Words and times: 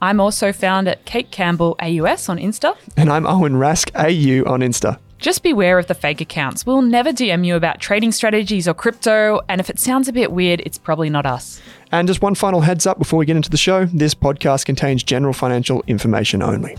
I'm 0.00 0.20
also 0.20 0.52
found 0.52 0.88
at 0.88 1.04
Kate 1.04 1.30
Campbell 1.30 1.76
AUS 1.80 2.28
on 2.28 2.38
Insta. 2.38 2.76
And 2.96 3.10
I'm 3.10 3.26
Owen 3.26 3.54
Rask 3.54 3.90
AU 3.96 4.48
on 4.48 4.60
Insta. 4.60 4.98
Just 5.18 5.42
beware 5.42 5.78
of 5.78 5.88
the 5.88 5.94
fake 5.94 6.20
accounts. 6.20 6.64
We'll 6.64 6.82
never 6.82 7.10
DM 7.10 7.44
you 7.44 7.56
about 7.56 7.80
trading 7.80 8.12
strategies 8.12 8.68
or 8.68 8.74
crypto, 8.74 9.40
and 9.48 9.60
if 9.60 9.68
it 9.68 9.80
sounds 9.80 10.06
a 10.06 10.12
bit 10.12 10.30
weird, 10.30 10.60
it's 10.64 10.78
probably 10.78 11.10
not 11.10 11.26
us. 11.26 11.60
And 11.90 12.06
just 12.06 12.22
one 12.22 12.36
final 12.36 12.60
heads 12.60 12.86
up 12.86 12.98
before 12.98 13.18
we 13.18 13.26
get 13.26 13.34
into 13.34 13.50
the 13.50 13.56
show 13.56 13.86
this 13.86 14.14
podcast 14.14 14.64
contains 14.64 15.02
general 15.02 15.32
financial 15.32 15.82
information 15.88 16.42
only. 16.42 16.76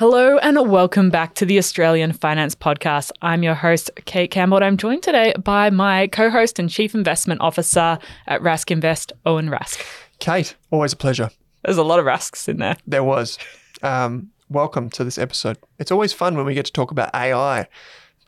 Hello 0.00 0.38
and 0.38 0.56
welcome 0.70 1.10
back 1.10 1.34
to 1.34 1.44
the 1.44 1.58
Australian 1.58 2.14
Finance 2.14 2.54
Podcast. 2.54 3.12
I'm 3.20 3.42
your 3.42 3.52
host, 3.52 3.90
Kate 4.06 4.30
Campbell, 4.30 4.56
and 4.56 4.64
I'm 4.64 4.78
joined 4.78 5.02
today 5.02 5.34
by 5.38 5.68
my 5.68 6.06
co 6.06 6.30
host 6.30 6.58
and 6.58 6.70
Chief 6.70 6.94
Investment 6.94 7.42
Officer 7.42 7.98
at 8.26 8.40
Rask 8.40 8.70
Invest, 8.70 9.12
Owen 9.26 9.50
Rask. 9.50 9.84
Kate, 10.18 10.56
always 10.70 10.94
a 10.94 10.96
pleasure. 10.96 11.28
There's 11.66 11.76
a 11.76 11.82
lot 11.82 11.98
of 11.98 12.06
Rasks 12.06 12.48
in 12.48 12.56
there. 12.56 12.78
There 12.86 13.04
was. 13.04 13.36
Um, 13.82 14.30
welcome 14.48 14.88
to 14.88 15.04
this 15.04 15.18
episode. 15.18 15.58
It's 15.78 15.92
always 15.92 16.14
fun 16.14 16.34
when 16.34 16.46
we 16.46 16.54
get 16.54 16.64
to 16.64 16.72
talk 16.72 16.90
about 16.90 17.14
AI. 17.14 17.68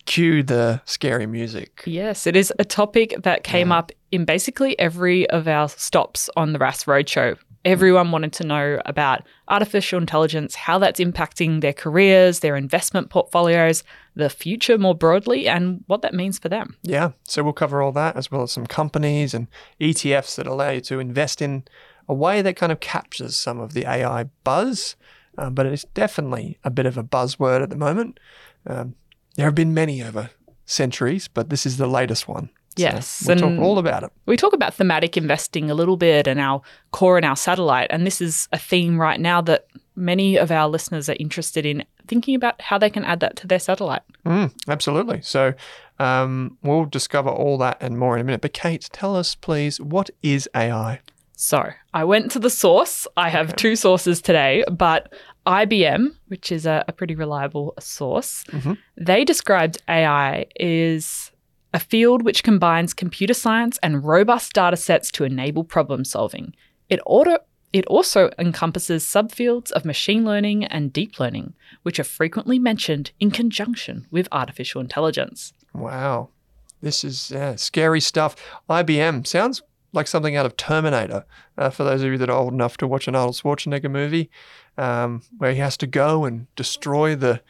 Cue 0.04 0.42
the 0.42 0.82
scary 0.84 1.24
music. 1.24 1.84
Yes, 1.86 2.26
it 2.26 2.36
is 2.36 2.52
a 2.58 2.66
topic 2.66 3.14
that 3.22 3.44
came 3.44 3.72
up 3.72 3.92
in 4.10 4.26
basically 4.26 4.78
every 4.78 5.26
of 5.30 5.48
our 5.48 5.70
stops 5.70 6.28
on 6.36 6.52
the 6.52 6.58
Rask 6.58 6.84
Roadshow. 6.84 7.38
Everyone 7.64 8.10
wanted 8.10 8.32
to 8.34 8.44
know 8.44 8.80
about 8.86 9.22
artificial 9.48 10.00
intelligence, 10.00 10.54
how 10.54 10.78
that's 10.78 10.98
impacting 10.98 11.60
their 11.60 11.72
careers, 11.72 12.40
their 12.40 12.56
investment 12.56 13.08
portfolios, 13.08 13.84
the 14.16 14.28
future 14.28 14.78
more 14.78 14.94
broadly, 14.94 15.48
and 15.48 15.84
what 15.86 16.02
that 16.02 16.14
means 16.14 16.38
for 16.38 16.48
them. 16.48 16.76
Yeah, 16.82 17.12
so 17.24 17.42
we'll 17.42 17.52
cover 17.52 17.80
all 17.80 17.92
that 17.92 18.16
as 18.16 18.30
well 18.30 18.42
as 18.42 18.52
some 18.52 18.66
companies 18.66 19.32
and 19.32 19.46
ETFs 19.80 20.36
that 20.36 20.46
allow 20.46 20.70
you 20.70 20.80
to 20.82 20.98
invest 20.98 21.40
in 21.40 21.64
a 22.08 22.14
way 22.14 22.42
that 22.42 22.56
kind 22.56 22.72
of 22.72 22.80
captures 22.80 23.36
some 23.36 23.60
of 23.60 23.74
the 23.74 23.88
AI 23.88 24.24
buzz, 24.44 24.96
uh, 25.38 25.50
but 25.50 25.66
it's 25.66 25.84
definitely 25.94 26.58
a 26.64 26.70
bit 26.70 26.86
of 26.86 26.98
a 26.98 27.04
buzzword 27.04 27.62
at 27.62 27.70
the 27.70 27.76
moment. 27.76 28.18
Um, 28.66 28.96
there 29.36 29.46
have 29.46 29.54
been 29.54 29.72
many 29.72 30.02
over 30.02 30.30
centuries, 30.66 31.28
but 31.28 31.48
this 31.48 31.64
is 31.64 31.76
the 31.76 31.86
latest 31.86 32.28
one. 32.28 32.50
So 32.76 32.82
Yes, 32.84 33.24
we'll 33.26 33.36
talk 33.36 33.50
and- 33.50 33.60
all 33.60 33.78
about 33.78 34.02
it. 34.02 34.10
We 34.26 34.36
talk 34.36 34.54
about 34.54 34.72
thematic 34.74 35.16
investing 35.16 35.70
a 35.70 35.74
little 35.74 35.96
bit 35.98 36.26
and 36.26 36.40
our 36.40 36.62
core 36.90 37.16
and 37.18 37.26
our 37.26 37.36
satellite. 37.36 37.88
And 37.90 38.06
this 38.06 38.20
is 38.20 38.48
a 38.52 38.58
theme 38.58 38.98
right 38.98 39.20
now 39.20 39.40
that 39.42 39.66
many 39.94 40.36
of 40.36 40.50
our 40.50 40.68
listeners 40.68 41.08
are 41.10 41.16
interested 41.20 41.66
in 41.66 41.84
thinking 42.06 42.34
about 42.34 42.60
how 42.62 42.78
they 42.78 42.88
can 42.88 43.04
add 43.04 43.20
that 43.20 43.36
to 43.36 43.46
their 43.46 43.58
satellite. 43.58 44.02
Mm, 44.24 44.52
absolutely. 44.68 45.20
So 45.22 45.52
um, 45.98 46.56
we'll 46.62 46.86
discover 46.86 47.28
all 47.28 47.58
that 47.58 47.76
and 47.80 47.98
more 47.98 48.14
in 48.16 48.22
a 48.22 48.24
minute. 48.24 48.40
But 48.40 48.54
Kate, 48.54 48.88
tell 48.92 49.14
us, 49.16 49.34
please, 49.34 49.78
what 49.80 50.08
is 50.22 50.48
AI? 50.54 51.00
So 51.36 51.70
I 51.92 52.04
went 52.04 52.30
to 52.32 52.38
the 52.38 52.50
source. 52.50 53.06
I 53.16 53.28
have 53.28 53.54
two 53.56 53.76
sources 53.76 54.22
today, 54.22 54.64
but 54.70 55.12
IBM, 55.46 56.14
which 56.28 56.52
is 56.52 56.66
a, 56.66 56.84
a 56.88 56.92
pretty 56.92 57.14
reliable 57.16 57.74
source, 57.80 58.44
Mhm. 58.50 58.78
they 58.96 59.24
described 59.24 59.82
AI 59.88 60.46
is 60.58 61.31
a 61.72 61.80
field 61.80 62.22
which 62.22 62.42
combines 62.42 62.94
computer 62.94 63.34
science 63.34 63.78
and 63.82 64.04
robust 64.04 64.52
data 64.52 64.76
sets 64.76 65.10
to 65.12 65.24
enable 65.24 65.64
problem 65.64 66.04
solving. 66.04 66.54
It 66.88 67.00
auto 67.06 67.38
it 67.72 67.86
also 67.86 68.28
encompasses 68.38 69.02
subfields 69.02 69.72
of 69.72 69.86
machine 69.86 70.26
learning 70.26 70.64
and 70.66 70.92
deep 70.92 71.18
learning, 71.18 71.54
which 71.84 71.98
are 71.98 72.04
frequently 72.04 72.58
mentioned 72.58 73.12
in 73.18 73.30
conjunction 73.30 74.06
with 74.10 74.28
artificial 74.30 74.80
intelligence. 74.82 75.54
Wow. 75.72 76.28
This 76.82 77.02
is 77.02 77.30
yeah, 77.30 77.56
scary 77.56 78.00
stuff. 78.00 78.36
IBM 78.68 79.26
sounds 79.26 79.62
like 79.92 80.06
something 80.06 80.36
out 80.36 80.44
of 80.44 80.56
Terminator. 80.56 81.24
Uh, 81.56 81.70
for 81.70 81.84
those 81.84 82.02
of 82.02 82.10
you 82.12 82.18
that 82.18 82.28
are 82.28 82.36
old 82.36 82.52
enough 82.52 82.76
to 82.78 82.86
watch 82.86 83.08
an 83.08 83.14
Arnold 83.14 83.36
Schwarzenegger 83.36 83.90
movie, 83.90 84.30
um, 84.76 85.22
where 85.38 85.52
he 85.52 85.58
has 85.58 85.76
to 85.78 85.86
go 85.86 86.24
and 86.24 86.54
destroy 86.56 87.14
the 87.14 87.40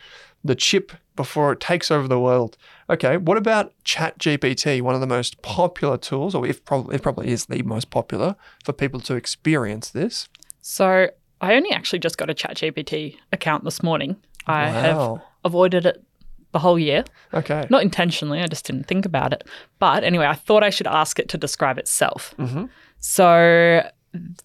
the 0.44 0.54
chip 0.54 0.92
before 1.14 1.52
it 1.52 1.60
takes 1.60 1.90
over 1.90 2.08
the 2.08 2.18
world. 2.18 2.56
Okay, 2.88 3.16
what 3.16 3.36
about 3.36 3.72
ChatGPT, 3.84 4.80
one 4.80 4.94
of 4.94 5.00
the 5.00 5.06
most 5.06 5.42
popular 5.42 5.96
tools, 5.98 6.34
or 6.34 6.46
if 6.46 6.64
probably 6.64 6.96
it 6.96 7.02
probably 7.02 7.28
is 7.28 7.46
the 7.46 7.62
most 7.62 7.90
popular 7.90 8.34
for 8.64 8.72
people 8.72 9.00
to 9.00 9.14
experience 9.14 9.90
this? 9.90 10.28
So 10.60 11.08
I 11.40 11.54
only 11.54 11.70
actually 11.70 11.98
just 11.98 12.18
got 12.18 12.30
a 12.30 12.34
ChatGPT 12.34 13.16
account 13.32 13.64
this 13.64 13.82
morning. 13.82 14.16
I 14.46 14.68
have 14.68 15.20
avoided 15.44 15.86
it 15.86 16.02
the 16.52 16.58
whole 16.58 16.78
year. 16.78 17.04
Okay. 17.32 17.66
Not 17.70 17.82
intentionally, 17.82 18.40
I 18.40 18.46
just 18.46 18.66
didn't 18.66 18.86
think 18.86 19.06
about 19.06 19.32
it. 19.32 19.44
But 19.78 20.04
anyway, 20.04 20.26
I 20.26 20.34
thought 20.34 20.62
I 20.62 20.70
should 20.70 20.86
ask 20.86 21.18
it 21.18 21.28
to 21.30 21.38
describe 21.38 21.78
itself. 21.78 22.34
Mhm. 22.38 22.68
So 23.00 23.88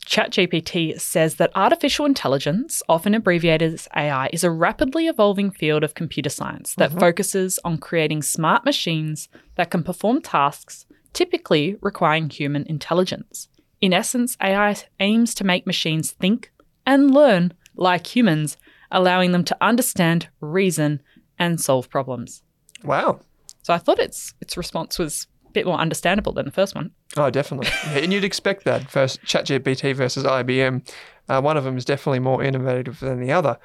ChatGPT 0.05 0.99
says 0.99 1.35
that 1.35 1.51
artificial 1.55 2.05
intelligence, 2.05 2.81
often 2.87 3.13
abbreviated 3.13 3.73
as 3.73 3.87
AI, 3.95 4.29
is 4.31 4.43
a 4.43 4.51
rapidly 4.51 5.07
evolving 5.07 5.51
field 5.51 5.83
of 5.83 5.93
computer 5.93 6.29
science 6.29 6.73
that 6.75 6.91
mm-hmm. 6.91 6.99
focuses 6.99 7.59
on 7.65 7.77
creating 7.77 8.21
smart 8.21 8.63
machines 8.63 9.27
that 9.55 9.69
can 9.69 9.83
perform 9.83 10.21
tasks 10.21 10.85
typically 11.13 11.75
requiring 11.81 12.29
human 12.29 12.63
intelligence. 12.67 13.49
In 13.81 13.93
essence, 13.93 14.37
AI 14.41 14.75
aims 14.99 15.33
to 15.35 15.43
make 15.43 15.67
machines 15.67 16.11
think 16.11 16.51
and 16.85 17.11
learn 17.11 17.53
like 17.75 18.15
humans, 18.15 18.57
allowing 18.91 19.31
them 19.31 19.43
to 19.45 19.57
understand, 19.59 20.29
reason, 20.39 21.01
and 21.37 21.59
solve 21.59 21.89
problems. 21.89 22.43
Wow. 22.83 23.19
So 23.63 23.73
I 23.73 23.79
thought 23.79 23.99
its 23.99 24.33
its 24.39 24.55
response 24.57 24.97
was 24.97 25.27
bit 25.53 25.65
more 25.65 25.77
understandable 25.77 26.33
than 26.33 26.45
the 26.45 26.51
first 26.51 26.75
one. 26.75 26.91
Oh, 27.15 27.29
definitely. 27.29 27.67
Yeah, 27.91 28.03
and 28.03 28.13
you'd 28.13 28.23
expect 28.23 28.63
that 28.65 28.89
first 28.89 29.21
ChatGPT 29.23 29.95
versus 29.95 30.23
IBM. 30.23 30.87
Uh, 31.29 31.41
one 31.41 31.57
of 31.57 31.63
them 31.63 31.77
is 31.77 31.85
definitely 31.85 32.19
more 32.19 32.43
innovative 32.43 32.99
than 32.99 33.19
the 33.19 33.31
other. 33.31 33.57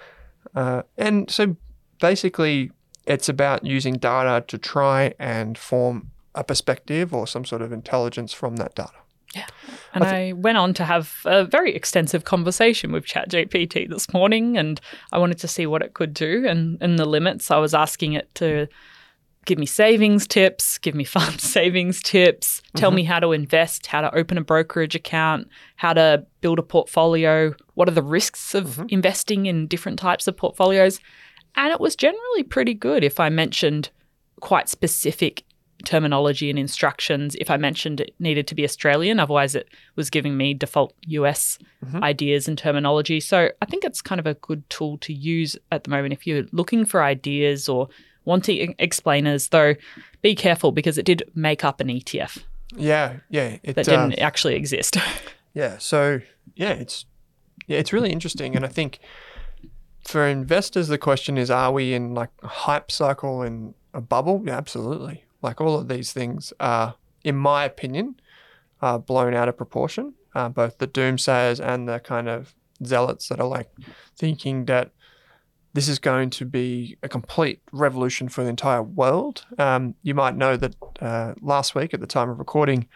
Uh, 0.55 0.83
and 0.97 1.31
so 1.31 1.57
basically, 2.01 2.71
it's 3.07 3.29
about 3.29 3.65
using 3.65 3.95
data 3.95 4.45
to 4.49 4.59
try 4.59 5.15
and 5.19 5.59
form 5.59 6.11
a 6.35 6.45
perspective 6.45 7.13
or 7.13 7.27
some 7.27 7.45
sort 7.45 7.63
of 7.63 7.73
intelligence 7.73 8.33
from 8.33 8.57
that 8.57 8.75
data. 8.75 8.93
Yeah. 9.35 9.47
And 9.95 10.05
I, 10.05 10.33
went 10.33 10.59
on 10.59 10.75
to 10.75 10.85
have 10.85 11.15
a 11.25 11.45
very 11.45 11.75
extensive 11.75 12.25
conversation 12.25 12.93
with 12.93 13.07
ChatGPT 13.07 13.89
this 13.89 14.13
morning, 14.13 14.59
and 14.59 14.81
I 15.11 15.19
wanted 15.19 15.39
to 15.39 15.49
see 15.49 15.67
what 15.67 15.83
it 15.83 15.95
could 15.95 16.13
do 16.13 16.47
and, 16.47 16.77
and 16.83 16.99
the 16.99 17.07
limits. 17.07 17.51
I 17.51 17.57
was 17.57 17.73
asking 17.73 18.13
it 18.13 18.35
to 18.37 18.69
give 19.45 19.59
me 19.59 19.67
savings 19.67 20.27
tips, 20.27 20.79
give 20.79 20.95
me 20.95 21.05
fund 21.17 21.41
savings 21.41 22.03
tips, 22.03 22.63
tell 22.77 22.91
me 22.91 23.03
mm-hmm. 23.03 23.13
how 23.13 23.21
to 23.21 23.33
invest, 23.33 23.87
how 23.87 24.01
to 24.01 24.15
open 24.15 24.39
a 24.39 24.43
brokerage 24.43 24.95
account, 24.95 25.49
how 25.77 25.93
to 25.93 26.25
build 26.41 26.59
a 26.59 26.63
portfolio, 26.63 27.55
what 27.75 27.89
are 27.89 27.93
the 27.93 28.03
risks 28.03 28.55
of 28.55 28.67
mm-hmm. 28.67 28.87
investing 28.89 29.47
in 29.47 29.67
different 29.67 29.99
types 29.99 30.27
of 30.27 30.37
portfolios. 30.37 31.01
And 31.55 31.73
it 31.73 31.81
was 31.81 31.97
generally 31.97 32.43
pretty 32.43 32.75
good 32.75 33.05
if 33.05 33.21
I 33.21 33.29
mentioned 33.29 33.91
quite 34.41 34.69
specific 34.69 35.45
terminology 35.85 36.49
and 36.49 36.59
instructions 36.59 37.35
if 37.37 37.51
I 37.51 37.57
mentioned 37.57 38.01
it 38.01 38.15
needed 38.19 38.47
to 38.49 38.55
be 38.55 38.65
Australian. 38.65 39.19
Otherwise, 39.21 39.55
it 39.55 39.69
was 39.97 40.11
giving 40.11 40.37
me 40.37 40.55
default 40.55 40.95
US 41.09 41.59
mm-hmm. 41.85 42.03
ideas 42.03 42.49
and 42.49 42.57
terminology. 42.57 43.21
So 43.21 43.51
I 43.61 43.67
think 43.67 43.85
it's 43.85 44.01
kind 44.01 44.19
of 44.19 44.27
a 44.27 44.35
good 44.35 44.69
tool 44.71 44.99
to 44.99 45.13
use 45.13 45.57
at 45.71 45.85
the 45.85 45.91
moment 45.91 46.13
if 46.13 46.27
you're 46.27 46.45
looking 46.53 46.85
for 46.85 47.03
ideas 47.03 47.69
or 47.69 47.89
wanting 48.25 48.75
explainers, 48.79 49.49
though 49.49 49.75
be 50.23 50.35
careful 50.35 50.73
because 50.73 50.99
it 50.99 51.05
did 51.05 51.23
make 51.35 51.65
up 51.65 51.81
an 51.81 51.89
ETF 51.89 52.39
Yeah, 52.77 53.17
yeah. 53.29 53.59
It, 53.63 53.75
that 53.75 53.89
uh, 53.89 54.07
didn't 54.07 54.19
actually 54.21 54.55
exist. 54.55 54.97
Yeah. 55.55 55.77
So 55.77 56.21
yeah, 56.55 56.71
it's 56.71 57.05
yeah, 57.67 57.77
it's 57.77 57.93
really 57.93 58.11
interesting, 58.11 58.57
and 58.57 58.65
I 58.65 58.69
think 58.69 59.01
for 60.03 60.27
investors, 60.27 60.89
the 60.89 60.97
question 60.97 61.37
is: 61.37 61.51
Are 61.51 61.71
we 61.71 61.93
in 61.93 62.15
like 62.15 62.31
a 62.43 62.49
hype 62.49 62.91
cycle 62.91 63.43
in 63.43 63.75
a 63.93 64.01
bubble? 64.01 64.43
Yeah, 64.47 64.57
absolutely. 64.57 65.25
Like 65.43 65.61
all 65.61 65.79
of 65.79 65.89
these 65.89 66.11
things 66.11 66.55
are, 66.59 66.95
in 67.23 67.37
my 67.37 67.65
opinion, 67.65 68.17
are 68.81 68.99
blown 68.99 69.35
out 69.35 69.49
of 69.49 69.59
proportion. 69.59 70.15
Uh, 70.35 70.49
both 70.49 70.79
the 70.79 70.87
doomsayers 70.87 71.63
and 71.63 71.87
the 71.87 72.01
kind 72.01 72.31
of 72.31 72.55
zealots 72.83 73.29
that 73.29 73.39
are 73.39 73.47
like 73.47 73.69
thinking 74.17 74.65
that 74.65 74.91
this 75.75 75.89
is 75.89 75.99
going 75.99 76.31
to 76.31 76.45
be 76.45 76.97
a 77.03 77.09
complete 77.09 77.61
revolution 77.73 78.29
for 78.29 78.43
the 78.43 78.51
entire 78.51 78.83
world. 78.83 79.47
Um, 79.59 79.95
you 80.03 80.15
might 80.15 80.37
know 80.37 80.57
that 80.57 80.75
uh, 81.01 81.35
last 81.41 81.75
week, 81.75 81.95
at 81.95 82.01
the 82.01 82.07
time 82.07 82.29
of 82.29 82.39
recording, 82.39 82.89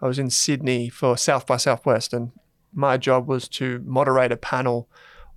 I 0.00 0.06
was 0.06 0.18
in 0.18 0.30
Sydney 0.30 0.88
for 0.88 1.16
South 1.16 1.46
by 1.46 1.56
Southwest, 1.56 2.12
and 2.12 2.30
my 2.72 2.96
job 2.96 3.26
was 3.26 3.48
to 3.48 3.82
moderate 3.84 4.32
a 4.32 4.36
panel 4.36 4.88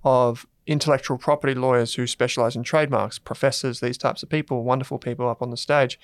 of 0.04 0.46
intellectual 0.66 1.18
property 1.18 1.54
lawyers 1.54 1.94
who 1.94 2.06
specialize 2.06 2.56
in 2.56 2.62
trademarks, 2.62 3.18
professors, 3.18 3.80
these 3.80 3.98
types 3.98 4.22
of 4.22 4.28
people, 4.28 4.62
wonderful 4.62 4.98
people 4.98 5.28
up 5.28 5.42
on 5.42 5.50
the 5.50 5.56
stage. 5.56 5.98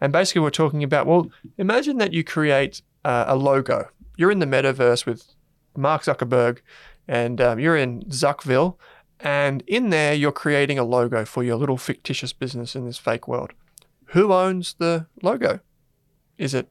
And 0.00 0.12
basically, 0.12 0.42
we're 0.42 0.50
talking 0.50 0.82
about 0.82 1.06
well, 1.06 1.30
imagine 1.56 1.98
that 1.98 2.12
you 2.12 2.22
create 2.22 2.82
uh, 3.04 3.24
a 3.26 3.36
logo. 3.36 3.88
You're 4.16 4.30
in 4.30 4.40
the 4.40 4.46
metaverse 4.46 5.06
with 5.06 5.34
Mark 5.76 6.02
Zuckerberg, 6.02 6.58
and 7.08 7.40
um, 7.40 7.58
you're 7.58 7.76
in 7.76 8.02
Zuckville, 8.02 8.76
and 9.24 9.62
in 9.66 9.88
there, 9.88 10.12
you're 10.12 10.32
creating 10.32 10.78
a 10.78 10.84
logo 10.84 11.24
for 11.24 11.42
your 11.42 11.56
little 11.56 11.78
fictitious 11.78 12.34
business 12.34 12.76
in 12.76 12.84
this 12.84 12.98
fake 12.98 13.26
world. 13.26 13.54
Who 14.08 14.32
owns 14.32 14.74
the 14.74 15.06
logo? 15.22 15.60
Is 16.36 16.52
it 16.52 16.68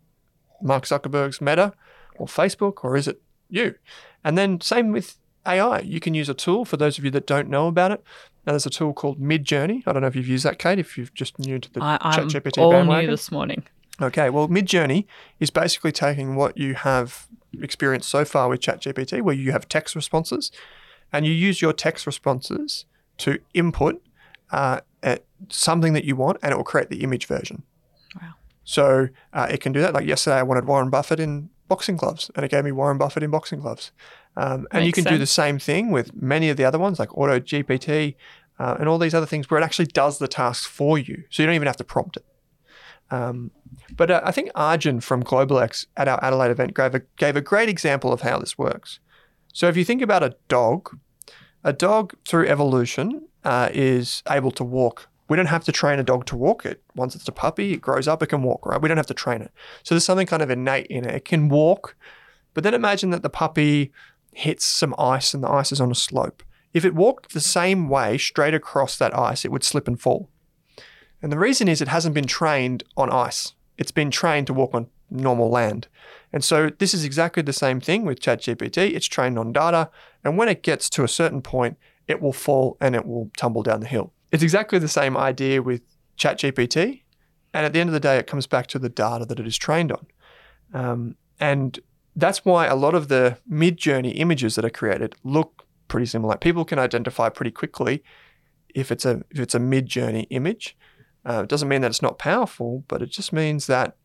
Mark 0.62 0.86
Zuckerberg's 0.86 1.42
Meta 1.42 1.74
or 2.16 2.28
Facebook, 2.28 2.84
or 2.84 2.96
is 2.96 3.08
it 3.08 3.22
you? 3.50 3.74
And 4.24 4.38
then, 4.38 4.62
same 4.62 4.92
with 4.92 5.18
AI. 5.48 5.80
You 5.80 6.00
can 6.00 6.14
use 6.14 6.30
a 6.30 6.36
tool 6.36 6.64
for 6.64 6.78
those 6.78 7.00
of 7.00 7.04
you 7.04 7.12
that 7.12 7.26
don't 7.26 7.50
know 7.50 7.68
about 7.68 7.92
it. 7.92 8.04
Now, 8.46 8.54
there's 8.54 8.68
a 8.68 8.70
tool 8.70 8.94
called 8.94 9.20
Midjourney. 9.20 9.82
I 9.88 9.92
don't 9.92 10.02
know 10.02 10.08
if 10.08 10.16
you've 10.16 10.28
used 10.28 10.46
that, 10.46 10.60
Kate. 10.60 10.78
If 10.78 10.98
you've 10.98 11.14
just 11.14 11.40
new 11.40 11.58
to 11.58 11.72
the 11.72 11.82
I, 11.82 11.98
I'm 12.02 12.30
ChatGPT 12.30 12.60
all 12.60 12.72
bandwagon. 12.72 13.06
new 13.06 13.12
this 13.12 13.32
morning. 13.32 13.64
Okay, 14.02 14.30
well, 14.30 14.48
Midjourney 14.48 15.06
is 15.40 15.50
basically 15.50 15.92
taking 15.92 16.36
what 16.36 16.58
you 16.58 16.76
have 16.76 17.28
experienced 17.62 18.10
so 18.10 18.26
far 18.26 18.48
with 18.50 18.60
ChatGPT, 18.60 19.22
where 19.22 19.36
you 19.36 19.52
have 19.52 19.68
text 19.68 19.96
responses, 19.96 20.52
and 21.14 21.26
you 21.26 21.32
use 21.32 21.62
your 21.62 21.72
text 21.72 22.06
responses 22.06 22.86
to 23.20 23.40
input 23.54 24.02
uh, 24.52 24.82
something 25.50 25.94
that 25.94 26.06
you 26.06 26.16
want, 26.16 26.38
and 26.42 26.52
it 26.52 26.56
will 26.56 26.64
create 26.64 26.90
the 26.90 27.04
image 27.04 27.26
version. 27.26 27.64
Wow. 28.22 28.34
So 28.64 29.10
uh, 29.34 29.48
it 29.50 29.62
can 29.62 29.72
do 29.72 29.82
that. 29.82 29.94
Like 29.94 30.06
yesterday, 30.06 30.38
I 30.38 30.44
wanted 30.44 30.66
Warren 30.66 30.90
Buffett 30.90 31.20
in 31.20 31.50
boxing 31.68 31.98
gloves, 31.98 32.30
and 32.36 32.46
it 32.46 32.52
gave 32.52 32.64
me 32.64 32.72
Warren 32.72 32.98
Buffett 32.98 33.24
in 33.24 33.32
boxing 33.32 33.60
gloves. 33.60 33.92
Um, 34.36 34.68
and 34.72 34.84
you 34.84 34.88
Makes 34.88 35.04
can 35.04 35.14
do 35.14 35.18
the 35.18 35.28
same 35.28 35.60
thing 35.60 35.92
with 35.92 36.14
many 36.16 36.50
of 36.50 36.58
the 36.58 36.66
other 36.66 36.80
ones, 36.80 37.00
like 37.00 37.16
Auto 37.18 37.40
GPT 37.40 38.16
uh, 38.60 38.78
and 38.80 38.90
all 38.90 38.98
these 38.98 39.14
other 39.14 39.26
things, 39.26 39.50
where 39.50 39.60
it 39.60 39.64
actually 39.64 39.86
does 39.88 40.18
the 40.18 40.28
tasks 40.28 40.66
for 40.66 40.98
you. 40.98 41.24
So 41.30 41.44
you 41.44 41.48
don't 41.48 41.56
even 41.56 41.68
have 41.68 41.78
to 41.78 41.84
prompt 41.84 42.18
it. 42.18 42.26
Um, 43.12 43.52
but 43.96 44.10
uh, 44.10 44.22
I 44.24 44.32
think 44.32 44.50
Arjun 44.56 45.00
from 45.00 45.24
GlobalX 45.24 45.86
at 45.98 46.08
our 46.08 46.24
Adelaide 46.24 46.52
event 46.52 46.74
gave 46.74 46.96
a, 46.96 47.02
gave 47.18 47.36
a 47.36 47.42
great 47.42 47.70
example 47.70 48.12
of 48.12 48.22
how 48.22 48.40
this 48.40 48.58
works. 48.58 49.00
So 49.52 49.68
if 49.68 49.78
you 49.78 49.86
think 49.86 50.02
about 50.02 50.24
a 50.24 50.36
dog, 50.48 50.98
a 51.64 51.74
dog 51.74 52.14
through 52.28 52.48
evolution 52.48 53.28
uh, 53.44 53.70
is 53.74 54.24
able 54.30 54.52
to 54.52 54.64
walk. 54.64 55.08
We 55.30 55.38
don't 55.38 55.48
have 55.48 55.64
to 55.66 55.72
train 55.72 56.00
a 56.00 56.04
dog 56.04 56.26
to 56.28 56.36
walk 56.36 56.66
it. 56.66 56.84
Once 56.96 57.16
it's 57.16 57.28
a 57.28 57.32
puppy, 57.32 57.74
it 57.74 57.82
grows 57.82 58.08
up, 58.08 58.22
it 58.22 58.28
can 58.28 58.44
walk, 58.44 58.66
right? 58.66 58.82
We 58.82 58.88
don't 58.88 58.98
have 58.98 59.08
to 59.08 59.14
train 59.14 59.42
it. 59.42 59.52
So 59.84 59.96
there's 59.96 60.06
something 60.06 60.28
kind 60.28 60.44
of 60.44 60.50
innate 60.50 60.88
in 60.88 61.06
it. 61.06 61.16
It 61.16 61.26
can 61.26 61.50
walk, 61.50 61.96
but 62.54 62.64
then 62.64 62.74
imagine 62.74 63.10
that 63.12 63.24
the 63.24 63.30
puppy 63.30 63.92
hits 64.34 64.66
some 64.66 64.94
ice 64.98 65.34
and 65.34 65.44
the 65.44 65.50
ice 65.50 65.72
is 65.72 65.80
on 65.80 65.92
a 65.92 65.96
slope. 65.96 66.44
If 66.74 66.84
it 66.84 66.96
walked 66.96 67.34
the 67.34 67.40
same 67.40 67.88
way 67.88 68.18
straight 68.18 68.54
across 68.54 68.98
that 68.98 69.18
ice, 69.18 69.46
it 69.46 69.52
would 69.52 69.64
slip 69.64 69.88
and 69.88 70.00
fall. 70.00 70.30
And 71.22 71.32
the 71.32 71.40
reason 71.40 71.68
is 71.68 71.82
it 71.82 71.88
hasn't 71.88 72.16
been 72.16 72.26
trained 72.26 72.84
on 72.98 73.10
ice. 73.10 73.54
It's 73.78 73.92
been 73.92 74.12
trained 74.12 74.48
to 74.48 74.54
walk 74.54 74.74
on 74.74 74.90
normal 75.14 75.50
land. 75.50 75.88
And 76.32 76.44
so 76.44 76.70
this 76.80 76.94
is 76.94 77.06
exactly 77.06 77.44
the 77.44 77.54
same 77.54 77.80
thing 77.80 78.06
with 78.06 78.20
ChatGPT. 78.20 78.94
It's 78.96 79.06
trained 79.06 79.38
on 79.38 79.54
data. 79.54 79.90
And 80.24 80.38
when 80.38 80.50
it 80.50 80.64
gets 80.64 80.90
to 80.92 81.04
a 81.04 81.08
certain 81.08 81.42
point, 81.42 81.78
it 82.08 82.22
will 82.22 82.34
fall 82.34 82.78
and 82.82 82.96
it 82.96 83.06
will 83.06 83.32
tumble 83.38 83.64
down 83.64 83.80
the 83.80 83.88
hill. 83.88 84.12
It's 84.32 84.44
exactly 84.44 84.80
the 84.80 84.88
same 84.88 85.16
idea 85.16 85.62
with 85.62 85.82
ChatGPT. 86.18 87.04
And 87.54 87.66
at 87.66 87.74
the 87.74 87.80
end 87.80 87.90
of 87.90 87.94
the 87.94 88.00
day, 88.00 88.18
it 88.18 88.28
comes 88.28 88.48
back 88.48 88.68
to 88.68 88.80
the 88.80 88.90
data 88.90 89.26
that 89.26 89.40
it 89.40 89.46
is 89.46 89.58
trained 89.58 89.92
on. 89.92 90.08
Um, 90.74 91.16
and 91.40 91.80
that's 92.16 92.44
why 92.44 92.66
a 92.66 92.76
lot 92.76 92.96
of 92.96 93.08
the 93.08 93.38
Midjourney 93.50 94.14
images 94.16 94.56
that 94.56 94.66
are 94.66 94.72
created 94.72 95.16
look 95.24 95.66
pretty 95.88 96.08
similar. 96.08 96.38
People 96.38 96.66
can 96.66 96.80
identify 96.80 97.30
pretty 97.30 97.52
quickly 97.52 98.04
if 98.74 98.92
it's 98.92 99.06
a 99.06 99.24
if 99.30 99.40
it's 99.40 99.56
a 99.56 99.60
Midjourney 99.60 100.26
image. 100.32 100.76
Uh, 101.26 101.42
it 101.44 101.50
doesn't 101.50 101.70
mean 101.70 101.82
that 101.82 101.92
it's 101.92 102.02
not 102.02 102.18
powerful, 102.18 102.84
but 102.88 103.02
it 103.02 103.10
just 103.10 103.32
means 103.32 103.68
that 103.68 103.96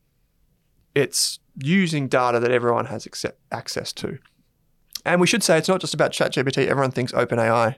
it's 0.95 1.39
using 1.57 2.09
data 2.09 2.41
that 2.41 2.51
everyone 2.51 2.87
has 2.87 3.07
accept, 3.07 3.41
access 3.51 3.93
to. 3.95 4.19
And 5.05 5.21
we 5.21 5.27
should 5.27 5.43
say 5.43 5.59
it's 5.59 5.69
not 5.69 5.81
just 5.81 5.95
about 5.95 6.13
ChatGPT. 6.13 6.67
Everyone 6.67 6.91
thinks 6.91 7.13
OpenAI 7.13 7.77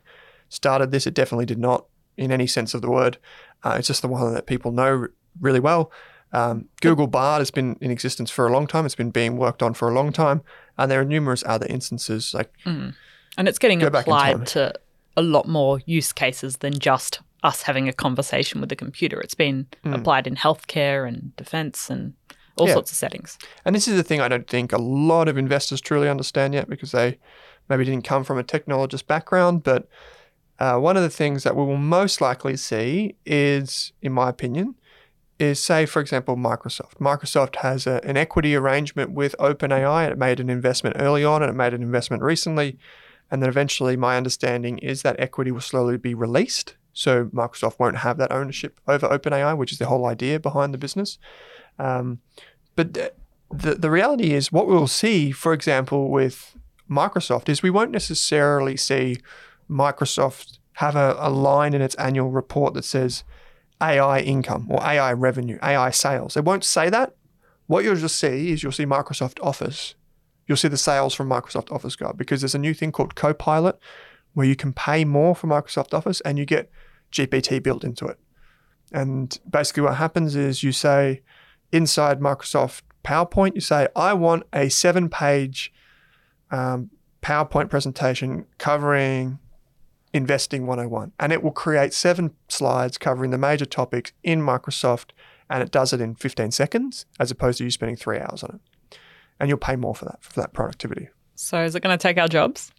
started 0.48 0.90
this. 0.90 1.06
It 1.06 1.14
definitely 1.14 1.46
did 1.46 1.58
not, 1.58 1.86
in 2.16 2.32
any 2.32 2.46
sense 2.46 2.74
of 2.74 2.82
the 2.82 2.90
word. 2.90 3.18
Uh, 3.62 3.76
it's 3.78 3.88
just 3.88 4.02
the 4.02 4.08
one 4.08 4.34
that 4.34 4.46
people 4.46 4.72
know 4.72 5.06
really 5.40 5.60
well. 5.60 5.92
Um, 6.32 6.68
Google 6.80 7.06
Bard 7.06 7.40
has 7.40 7.50
been 7.50 7.76
in 7.80 7.90
existence 7.90 8.30
for 8.30 8.46
a 8.46 8.52
long 8.52 8.66
time. 8.66 8.86
It's 8.86 8.94
been 8.94 9.10
being 9.10 9.36
worked 9.36 9.62
on 9.62 9.74
for 9.74 9.88
a 9.88 9.94
long 9.94 10.12
time, 10.12 10.42
and 10.78 10.90
there 10.90 11.00
are 11.00 11.04
numerous 11.04 11.42
other 11.46 11.66
instances. 11.66 12.32
Like 12.32 12.52
And 13.36 13.48
it's 13.48 13.58
getting 13.58 13.80
Go 13.80 13.90
back 13.90 14.06
in 14.06 14.12
applied 14.12 14.46
to 14.48 14.72
a 15.16 15.22
lot 15.22 15.48
more 15.48 15.80
use 15.86 16.12
cases 16.12 16.58
than 16.58 16.78
just 16.78 17.20
us 17.42 17.62
having 17.62 17.88
a 17.88 17.92
conversation 17.92 18.60
with 18.60 18.68
the 18.68 18.76
computer. 18.76 19.20
It's 19.20 19.34
been 19.34 19.66
applied 19.84 20.26
in 20.26 20.36
healthcare 20.36 21.08
and 21.08 21.34
defense 21.36 21.90
and 21.90 22.14
all. 22.56 22.67
Yeah. 22.67 22.75
sorts 22.75 22.91
of 22.91 22.97
settings. 22.97 23.38
And 23.64 23.75
this 23.75 23.88
is 23.88 23.97
the 23.97 24.02
thing 24.02 24.20
I 24.20 24.29
don't 24.29 24.47
think 24.47 24.73
a 24.73 24.79
lot 24.79 25.29
of 25.29 25.37
investors 25.38 25.81
truly 25.81 26.08
understand 26.08 26.55
yet 26.55 26.69
because 26.69 26.93
they 26.93 27.19
maybe 27.69 27.85
didn't 27.85 28.05
come 28.05 28.25
from 28.25 28.38
a 28.38 28.44
technologist 28.44 29.06
background. 29.06 29.62
But 29.62 29.88
uh, 30.58 30.79
one 30.79 30.97
of 30.97 31.02
the 31.02 31.11
things 31.11 31.43
that 31.44 31.56
we 31.56 31.64
will 31.64 31.76
most 31.76 32.20
likely 32.20 32.56
see 32.56 33.17
is, 33.25 33.93
in 34.02 34.12
my 34.12 34.29
opinion, 34.29 34.75
is 35.38 35.62
say, 35.62 35.87
for 35.87 36.00
example, 36.00 36.37
Microsoft. 36.37 36.99
Microsoft 37.00 37.56
has 37.56 37.87
a, 37.87 38.00
an 38.05 38.17
equity 38.19 38.55
arrangement 38.55 39.12
with 39.12 39.35
OpenAI. 39.38 40.05
And 40.05 40.12
It 40.12 40.19
made 40.19 40.38
an 40.38 40.50
investment 40.50 40.96
early 40.99 41.25
on 41.25 41.43
and 41.43 41.50
it 41.50 41.55
made 41.55 41.73
an 41.73 41.82
investment 41.82 42.23
recently. 42.23 42.79
And 43.31 43.43
then 43.43 43.49
eventually, 43.49 43.96
my 43.96 44.17
understanding 44.17 44.79
is 44.79 45.03
that 45.03 45.19
equity 45.19 45.50
will 45.50 45.61
slowly 45.61 45.96
be 45.96 46.14
released. 46.14 46.76
So 46.93 47.26
Microsoft 47.26 47.79
won't 47.79 47.99
have 47.99 48.19
that 48.19 48.32
ownership 48.32 48.81
over 48.87 49.08
OpenAI, 49.08 49.56
which 49.56 49.73
is 49.73 49.79
the 49.79 49.87
whole 49.87 50.05
idea 50.06 50.41
behind 50.41 50.75
the 50.75 50.79
business. 50.79 51.19
Um, 51.81 52.21
but 52.77 52.94
the, 52.94 53.75
the, 53.75 53.91
reality 53.91 54.32
is, 54.32 54.53
what 54.53 54.67
we'll 54.67 54.87
see, 54.87 55.32
for 55.32 55.53
example, 55.53 56.11
with 56.11 56.56
Microsoft, 56.88 57.49
is 57.49 57.62
we 57.62 57.71
won't 57.71 57.91
necessarily 57.91 58.77
see 58.77 59.19
Microsoft 59.69 60.59
have 60.75 60.94
a, 60.94 61.17
a 61.19 61.31
line 61.31 61.75
in 61.75 61.82
its 61.82 61.94
annual 61.97 62.31
report 62.31 62.75
that 62.75 62.85
says 62.85 63.25
AI 63.82 64.21
income 64.21 64.67
or 64.71 64.82
AI 64.82 65.12
revenue, 65.12 65.59
AI 65.62 65.91
sales. 65.91 66.37
It 66.37 66.44
won't 66.44 66.65
say 66.65 66.91
that. 66.91 67.17
What 67.67 67.85
you'll 67.85 67.97
just 67.97 68.17
see 68.17 68.50
is 68.50 68.62
you'll 68.62 68.73
see 68.73 68.87
Microsoft 68.87 69.38
Office. 69.43 69.94
You'll 70.47 70.56
see 70.56 70.69
the 70.69 70.77
sales 70.77 71.15
from 71.15 71.29
Microsoft 71.29 71.73
Office 71.73 71.97
go 71.97 72.06
up 72.06 72.17
because 72.17 72.41
there's 72.41 72.55
a 72.55 72.59
new 72.59 72.75
thing 72.75 72.93
called 72.93 73.15
Copilot 73.15 73.79
where 74.35 74.47
you 74.47 74.56
can 74.56 74.73
pay 74.73 75.05
more 75.05 75.35
for 75.35 75.47
Microsoft 75.47 75.94
Office 75.94 76.21
and 76.23 76.38
you 76.38 76.44
get 76.44 76.71
GPT 77.12 77.63
built 77.63 77.84
into 77.84 78.06
it. 78.06 78.19
And 78.93 79.39
basically, 79.49 79.84
what 79.84 79.96
happens 79.96 80.34
is 80.34 80.63
you 80.63 80.72
say 80.72 81.22
inside 81.72 82.20
Microsoft 82.20 82.82
PowerPoint, 83.05 83.55
you 83.55 83.60
say, 83.60 83.89
I 83.96 84.12
want 84.12 84.44
a 84.53 84.69
seven 84.69 85.08
page 85.08 85.72
um, 86.50 86.91
PowerPoint 87.22 87.70
presentation 87.70 88.46
covering 88.58 89.39
Investing 90.12 90.67
101. 90.67 91.12
And 91.20 91.32
it 91.32 91.43
will 91.43 91.53
create 91.53 91.94
seven 91.94 92.34
slides 92.48 92.98
covering 92.98 93.31
the 93.31 93.39
major 93.39 93.65
topics 93.65 94.12
in 94.22 94.41
Microsoft. 94.41 95.10
And 95.48 95.62
it 95.62 95.70
does 95.70 95.93
it 95.93 96.00
in 96.00 96.15
15 96.15 96.50
seconds 96.50 97.06
as 97.19 97.31
opposed 97.31 97.58
to 97.58 97.65
you 97.65 97.70
spending 97.70 97.96
three 97.96 98.19
hours 98.19 98.43
on 98.43 98.56
it. 98.56 98.98
And 99.39 99.48
you'll 99.48 99.58
pay 99.58 99.77
more 99.77 99.94
for 99.94 100.05
that, 100.06 100.22
for 100.22 100.41
that 100.41 100.53
productivity. 100.53 101.08
So 101.34 101.62
is 101.62 101.74
it 101.74 101.82
going 101.82 101.96
to 101.96 102.03
take 102.03 102.19
our 102.19 102.29
jobs? 102.29 102.72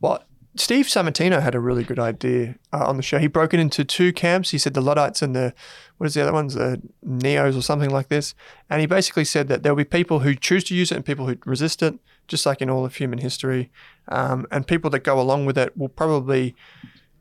Well, 0.00 0.22
Steve 0.58 0.86
Sammartino 0.86 1.40
had 1.40 1.54
a 1.54 1.60
really 1.60 1.84
good 1.84 2.00
idea 2.00 2.56
uh, 2.72 2.84
on 2.86 2.96
the 2.96 3.02
show. 3.02 3.18
He 3.18 3.28
broke 3.28 3.54
it 3.54 3.60
into 3.60 3.84
two 3.84 4.12
camps. 4.12 4.50
He 4.50 4.58
said 4.58 4.74
the 4.74 4.80
Luddites 4.80 5.22
and 5.22 5.34
the, 5.34 5.54
what 5.98 6.08
is 6.08 6.14
the 6.14 6.22
other 6.22 6.32
ones, 6.32 6.54
the 6.54 6.82
Neos 7.06 7.56
or 7.56 7.62
something 7.62 7.90
like 7.90 8.08
this. 8.08 8.34
And 8.68 8.80
he 8.80 8.86
basically 8.86 9.24
said 9.24 9.46
that 9.48 9.62
there'll 9.62 9.76
be 9.76 9.84
people 9.84 10.20
who 10.20 10.34
choose 10.34 10.64
to 10.64 10.74
use 10.74 10.90
it 10.90 10.96
and 10.96 11.04
people 11.04 11.28
who 11.28 11.36
resist 11.46 11.82
it, 11.82 11.94
just 12.26 12.44
like 12.44 12.60
in 12.60 12.68
all 12.68 12.84
of 12.84 12.96
human 12.96 13.20
history. 13.20 13.70
Um, 14.08 14.46
and 14.50 14.66
people 14.66 14.90
that 14.90 15.00
go 15.00 15.20
along 15.20 15.46
with 15.46 15.56
it 15.56 15.76
will 15.76 15.88
probably 15.88 16.56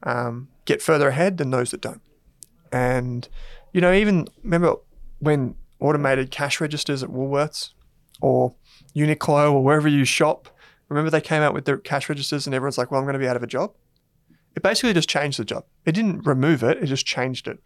um, 0.03 0.47
get 0.65 0.81
further 0.81 1.09
ahead 1.09 1.37
than 1.37 1.51
those 1.51 1.69
that 1.71 1.81
don't. 1.81 2.01
And, 2.71 3.29
you 3.71 3.81
know, 3.81 3.93
even 3.93 4.27
remember 4.43 4.75
when 5.19 5.55
automated 5.79 6.31
cash 6.31 6.59
registers 6.59 7.03
at 7.03 7.09
Woolworths 7.09 7.71
or 8.19 8.55
Uniqlo 8.95 9.53
or 9.53 9.63
wherever 9.63 9.87
you 9.87 10.05
shop, 10.05 10.49
remember 10.89 11.09
they 11.09 11.21
came 11.21 11.41
out 11.41 11.53
with 11.53 11.65
the 11.65 11.77
cash 11.77 12.09
registers 12.09 12.45
and 12.45 12.55
everyone's 12.55 12.77
like, 12.77 12.91
well, 12.91 12.99
I'm 12.99 13.05
going 13.05 13.13
to 13.13 13.19
be 13.19 13.27
out 13.27 13.35
of 13.35 13.43
a 13.43 13.47
job? 13.47 13.73
It 14.55 14.63
basically 14.63 14.93
just 14.93 15.09
changed 15.09 15.39
the 15.39 15.45
job. 15.45 15.65
It 15.85 15.91
didn't 15.91 16.25
remove 16.25 16.63
it, 16.63 16.81
it 16.81 16.87
just 16.87 17.05
changed 17.05 17.47
it. 17.47 17.59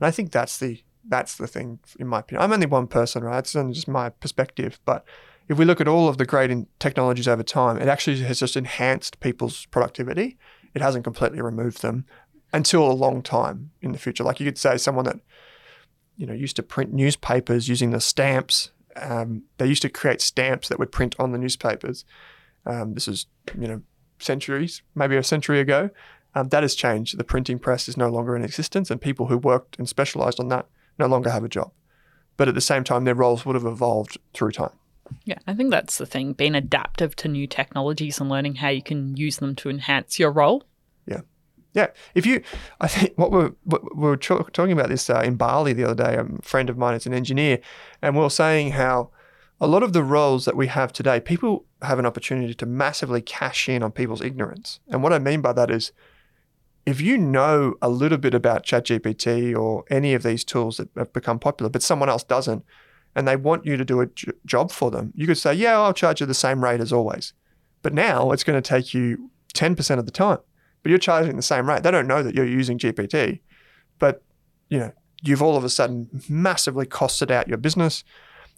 And 0.00 0.06
I 0.06 0.10
think 0.10 0.32
that's 0.32 0.58
the 0.58 0.82
that's 1.08 1.36
the 1.36 1.46
thing 1.46 1.80
in 1.98 2.06
my 2.06 2.20
opinion. 2.20 2.42
I'm 2.42 2.52
only 2.52 2.66
one 2.66 2.86
person, 2.86 3.24
right? 3.24 3.38
It's 3.38 3.56
only 3.56 3.74
just 3.74 3.88
my 3.88 4.08
perspective. 4.08 4.78
But 4.84 5.04
if 5.48 5.58
we 5.58 5.64
look 5.64 5.80
at 5.80 5.88
all 5.88 6.08
of 6.08 6.18
the 6.18 6.24
great 6.24 6.50
technologies 6.78 7.28
over 7.28 7.42
time, 7.42 7.78
it 7.78 7.88
actually 7.88 8.20
has 8.20 8.38
just 8.38 8.56
enhanced 8.56 9.20
people's 9.20 9.66
productivity. 9.66 10.38
It 10.74 10.80
hasn't 10.80 11.04
completely 11.04 11.42
removed 11.42 11.82
them 11.82 12.06
until 12.52 12.90
a 12.90 12.92
long 12.92 13.22
time 13.22 13.70
in 13.80 13.92
the 13.92 13.98
future. 13.98 14.24
Like 14.24 14.40
you 14.40 14.46
could 14.46 14.58
say 14.58 14.76
someone 14.76 15.04
that 15.06 15.20
you 16.16 16.26
know 16.26 16.34
used 16.34 16.56
to 16.56 16.62
print 16.62 16.92
newspapers 16.92 17.68
using 17.68 17.90
the 17.90 18.00
stamps. 18.00 18.70
Um, 18.96 19.44
they 19.58 19.66
used 19.66 19.82
to 19.82 19.88
create 19.88 20.20
stamps 20.20 20.68
that 20.68 20.78
would 20.78 20.92
print 20.92 21.16
on 21.18 21.32
the 21.32 21.38
newspapers. 21.38 22.04
Um, 22.66 22.94
this 22.94 23.08
is 23.08 23.26
you 23.58 23.68
know 23.68 23.82
centuries, 24.18 24.82
maybe 24.94 25.16
a 25.16 25.22
century 25.22 25.60
ago. 25.60 25.90
Um, 26.34 26.48
that 26.48 26.62
has 26.62 26.74
changed. 26.74 27.18
The 27.18 27.24
printing 27.24 27.58
press 27.58 27.88
is 27.88 27.96
no 27.96 28.08
longer 28.08 28.34
in 28.34 28.44
existence, 28.44 28.90
and 28.90 29.00
people 29.00 29.26
who 29.26 29.36
worked 29.36 29.78
and 29.78 29.88
specialized 29.88 30.40
on 30.40 30.48
that 30.48 30.66
no 30.98 31.06
longer 31.06 31.30
have 31.30 31.44
a 31.44 31.48
job. 31.48 31.72
But 32.36 32.48
at 32.48 32.54
the 32.54 32.60
same 32.60 32.84
time, 32.84 33.04
their 33.04 33.14
roles 33.14 33.44
would 33.44 33.54
have 33.54 33.66
evolved 33.66 34.18
through 34.32 34.52
time. 34.52 34.72
Yeah, 35.24 35.38
I 35.46 35.54
think 35.54 35.70
that's 35.70 35.98
the 35.98 36.06
thing 36.06 36.32
being 36.32 36.54
adaptive 36.54 37.14
to 37.16 37.28
new 37.28 37.46
technologies 37.46 38.20
and 38.20 38.30
learning 38.30 38.56
how 38.56 38.68
you 38.68 38.82
can 38.82 39.16
use 39.16 39.36
them 39.36 39.54
to 39.56 39.68
enhance 39.68 40.18
your 40.18 40.32
role. 40.32 40.64
Yeah. 41.06 41.20
Yeah. 41.74 41.88
If 42.14 42.24
you, 42.24 42.42
I 42.80 42.88
think 42.88 43.16
what 43.16 43.30
we're, 43.30 43.52
what 43.64 43.82
we 43.94 44.02
were 44.02 44.16
talking 44.16 44.72
about 44.72 44.88
this 44.88 45.08
uh, 45.10 45.20
in 45.20 45.36
Bali 45.36 45.72
the 45.72 45.84
other 45.84 46.02
day, 46.02 46.16
a 46.16 46.26
friend 46.42 46.70
of 46.70 46.78
mine 46.78 46.94
is 46.94 47.06
an 47.06 47.14
engineer, 47.14 47.58
and 48.00 48.16
we 48.16 48.22
are 48.22 48.30
saying 48.30 48.72
how 48.72 49.10
a 49.62 49.68
lot 49.68 49.84
of 49.84 49.92
the 49.92 50.02
roles 50.02 50.44
that 50.44 50.56
we 50.56 50.66
have 50.66 50.92
today, 50.92 51.20
people 51.20 51.64
have 51.82 52.00
an 52.00 52.04
opportunity 52.04 52.52
to 52.52 52.66
massively 52.66 53.22
cash 53.22 53.68
in 53.68 53.80
on 53.84 53.92
people's 53.92 54.20
ignorance. 54.20 54.80
And 54.88 55.04
what 55.04 55.12
I 55.12 55.20
mean 55.20 55.40
by 55.40 55.52
that 55.52 55.70
is, 55.70 55.92
if 56.84 57.00
you 57.00 57.16
know 57.16 57.74
a 57.80 57.88
little 57.88 58.18
bit 58.18 58.34
about 58.34 58.64
ChatGPT 58.64 59.56
or 59.56 59.84
any 59.88 60.14
of 60.14 60.24
these 60.24 60.42
tools 60.42 60.78
that 60.78 60.88
have 60.96 61.12
become 61.12 61.38
popular, 61.38 61.70
but 61.70 61.80
someone 61.80 62.08
else 62.08 62.24
doesn't, 62.24 62.64
and 63.14 63.28
they 63.28 63.36
want 63.36 63.64
you 63.64 63.76
to 63.76 63.84
do 63.84 64.00
a 64.00 64.06
j- 64.06 64.32
job 64.44 64.72
for 64.72 64.90
them, 64.90 65.12
you 65.14 65.28
could 65.28 65.38
say, 65.38 65.54
Yeah, 65.54 65.78
I'll 65.78 65.94
charge 65.94 66.20
you 66.20 66.26
the 66.26 66.34
same 66.34 66.64
rate 66.64 66.80
as 66.80 66.92
always. 66.92 67.32
But 67.82 67.94
now 67.94 68.32
it's 68.32 68.42
going 68.42 68.60
to 68.60 68.68
take 68.68 68.92
you 68.92 69.30
10% 69.54 69.96
of 69.96 70.06
the 70.06 70.10
time, 70.10 70.38
but 70.82 70.90
you're 70.90 70.98
charging 70.98 71.36
the 71.36 71.42
same 71.42 71.68
rate. 71.68 71.84
They 71.84 71.92
don't 71.92 72.08
know 72.08 72.24
that 72.24 72.34
you're 72.34 72.44
using 72.44 72.78
GPT, 72.80 73.38
but 74.00 74.24
you 74.68 74.80
know, 74.80 74.92
you've 75.22 75.42
all 75.42 75.56
of 75.56 75.62
a 75.62 75.68
sudden 75.68 76.08
massively 76.28 76.84
costed 76.84 77.30
out 77.30 77.46
your 77.46 77.58
business. 77.58 78.02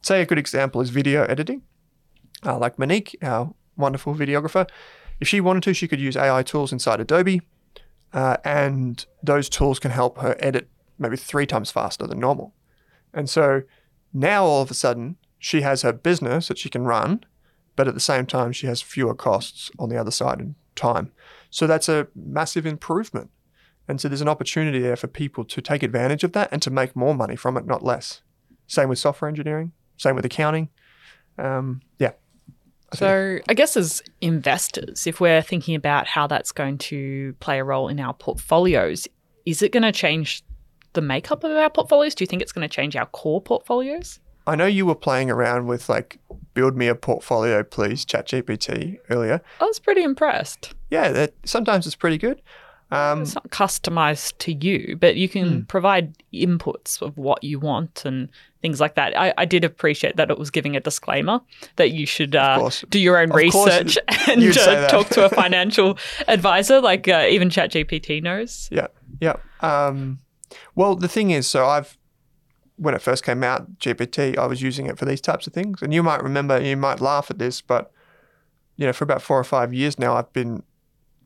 Say 0.04 0.20
a 0.20 0.26
good 0.26 0.38
example 0.38 0.82
is 0.82 0.90
video 0.90 1.24
editing. 1.24 1.62
Uh, 2.44 2.58
like 2.58 2.78
Monique, 2.78 3.16
our 3.22 3.54
wonderful 3.74 4.14
videographer, 4.14 4.68
if 5.18 5.26
she 5.26 5.40
wanted 5.40 5.62
to, 5.62 5.72
she 5.72 5.88
could 5.88 5.98
use 5.98 6.14
AI 6.14 6.42
tools 6.42 6.72
inside 6.72 7.00
Adobe 7.00 7.40
uh, 8.12 8.36
and 8.44 9.06
those 9.22 9.48
tools 9.48 9.78
can 9.78 9.90
help 9.90 10.18
her 10.18 10.36
edit 10.40 10.68
maybe 10.98 11.16
three 11.16 11.46
times 11.46 11.70
faster 11.70 12.06
than 12.06 12.20
normal. 12.20 12.52
And 13.14 13.30
so 13.30 13.62
now 14.12 14.44
all 14.44 14.60
of 14.60 14.70
a 14.70 14.74
sudden, 14.74 15.16
she 15.38 15.62
has 15.62 15.80
her 15.80 15.92
business 15.94 16.48
that 16.48 16.58
she 16.58 16.68
can 16.68 16.84
run, 16.84 17.24
but 17.74 17.88
at 17.88 17.94
the 17.94 18.00
same 18.00 18.26
time, 18.26 18.52
she 18.52 18.66
has 18.66 18.82
fewer 18.82 19.14
costs 19.14 19.70
on 19.78 19.88
the 19.88 19.96
other 19.96 20.10
side 20.10 20.38
in 20.38 20.54
time. 20.76 21.12
So 21.48 21.66
that's 21.66 21.88
a 21.88 22.08
massive 22.14 22.66
improvement. 22.66 23.30
And 23.88 23.98
so 24.02 24.08
there's 24.08 24.20
an 24.20 24.28
opportunity 24.28 24.80
there 24.80 24.96
for 24.96 25.06
people 25.06 25.46
to 25.46 25.62
take 25.62 25.82
advantage 25.82 26.24
of 26.24 26.32
that 26.32 26.50
and 26.52 26.60
to 26.60 26.70
make 26.70 26.94
more 26.94 27.14
money 27.14 27.36
from 27.36 27.56
it, 27.56 27.64
not 27.64 27.82
less. 27.82 28.20
Same 28.66 28.90
with 28.90 28.98
software 28.98 29.30
engineering, 29.30 29.72
same 29.96 30.16
with 30.16 30.24
accounting. 30.24 30.68
Um, 31.38 31.80
yeah, 31.98 32.12
so, 32.94 33.38
I 33.48 33.54
guess 33.54 33.76
as 33.76 34.02
investors, 34.20 35.06
if 35.06 35.20
we're 35.20 35.42
thinking 35.42 35.74
about 35.74 36.06
how 36.06 36.26
that's 36.26 36.52
going 36.52 36.78
to 36.78 37.34
play 37.40 37.58
a 37.58 37.64
role 37.64 37.88
in 37.88 37.98
our 38.00 38.14
portfolios, 38.14 39.08
is 39.46 39.62
it 39.62 39.72
going 39.72 39.82
to 39.82 39.92
change 39.92 40.42
the 40.92 41.00
makeup 41.00 41.44
of 41.44 41.50
our 41.52 41.70
portfolios? 41.70 42.14
Do 42.14 42.22
you 42.22 42.26
think 42.26 42.42
it's 42.42 42.52
going 42.52 42.66
to 42.66 42.72
change 42.72 42.96
our 42.96 43.06
core 43.06 43.40
portfolios? 43.40 44.20
I 44.46 44.56
know 44.56 44.66
you 44.66 44.86
were 44.86 44.94
playing 44.94 45.30
around 45.30 45.66
with 45.66 45.88
like 45.88 46.18
build 46.52 46.76
me 46.76 46.86
a 46.86 46.94
portfolio, 46.94 47.62
please, 47.62 48.04
ChatGPT 48.04 48.98
earlier. 49.10 49.40
I 49.60 49.64
was 49.64 49.78
pretty 49.78 50.02
impressed. 50.02 50.74
Yeah, 50.90 51.10
that, 51.12 51.34
sometimes 51.44 51.86
it's 51.86 51.96
pretty 51.96 52.18
good. 52.18 52.42
Um, 52.90 53.22
it's 53.22 53.34
not 53.34 53.48
customized 53.48 54.38
to 54.38 54.52
you, 54.52 54.96
but 54.96 55.16
you 55.16 55.28
can 55.28 55.48
hmm. 55.48 55.60
provide 55.62 56.22
inputs 56.32 57.00
of 57.00 57.16
what 57.16 57.42
you 57.42 57.58
want 57.58 58.04
and 58.04 58.28
things 58.64 58.80
like 58.80 58.94
that. 58.94 59.14
I, 59.14 59.34
I, 59.36 59.44
did 59.44 59.62
appreciate 59.62 60.16
that 60.16 60.30
it 60.30 60.38
was 60.38 60.50
giving 60.50 60.74
a 60.74 60.80
disclaimer 60.80 61.38
that 61.76 61.90
you 61.90 62.06
should 62.06 62.34
uh, 62.34 62.70
do 62.88 62.98
your 62.98 63.18
own 63.18 63.28
of 63.28 63.36
research 63.36 63.98
and 64.26 64.42
uh, 64.56 64.88
talk 64.88 65.10
to 65.10 65.26
a 65.26 65.28
financial 65.42 65.98
advisor, 66.28 66.80
like 66.80 67.06
uh, 67.06 67.26
even 67.28 67.50
ChatGPT 67.50 68.22
knows. 68.22 68.70
Yeah, 68.72 68.86
yeah. 69.20 69.36
Um, 69.60 70.20
well, 70.74 70.96
the 70.96 71.08
thing 71.08 71.30
is, 71.30 71.46
so 71.46 71.66
I've 71.66 71.98
when 72.76 72.94
it 72.94 73.02
first 73.02 73.22
came 73.22 73.44
out, 73.44 73.78
GPT, 73.78 74.38
I 74.38 74.46
was 74.46 74.62
using 74.62 74.86
it 74.86 74.98
for 74.98 75.04
these 75.04 75.20
types 75.20 75.46
of 75.46 75.52
things, 75.52 75.82
and 75.82 75.92
you 75.92 76.02
might 76.02 76.22
remember, 76.22 76.58
you 76.58 76.78
might 76.78 77.02
laugh 77.02 77.30
at 77.30 77.38
this, 77.38 77.60
but 77.60 77.92
you 78.76 78.86
know, 78.86 78.94
for 78.94 79.04
about 79.04 79.20
four 79.20 79.38
or 79.38 79.44
five 79.44 79.74
years 79.74 79.98
now, 79.98 80.16
I've 80.16 80.32
been 80.32 80.62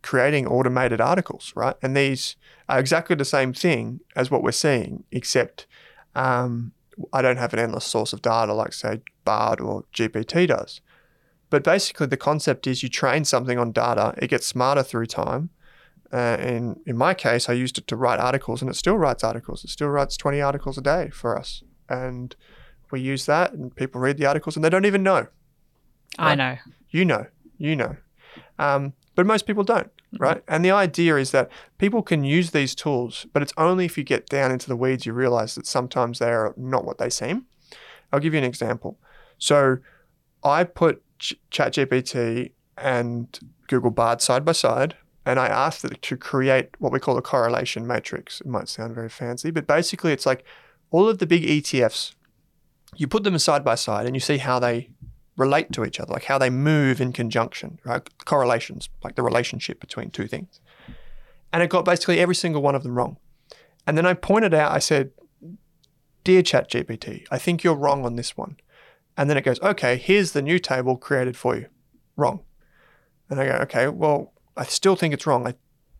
creating 0.03 0.49
automated 0.49 1.01
articles, 1.01 1.53
right? 1.55 1.77
And 1.83 1.97
these 1.97 2.35
are 2.69 2.81
exactly 2.81 3.15
the 3.15 3.25
same 3.25 3.53
thing 3.53 4.01
as 4.17 4.29
what 4.29 4.43
we're 4.43 4.51
seeing, 4.51 5.05
except 5.13 5.69
um, 6.17 6.73
I 7.13 7.23
don't 7.23 7.37
have 7.37 7.53
an 7.53 7.59
endless 7.59 7.85
source 7.85 8.13
of 8.13 8.23
data 8.23 8.53
like, 8.53 8.73
say, 8.73 9.01
Bard 9.25 9.61
or 9.61 9.85
GPT 9.95 10.49
does. 10.49 10.81
But 11.51 11.65
basically, 11.65 12.07
the 12.07 12.17
concept 12.17 12.67
is 12.67 12.83
you 12.83 12.89
train 12.89 13.25
something 13.25 13.59
on 13.59 13.73
data, 13.73 14.15
it 14.19 14.29
gets 14.29 14.47
smarter 14.47 14.83
through 14.83 15.07
time. 15.07 15.51
Uh, 16.13 16.17
and 16.17 16.81
in 16.87 16.97
my 16.97 17.15
case, 17.15 17.49
I 17.49 17.53
used 17.53 17.79
it 17.79 17.87
to 17.89 17.97
write 17.97 18.19
articles, 18.19 18.63
and 18.63 18.71
it 18.71 18.75
still 18.75 18.97
writes 18.97 19.23
articles. 19.25 19.65
It 19.65 19.71
still 19.71 19.89
writes 19.89 20.17
20 20.17 20.41
articles 20.41 20.79
a 20.79 20.81
day 20.81 21.11
for 21.11 21.39
us. 21.39 21.63
And 21.89 22.35
we 22.91 23.01
use 23.01 23.27
that, 23.27 23.53
and 23.53 23.75
people 23.75 24.01
read 24.01 24.19
the 24.19 24.27
articles, 24.27 24.57
and 24.57 24.65
they 24.65 24.71
don't 24.71 24.87
even 24.87 25.03
know. 25.03 25.27
Right? 26.19 26.33
I 26.33 26.35
know. 26.35 26.57
You 26.91 27.05
know. 27.05 27.27
You 27.59 27.77
know. 27.77 27.97
Um, 28.59 28.95
but 29.15 29.27
most 29.27 29.47
people 29.47 29.65
don't. 29.65 29.91
Mm-hmm. 30.15 30.23
right? 30.23 30.43
And 30.49 30.65
the 30.65 30.71
idea 30.71 31.17
is 31.17 31.33
that 31.33 31.51
people 31.77 32.03
can 32.03 32.25
use 32.25 32.51
these 32.51 32.75
tools, 32.75 33.27
but 33.33 33.43
it's 33.43 33.53
only 33.59 33.85
if 33.85 33.99
you 33.99 34.05
get 34.05 34.27
down 34.27 34.51
into 34.51 34.67
the 34.67 34.77
weeds 34.77 35.05
you 35.05 35.13
realize 35.13 35.55
that 35.55 35.67
sometimes 35.67 36.19
they 36.19 36.31
are 36.31 36.55
not 36.57 36.85
what 36.85 36.97
they 36.99 37.11
seem. 37.11 37.45
I'll 38.11 38.21
give 38.21 38.33
you 38.33 38.39
an 38.39 38.45
example. 38.45 38.99
So 39.37 39.79
I 40.43 40.65
put 40.65 41.03
Ch- 41.19 41.35
ChatGPT 41.51 42.53
and 42.79 43.39
Google 43.67 43.91
Bard 43.91 44.23
side 44.23 44.45
by 44.45 44.53
side, 44.53 44.97
and 45.27 45.39
I 45.39 45.47
asked 45.47 45.85
it 45.85 46.01
to 46.01 46.17
create 46.17 46.71
what 46.79 46.91
we 46.91 47.01
call 47.01 47.19
a 47.19 47.23
correlation 47.23 47.87
matrix. 47.87 48.41
It 48.41 48.47
might 48.47 48.69
sound 48.69 48.95
very 48.95 49.11
fancy, 49.11 49.51
but 49.51 49.67
basically 49.67 50.13
it's 50.13 50.25
like 50.25 50.43
all 50.91 51.07
of 51.07 51.19
the 51.19 51.27
big 51.27 51.43
ETFs, 51.43 52.15
you 52.97 53.07
put 53.07 53.25
them 53.25 53.39
side 53.39 53.63
by 53.63 53.75
side 53.75 54.07
and 54.07 54.17
you 54.17 54.21
see 54.21 54.39
how 54.39 54.59
they 54.59 54.89
relate 55.39 55.73
to 55.73 55.85
each 55.85 56.01
other, 56.01 56.13
like 56.13 56.25
how 56.25 56.37
they 56.37 56.51
move 56.51 57.01
in 57.01 57.13
conjunction, 57.13 57.79
right? 57.85 58.07
Correlations, 58.25 58.91
like 59.03 59.15
the 59.15 59.23
relationship 59.23 59.81
between 59.81 60.11
two 60.11 60.27
things. 60.27 60.61
And 61.53 61.63
it 61.63 61.71
got 61.71 61.85
basically 61.85 62.19
every 62.19 62.35
single 62.35 62.61
one 62.61 62.75
of 62.75 62.83
them 62.83 62.95
wrong. 62.95 63.17
And 63.87 63.97
then 63.97 64.05
I 64.05 64.13
pointed 64.13 64.53
out, 64.53 64.73
I 64.73 64.81
said, 64.81 65.13
Dear 66.25 66.43
ChatGPT, 66.43 67.25
I 67.31 67.39
think 67.39 67.65
you're 67.65 67.75
wrong 67.75 68.05
on 68.05 68.17
this 68.17 68.37
one. 68.37 68.59
And 69.17 69.31
then 69.31 69.37
it 69.37 69.45
goes, 69.45 69.61
okay, 69.61 69.97
here's 69.97 70.33
the 70.33 70.43
new 70.43 70.59
table 70.59 70.97
created 70.97 71.37
for 71.37 71.57
you. 71.57 71.67
Wrong. 72.17 72.41
And 73.31 73.41
I 73.41 73.47
go, 73.47 73.53
okay, 73.63 73.89
well, 73.89 74.33
I 74.57 74.65
still 74.65 74.95
think 74.95 75.15
it's 75.15 75.27
wrong. 75.27 75.47
I, 75.47 75.55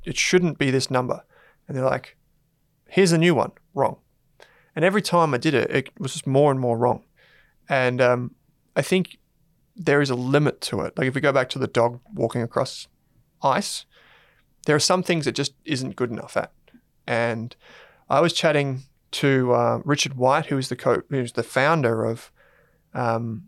it 0.05 0.17
shouldn't 0.17 0.59
be 0.59 0.71
this 0.71 0.91
number. 0.91 1.25
And 1.67 1.77
they're 1.77 1.85
like, 1.85 2.17
here's 2.89 3.13
a 3.13 3.19
new 3.19 3.35
one. 3.35 3.53
Wrong. 3.75 3.97
And 4.77 4.85
every 4.85 5.03
time 5.03 5.33
I 5.33 5.39
did 5.39 5.55
it, 5.55 5.71
it 5.71 5.91
was 5.99 6.13
just 6.13 6.27
more 6.27 6.51
and 6.51 6.61
more 6.61 6.77
wrong. 6.77 7.05
And 7.69 8.01
um, 8.01 8.35
I 8.77 8.83
think 8.83 9.19
there 9.79 10.01
is 10.01 10.11
a 10.11 10.15
limit 10.15 10.61
to 10.61 10.81
it. 10.81 10.99
Like 10.99 11.07
if 11.07 11.15
we 11.15 11.21
go 11.21 11.33
back 11.33 11.49
to 11.51 11.59
the 11.59 11.69
dog 11.69 12.01
walking 12.13 12.43
across 12.43 12.89
ice, 13.43 13.87
there 14.67 14.77
are 14.77 14.81
some 14.81 15.03
things 15.03 15.27
it 15.27 15.35
just 15.35 15.55
isn't 15.65 15.97
good 15.97 16.11
enough 16.11 16.37
at. 16.37 16.53
And 17.07 17.55
I 18.11 18.21
was 18.21 18.33
chatting 18.33 18.83
to 19.13 19.53
uh, 19.55 19.81
Richard 19.85 20.15
White, 20.15 20.47
who 20.47 20.59
is 20.59 20.69
the 20.69 20.77
co- 20.77 21.03
who's 21.09 21.33
the 21.33 21.43
founder 21.43 22.05
of 22.05 22.31
um, 22.93 23.45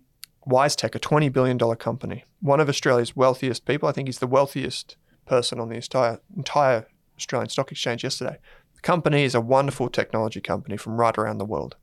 WiseTech, 0.46 0.94
a 0.94 0.98
twenty 0.98 1.28
billion 1.28 1.58
dollar 1.58 1.76
company, 1.76 2.24
one 2.40 2.60
of 2.60 2.68
Australia's 2.68 3.14
wealthiest 3.14 3.66
people. 3.66 3.88
I 3.88 3.92
think 3.92 4.08
he's 4.08 4.20
the 4.20 4.26
wealthiest 4.26 4.96
person 5.26 5.60
on 5.60 5.68
the 5.68 5.74
entire 5.74 6.20
entire 6.34 6.86
Australian 7.18 7.50
Stock 7.50 7.70
Exchange 7.70 8.04
yesterday. 8.04 8.38
The 8.74 8.80
company 8.80 9.24
is 9.24 9.34
a 9.34 9.40
wonderful 9.40 9.90
technology 9.90 10.40
company 10.40 10.76
from 10.78 10.96
right 10.96 11.16
around 11.18 11.38
the 11.38 11.44
world, 11.44 11.76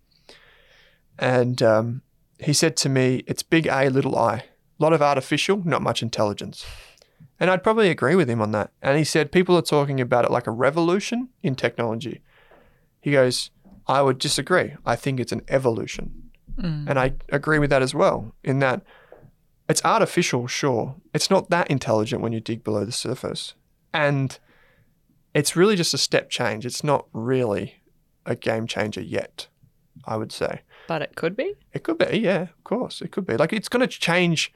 and 1.20 1.62
um, 1.62 2.02
he 2.40 2.54
said 2.54 2.76
to 2.78 2.90
me, 2.90 3.24
It's 3.28 3.44
big 3.44 3.68
A, 3.68 3.90
little 3.90 4.18
I. 4.18 4.36
A 4.80 4.84
lot 4.84 4.94
of 4.94 5.02
artificial, 5.02 5.62
not 5.66 5.82
much 5.82 6.02
intelligence. 6.02 6.66
And 7.40 7.50
I'd 7.50 7.64
probably 7.64 7.90
agree 7.90 8.16
with 8.16 8.30
him 8.30 8.42
on 8.42 8.52
that. 8.52 8.72
And 8.82 8.98
he 8.98 9.04
said, 9.04 9.32
People 9.32 9.58
are 9.58 9.62
talking 9.62 10.02
about 10.02 10.26
it 10.26 10.32
like 10.32 10.48
a 10.48 10.52
revolution 10.52 11.30
in 11.44 11.56
technology. 11.56 12.22
He 13.00 13.12
goes, 13.12 13.52
I 13.88 14.02
would 14.02 14.20
disagree. 14.20 14.76
I 14.86 14.96
think 14.96 15.20
it's 15.20 15.32
an 15.32 15.44
evolution. 15.48 16.32
Mm. 16.60 16.90
And 16.90 17.00
I 17.00 17.14
agree 17.30 17.60
with 17.60 17.70
that 17.70 17.82
as 17.82 17.94
well, 17.94 18.36
in 18.44 18.60
that 18.60 18.82
it's 19.70 19.84
artificial, 19.84 20.48
sure. 20.48 20.96
It's 21.14 21.30
not 21.30 21.50
that 21.50 21.70
intelligent 21.70 22.22
when 22.22 22.34
you 22.34 22.40
dig 22.40 22.64
below 22.64 22.86
the 22.86 22.92
surface. 22.92 23.54
And 23.94 24.38
it's 25.34 25.56
really 25.56 25.76
just 25.76 25.94
a 25.94 25.98
step 25.98 26.30
change. 26.30 26.66
It's 26.66 26.84
not 26.84 27.08
really 27.14 27.82
a 28.26 28.36
game 28.36 28.66
changer 28.66 29.02
yet, 29.02 29.48
I 30.06 30.18
would 30.18 30.32
say. 30.32 30.62
But 30.88 31.02
it 31.02 31.16
could 31.16 31.36
be? 31.36 31.54
It 31.74 31.84
could 31.84 31.98
be, 31.98 32.20
yeah, 32.20 32.44
of 32.44 32.64
course. 32.64 33.02
It 33.02 33.12
could 33.12 33.26
be. 33.26 33.38
Like 33.38 33.54
it's 33.54 33.70
going 33.70 33.82
to 33.82 33.88
change 33.88 34.54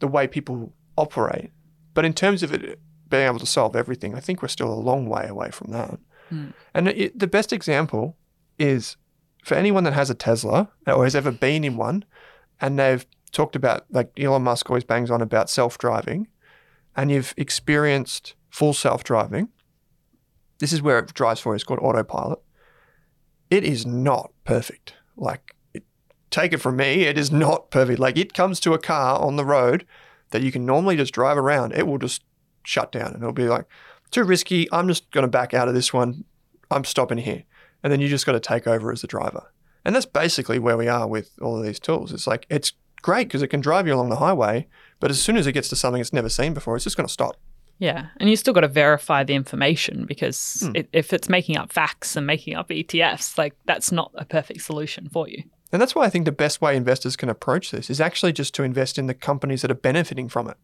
the 0.00 0.08
way 0.08 0.26
people 0.26 0.72
operate. 0.96 1.50
But 1.94 2.04
in 2.04 2.12
terms 2.12 2.42
of 2.42 2.52
it 2.52 2.78
being 3.08 3.26
able 3.26 3.38
to 3.38 3.46
solve 3.46 3.76
everything, 3.76 4.14
I 4.14 4.20
think 4.20 4.42
we're 4.42 4.48
still 4.48 4.72
a 4.72 4.74
long 4.74 5.08
way 5.08 5.26
away 5.28 5.50
from 5.50 5.70
that. 5.72 5.98
Mm. 6.32 6.52
And 6.74 6.88
it, 6.88 7.18
the 7.18 7.26
best 7.26 7.52
example 7.52 8.16
is 8.58 8.96
for 9.44 9.54
anyone 9.54 9.84
that 9.84 9.92
has 9.92 10.10
a 10.10 10.14
Tesla 10.14 10.68
or 10.86 11.04
has 11.04 11.14
ever 11.14 11.30
been 11.30 11.62
in 11.64 11.76
one, 11.76 12.04
and 12.60 12.78
they've 12.78 13.06
talked 13.30 13.54
about, 13.54 13.86
like 13.90 14.10
Elon 14.18 14.42
Musk 14.42 14.68
always 14.68 14.84
bangs 14.84 15.10
on 15.10 15.22
about 15.22 15.48
self 15.48 15.78
driving, 15.78 16.26
and 16.96 17.10
you've 17.10 17.34
experienced 17.36 18.34
full 18.50 18.72
self 18.72 19.04
driving, 19.04 19.48
this 20.58 20.72
is 20.72 20.82
where 20.82 20.98
it 20.98 21.14
drives 21.14 21.40
for. 21.40 21.54
It's 21.54 21.64
called 21.64 21.80
autopilot. 21.80 22.40
It 23.50 23.62
is 23.62 23.86
not 23.86 24.32
perfect. 24.44 24.94
Like, 25.16 25.54
take 26.30 26.52
it 26.52 26.58
from 26.58 26.76
me, 26.76 27.04
it 27.04 27.16
is 27.16 27.32
not 27.32 27.70
perfect. 27.70 27.98
Like, 27.98 28.16
it 28.16 28.34
comes 28.34 28.60
to 28.60 28.74
a 28.74 28.78
car 28.78 29.18
on 29.20 29.36
the 29.36 29.44
road 29.44 29.86
that 30.30 30.42
you 30.42 30.52
can 30.52 30.66
normally 30.66 30.96
just 30.96 31.14
drive 31.14 31.38
around. 31.38 31.72
It 31.72 31.86
will 31.86 31.98
just 31.98 32.22
shut 32.64 32.92
down 32.92 33.12
and 33.12 33.22
it'll 33.22 33.32
be 33.32 33.48
like, 33.48 33.66
too 34.10 34.24
risky. 34.24 34.68
I'm 34.72 34.88
just 34.88 35.10
going 35.10 35.22
to 35.22 35.28
back 35.28 35.54
out 35.54 35.68
of 35.68 35.74
this 35.74 35.92
one. 35.92 36.24
I'm 36.70 36.84
stopping 36.84 37.18
here. 37.18 37.44
And 37.82 37.92
then 37.92 38.00
you 38.00 38.08
just 38.08 38.26
got 38.26 38.32
to 38.32 38.40
take 38.40 38.66
over 38.66 38.90
as 38.92 39.02
the 39.02 39.06
driver. 39.06 39.52
And 39.84 39.94
that's 39.94 40.06
basically 40.06 40.58
where 40.58 40.76
we 40.76 40.88
are 40.88 41.06
with 41.06 41.30
all 41.40 41.56
of 41.56 41.64
these 41.64 41.78
tools. 41.78 42.12
It's 42.12 42.26
like, 42.26 42.46
it's 42.50 42.72
great 43.02 43.28
because 43.28 43.42
it 43.42 43.48
can 43.48 43.60
drive 43.60 43.86
you 43.86 43.94
along 43.94 44.08
the 44.08 44.16
highway, 44.16 44.66
but 44.98 45.10
as 45.10 45.20
soon 45.22 45.36
as 45.36 45.46
it 45.46 45.52
gets 45.52 45.68
to 45.68 45.76
something 45.76 46.00
it's 46.00 46.12
never 46.12 46.28
seen 46.28 46.54
before, 46.54 46.74
it's 46.74 46.84
just 46.84 46.96
going 46.96 47.06
to 47.06 47.12
stop. 47.12 47.36
Yeah, 47.78 48.06
and 48.16 48.30
you 48.30 48.36
still 48.36 48.54
got 48.54 48.62
to 48.62 48.68
verify 48.68 49.22
the 49.24 49.34
information 49.34 50.06
because 50.06 50.62
Hmm. 50.64 50.72
it, 50.76 50.88
if 50.92 51.12
it's 51.12 51.28
making 51.28 51.58
up 51.58 51.72
facts 51.72 52.16
and 52.16 52.26
making 52.26 52.54
up 52.54 52.70
ETFs, 52.70 53.36
like 53.36 53.54
that's 53.66 53.92
not 53.92 54.10
a 54.14 54.24
perfect 54.24 54.62
solution 54.62 55.08
for 55.10 55.28
you. 55.28 55.42
And 55.72 55.82
that's 55.82 55.94
why 55.94 56.04
I 56.04 56.10
think 56.10 56.24
the 56.24 56.32
best 56.32 56.60
way 56.62 56.76
investors 56.76 57.16
can 57.16 57.28
approach 57.28 57.70
this 57.72 57.90
is 57.90 58.00
actually 58.00 58.32
just 58.32 58.54
to 58.54 58.62
invest 58.62 58.98
in 58.98 59.06
the 59.08 59.14
companies 59.14 59.62
that 59.62 59.70
are 59.70 59.74
benefiting 59.74 60.28
from 60.28 60.48
it. 60.48 60.56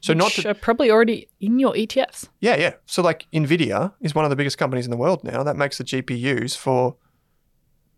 So 0.00 0.12
not 0.12 0.30
to, 0.32 0.50
are 0.50 0.54
probably 0.54 0.90
already 0.90 1.28
in 1.40 1.58
your 1.58 1.72
ETFs. 1.74 2.28
yeah, 2.40 2.56
yeah. 2.56 2.74
So 2.86 3.02
like 3.02 3.26
Nvidia 3.32 3.92
is 4.00 4.14
one 4.14 4.24
of 4.24 4.30
the 4.30 4.36
biggest 4.36 4.58
companies 4.58 4.84
in 4.84 4.90
the 4.90 4.96
world 4.96 5.24
now 5.24 5.42
that 5.42 5.56
makes 5.56 5.78
the 5.78 5.84
GPUs 5.84 6.56
for 6.56 6.96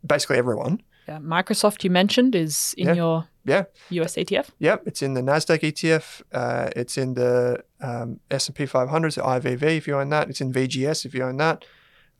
basically 0.06 0.38
everyone. 0.38 0.82
Yeah, 1.10 1.18
Microsoft 1.18 1.82
you 1.82 1.90
mentioned 1.90 2.36
is 2.36 2.72
in 2.78 2.86
Yeah. 2.86 2.94
your 2.94 3.24
Yeah, 3.44 3.64
US 3.90 4.14
ETF. 4.16 4.50
Yep, 4.60 4.82
it's 4.86 5.02
in 5.02 5.14
the 5.14 5.22
Nasdaq 5.22 5.60
ETF. 5.62 6.22
Uh, 6.32 6.70
it's 6.76 6.96
in 6.96 7.14
the 7.14 7.64
um, 7.80 8.20
S 8.30 8.46
and 8.46 8.54
P 8.54 8.64
500, 8.64 9.12
the 9.14 9.22
IVV 9.22 9.62
if 9.76 9.88
you 9.88 9.96
own 9.98 10.08
that. 10.10 10.28
It's 10.30 10.40
in 10.40 10.52
VGS 10.52 11.04
if 11.04 11.12
you 11.12 11.24
own 11.24 11.36
that. 11.38 11.64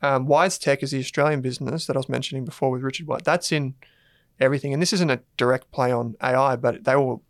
Um, 0.01 0.27
WiseTech 0.27 0.83
is 0.83 0.91
the 0.91 0.99
Australian 0.99 1.39
business 1.39 1.85
that 1.85 1.95
I 1.95 1.99
was 1.99 2.09
mentioning 2.09 2.43
before 2.43 2.69
with 2.69 2.81
Richard 2.81 3.07
White. 3.07 3.23
That's 3.23 3.51
in 3.53 3.75
everything, 4.41 4.73
and 4.73 4.81
this 4.81 4.91
isn't 4.91 5.09
a 5.09 5.21
direct 5.37 5.71
play 5.71 5.91
on 5.93 6.15
AI, 6.21 6.57
but 6.57 6.83
they 6.83 6.97
will 6.97 7.23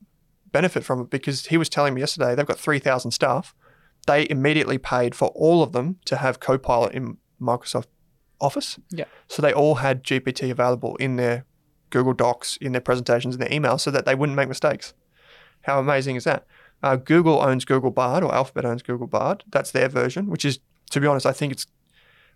benefit 0.51 0.83
from 0.83 1.01
it 1.01 1.09
because 1.11 1.45
he 1.47 1.57
was 1.57 1.69
telling 1.69 1.93
me 1.93 1.99
yesterday 2.01 2.33
they've 2.33 2.47
got 2.47 2.57
three 2.59 2.79
thousand 2.79 3.11
staff. 3.11 3.53
They 4.07 4.25
immediately 4.31 4.79
paid 4.79 5.13
for 5.13 5.27
all 5.35 5.61
of 5.61 5.73
them 5.73 5.97
to 6.05 6.15
have 6.15 6.39
Copilot 6.39 6.93
in 6.93 7.17
Microsoft 7.39 7.85
Office. 8.39 8.79
Yeah. 8.89 9.05
So 9.27 9.43
they 9.43 9.53
all 9.53 9.75
had 9.75 10.03
GPT 10.03 10.49
available 10.49 10.95
in 10.95 11.17
their 11.17 11.45
Google 11.91 12.13
Docs, 12.13 12.57
in 12.57 12.71
their 12.71 12.81
presentations, 12.81 13.35
in 13.35 13.41
their 13.41 13.49
emails, 13.49 13.81
so 13.81 13.91
that 13.91 14.05
they 14.05 14.15
wouldn't 14.15 14.35
make 14.35 14.49
mistakes. 14.49 14.93
How 15.61 15.79
amazing 15.79 16.15
is 16.15 16.23
that? 16.23 16.47
Uh, 16.81 16.95
Google 16.95 17.39
owns 17.39 17.63
Google 17.65 17.91
Bard, 17.91 18.23
or 18.23 18.33
Alphabet 18.33 18.65
owns 18.65 18.81
Google 18.81 19.07
Bard. 19.07 19.43
That's 19.51 19.71
their 19.71 19.87
version, 19.87 20.27
which 20.27 20.43
is, 20.43 20.59
to 20.89 20.99
be 20.99 21.05
honest, 21.05 21.27
I 21.27 21.31
think 21.31 21.53
it's 21.53 21.67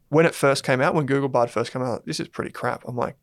when 0.09 0.25
it 0.25 0.35
first 0.35 0.63
came 0.63 0.81
out, 0.81 0.93
when 0.93 1.07
Google 1.07 1.29
Bard 1.29 1.50
first 1.50 1.71
came 1.71 1.81
out, 1.81 2.05
this 2.05 2.19
is 2.19 2.27
pretty 2.27 2.51
crap. 2.51 2.83
I'm 2.88 2.95
like, 2.95 3.15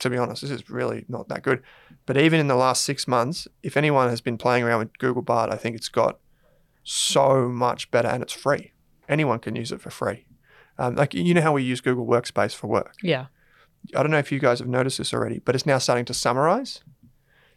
to 0.00 0.10
be 0.10 0.16
honest, 0.16 0.42
this 0.42 0.50
is 0.50 0.70
really 0.70 1.04
not 1.08 1.28
that 1.28 1.42
good. 1.42 1.62
But 2.06 2.16
even 2.16 2.40
in 2.40 2.48
the 2.48 2.54
last 2.54 2.84
six 2.84 3.08
months, 3.08 3.48
if 3.62 3.76
anyone 3.76 4.08
has 4.08 4.20
been 4.20 4.38
playing 4.38 4.64
around 4.64 4.78
with 4.78 4.98
Google 4.98 5.22
Bard, 5.22 5.50
I 5.50 5.56
think 5.56 5.76
it's 5.76 5.88
got 5.88 6.18
so 6.84 7.48
much 7.48 7.90
better 7.90 8.08
and 8.08 8.22
it's 8.22 8.32
free. 8.32 8.72
Anyone 9.08 9.40
can 9.40 9.56
use 9.56 9.72
it 9.72 9.80
for 9.80 9.90
free. 9.90 10.26
Um, 10.78 10.96
like, 10.96 11.12
you 11.14 11.34
know 11.34 11.42
how 11.42 11.52
we 11.52 11.62
use 11.62 11.80
Google 11.80 12.06
Workspace 12.06 12.54
for 12.54 12.66
work? 12.66 12.94
Yeah. 13.02 13.26
I 13.96 14.02
don't 14.02 14.10
know 14.10 14.18
if 14.18 14.30
you 14.32 14.38
guys 14.38 14.58
have 14.60 14.68
noticed 14.68 14.98
this 14.98 15.12
already, 15.12 15.40
but 15.40 15.54
it's 15.54 15.66
now 15.66 15.78
starting 15.78 16.04
to 16.06 16.14
summarize. 16.14 16.80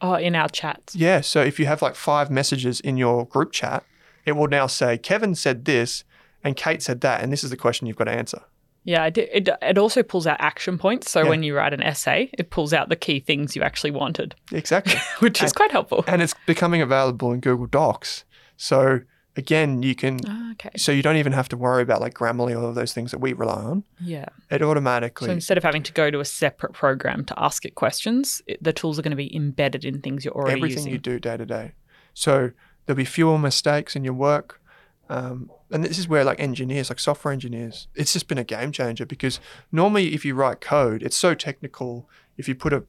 Oh, 0.01 0.15
in 0.15 0.35
our 0.35 0.49
chats. 0.49 0.95
Yeah. 0.95 1.21
So 1.21 1.41
if 1.41 1.59
you 1.59 1.65
have 1.67 1.81
like 1.81 1.95
five 1.95 2.29
messages 2.29 2.79
in 2.81 2.97
your 2.97 3.25
group 3.25 3.51
chat, 3.51 3.83
it 4.25 4.33
will 4.33 4.47
now 4.47 4.67
say, 4.67 4.97
Kevin 4.97 5.35
said 5.35 5.65
this 5.65 6.03
and 6.43 6.55
Kate 6.55 6.81
said 6.81 7.01
that. 7.01 7.21
And 7.23 7.31
this 7.31 7.43
is 7.43 7.49
the 7.49 7.57
question 7.57 7.87
you've 7.87 7.95
got 7.95 8.05
to 8.05 8.11
answer. 8.11 8.41
Yeah, 8.83 9.05
it, 9.05 9.17
it, 9.17 9.49
it 9.61 9.77
also 9.79 10.03
pulls 10.03 10.27
out 10.27 10.37
action 10.39 10.77
points. 10.77 11.09
So 11.09 11.23
Yeah. 11.23 11.29
when 11.29 11.43
you 11.43 11.55
write 11.55 11.73
an 11.73 11.81
essay, 11.81 12.29
it 12.37 12.49
pulls 12.51 12.71
out 12.73 12.89
the 12.89 12.95
key 12.95 13.19
things 13.19 13.55
you 13.55 13.63
actually 13.63 13.91
wanted, 13.91 14.35
Exactly. 14.51 14.95
which 15.19 15.41
is 15.41 15.53
quite 15.53 15.71
helpful. 15.71 16.03
and 16.07 16.21
it's 16.21 16.35
becoming 16.45 16.81
available 16.81 17.31
in 17.31 17.39
Google 17.39 17.65
Docs. 17.65 18.25
So 18.57 18.99
again, 19.37 19.83
you 19.83 19.95
can, 19.95 20.19
Ah, 20.27 20.51
okay. 20.53 20.69
so 20.77 20.91
you 20.91 21.01
don't 21.01 21.17
even 21.17 21.33
have 21.33 21.49
to 21.49 21.57
worry 21.57 21.81
about 21.81 22.01
like 22.01 22.13
Grammarly 22.13 22.53
or 22.53 22.59
all 22.59 22.69
of 22.69 22.75
those 22.75 22.93
things 22.93 23.11
that 23.11 23.19
we 23.19 23.33
rely 23.33 23.61
on. 23.63 23.83
Yeah. 23.99 24.25
It 24.49 24.61
automatically, 24.61 25.27
So 25.27 25.31
instead 25.33 25.57
of 25.57 25.63
having 25.63 25.83
to 25.83 25.93
go 25.93 26.09
to 26.11 26.19
a 26.19 26.25
separate 26.25 26.73
program 26.73 27.25
to 27.25 27.33
ask 27.37 27.65
it 27.65 27.75
questions, 27.75 28.41
it, 28.47 28.63
the 28.63 28.73
tools 28.73 28.97
are 28.97 29.01
going 29.01 29.11
to 29.11 29.17
be 29.17 29.33
embedded 29.35 29.83
in 29.85 30.01
things 30.01 30.23
you're 30.25 30.33
already 30.33 30.59
everything 30.59 30.77
using. 30.79 30.91
you 30.93 30.97
do 30.99 31.19
day 31.19 31.37
to 31.37 31.45
day. 31.45 31.73
So 32.13 32.51
there'll 32.85 32.97
be 32.97 33.05
fewer 33.05 33.37
mistakes 33.37 33.95
in 33.95 34.03
your 34.03 34.13
work. 34.13 34.61
Um, 35.09 35.51
and 35.71 35.83
this 35.83 35.99
is 35.99 36.07
where 36.07 36.23
like 36.23 36.39
engineers, 36.39 36.89
like 36.89 36.99
software 36.99 37.31
engineers, 37.31 37.87
it's 37.93 38.13
just 38.13 38.27
been 38.27 38.37
a 38.39 38.43
game 38.43 38.71
changer 38.71 39.05
because 39.05 39.39
normally 39.71 40.13
if 40.15 40.25
you 40.25 40.33
write 40.33 40.61
code, 40.61 41.03
it's 41.03 41.17
so 41.17 41.33
technical. 41.35 42.09
If 42.37 42.47
you 42.47 42.55
put 42.55 42.73
a 42.73 42.85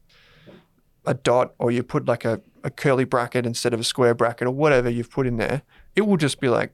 a 1.05 1.15
dot 1.15 1.55
or 1.59 1.71
you 1.71 1.83
put 1.85 2.07
like 2.07 2.25
a, 2.25 2.41
a 2.65 2.71
curly 2.71 3.05
bracket 3.05 3.47
instead 3.47 3.73
of 3.73 3.79
a 3.79 3.85
square 3.85 4.13
bracket 4.15 4.49
or 4.49 4.51
whatever 4.51 4.91
you've 4.91 5.11
put 5.11 5.25
in 5.27 5.37
there, 5.37 5.63
it 5.97 6.07
will 6.07 6.19
just 6.19 6.41
be 6.41 6.49
like 6.49 6.73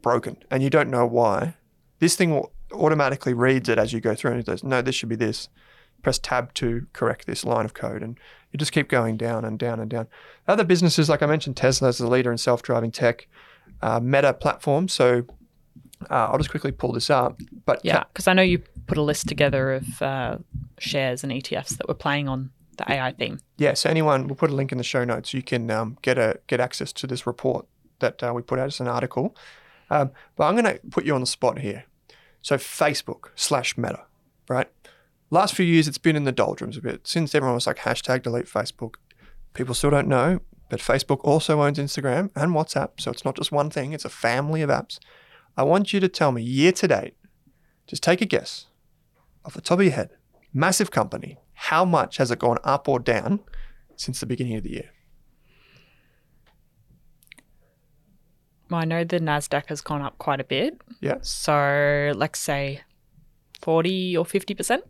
broken 0.00 0.38
and 0.50 0.62
you 0.62 0.70
don't 0.70 0.88
know 0.88 1.04
why. 1.04 1.56
This 1.98 2.16
thing 2.16 2.30
will 2.30 2.52
automatically 2.72 3.34
reads 3.34 3.68
it 3.68 3.78
as 3.78 3.92
you 3.92 4.00
go 4.00 4.14
through 4.14 4.30
and 4.30 4.40
it 4.40 4.46
says, 4.46 4.64
no, 4.64 4.80
this 4.80 4.94
should 4.94 5.08
be 5.08 5.16
this. 5.16 5.48
Press 6.02 6.18
tab 6.18 6.54
to 6.54 6.86
correct 6.92 7.26
this 7.26 7.44
line 7.44 7.64
of 7.64 7.74
code. 7.74 8.02
And 8.02 8.16
you 8.52 8.58
just 8.58 8.70
keep 8.70 8.88
going 8.88 9.16
down 9.16 9.44
and 9.44 9.58
down 9.58 9.80
and 9.80 9.90
down. 9.90 10.06
Other 10.46 10.62
businesses, 10.62 11.08
like 11.08 11.22
I 11.22 11.26
mentioned, 11.26 11.56
Tesla 11.56 11.88
is 11.88 11.98
the 11.98 12.06
leader 12.06 12.30
in 12.30 12.38
self 12.38 12.62
driving 12.62 12.92
tech, 12.92 13.26
uh, 13.82 13.98
Meta 13.98 14.32
platform. 14.32 14.86
So 14.86 15.24
uh, 16.08 16.28
I'll 16.30 16.38
just 16.38 16.50
quickly 16.50 16.70
pull 16.70 16.92
this 16.92 17.10
up. 17.10 17.40
But 17.66 17.80
Yeah, 17.82 18.04
because 18.12 18.28
I 18.28 18.32
know 18.32 18.42
you 18.42 18.62
put 18.86 18.96
a 18.96 19.02
list 19.02 19.26
together 19.26 19.72
of 19.72 20.00
uh, 20.00 20.38
shares 20.78 21.24
and 21.24 21.32
ETFs 21.32 21.76
that 21.78 21.88
were 21.88 21.94
playing 21.94 22.28
on 22.28 22.50
the 22.76 22.90
AI 22.92 23.10
theme. 23.10 23.40
yeah, 23.56 23.74
so 23.74 23.90
anyone, 23.90 24.28
we'll 24.28 24.36
put 24.36 24.50
a 24.50 24.54
link 24.54 24.70
in 24.70 24.78
the 24.78 24.84
show 24.84 25.04
notes. 25.04 25.34
You 25.34 25.42
can 25.42 25.68
um, 25.68 25.98
get 26.00 26.16
a 26.16 26.38
get 26.46 26.60
access 26.60 26.92
to 26.92 27.08
this 27.08 27.26
report 27.26 27.66
that 28.00 28.22
uh, 28.22 28.32
we 28.34 28.42
put 28.42 28.58
out. 28.58 28.68
It's 28.68 28.80
an 28.80 28.88
article. 28.88 29.36
Um, 29.90 30.10
but 30.36 30.44
I'm 30.44 30.54
going 30.54 30.64
to 30.64 30.80
put 30.90 31.04
you 31.04 31.14
on 31.14 31.20
the 31.20 31.26
spot 31.26 31.60
here. 31.60 31.84
So 32.42 32.56
Facebook 32.56 33.30
slash 33.34 33.76
Meta, 33.76 34.04
right? 34.48 34.68
Last 35.30 35.54
few 35.54 35.66
years, 35.66 35.88
it's 35.88 35.98
been 35.98 36.16
in 36.16 36.24
the 36.24 36.32
doldrums 36.32 36.76
a 36.76 36.82
bit. 36.82 37.06
Since 37.06 37.34
everyone 37.34 37.54
was 37.54 37.66
like 37.66 37.78
hashtag 37.78 38.22
delete 38.22 38.46
Facebook, 38.46 38.94
people 39.54 39.74
still 39.74 39.90
don't 39.90 40.08
know. 40.08 40.40
But 40.68 40.80
Facebook 40.80 41.20
also 41.24 41.62
owns 41.62 41.78
Instagram 41.78 42.30
and 42.36 42.52
WhatsApp, 42.52 43.00
so 43.00 43.10
it's 43.10 43.24
not 43.24 43.36
just 43.36 43.52
one 43.52 43.70
thing; 43.70 43.92
it's 43.92 44.04
a 44.04 44.10
family 44.10 44.60
of 44.60 44.70
apps. 44.70 44.98
I 45.56 45.62
want 45.62 45.92
you 45.92 46.00
to 46.00 46.08
tell 46.08 46.30
me 46.30 46.42
year 46.42 46.72
to 46.72 46.88
date. 46.88 47.14
Just 47.86 48.02
take 48.02 48.20
a 48.20 48.26
guess, 48.26 48.66
off 49.44 49.54
the 49.54 49.62
top 49.62 49.78
of 49.78 49.84
your 49.84 49.94
head. 49.94 50.10
Massive 50.52 50.90
company. 50.90 51.38
How 51.54 51.84
much 51.84 52.18
has 52.18 52.30
it 52.30 52.38
gone 52.38 52.58
up 52.64 52.86
or 52.86 52.98
down 53.00 53.40
since 53.96 54.20
the 54.20 54.26
beginning 54.26 54.56
of 54.56 54.62
the 54.62 54.72
year? 54.72 54.90
Well, 58.70 58.80
I 58.80 58.84
know 58.84 59.04
the 59.04 59.18
NASDAQ 59.18 59.66
has 59.66 59.80
gone 59.80 60.02
up 60.02 60.18
quite 60.18 60.40
a 60.40 60.44
bit. 60.44 60.80
Yeah. 61.00 61.18
So 61.22 62.12
let's 62.14 62.38
say 62.38 62.82
40 63.62 64.16
or 64.16 64.24
50%. 64.24 64.80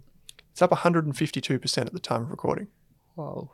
It's 0.50 0.62
up 0.62 0.70
152% 0.70 1.78
at 1.78 1.92
the 1.92 2.00
time 2.00 2.22
of 2.22 2.30
recording. 2.30 2.68
Whoa. 3.14 3.50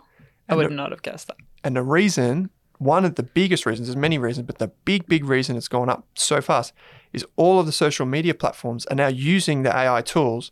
I 0.48 0.52
And 0.52 0.58
would 0.58 0.72
not 0.72 0.90
have 0.90 1.02
guessed 1.02 1.26
that. 1.28 1.36
And 1.62 1.76
the 1.76 1.82
reason, 1.82 2.50
one 2.78 3.04
of 3.04 3.16
the 3.16 3.22
biggest 3.22 3.66
reasons, 3.66 3.88
there's 3.88 3.96
many 3.96 4.18
reasons, 4.18 4.46
but 4.46 4.58
the 4.58 4.68
big, 4.84 5.06
big 5.06 5.24
reason 5.24 5.56
it's 5.56 5.68
gone 5.68 5.88
up 5.88 6.06
so 6.14 6.40
fast 6.40 6.72
is 7.12 7.24
all 7.36 7.60
of 7.60 7.66
the 7.66 7.72
social 7.72 8.06
media 8.06 8.34
platforms 8.34 8.86
are 8.86 8.96
now 8.96 9.08
using 9.08 9.62
the 9.62 9.74
AI 9.74 10.02
tools 10.02 10.50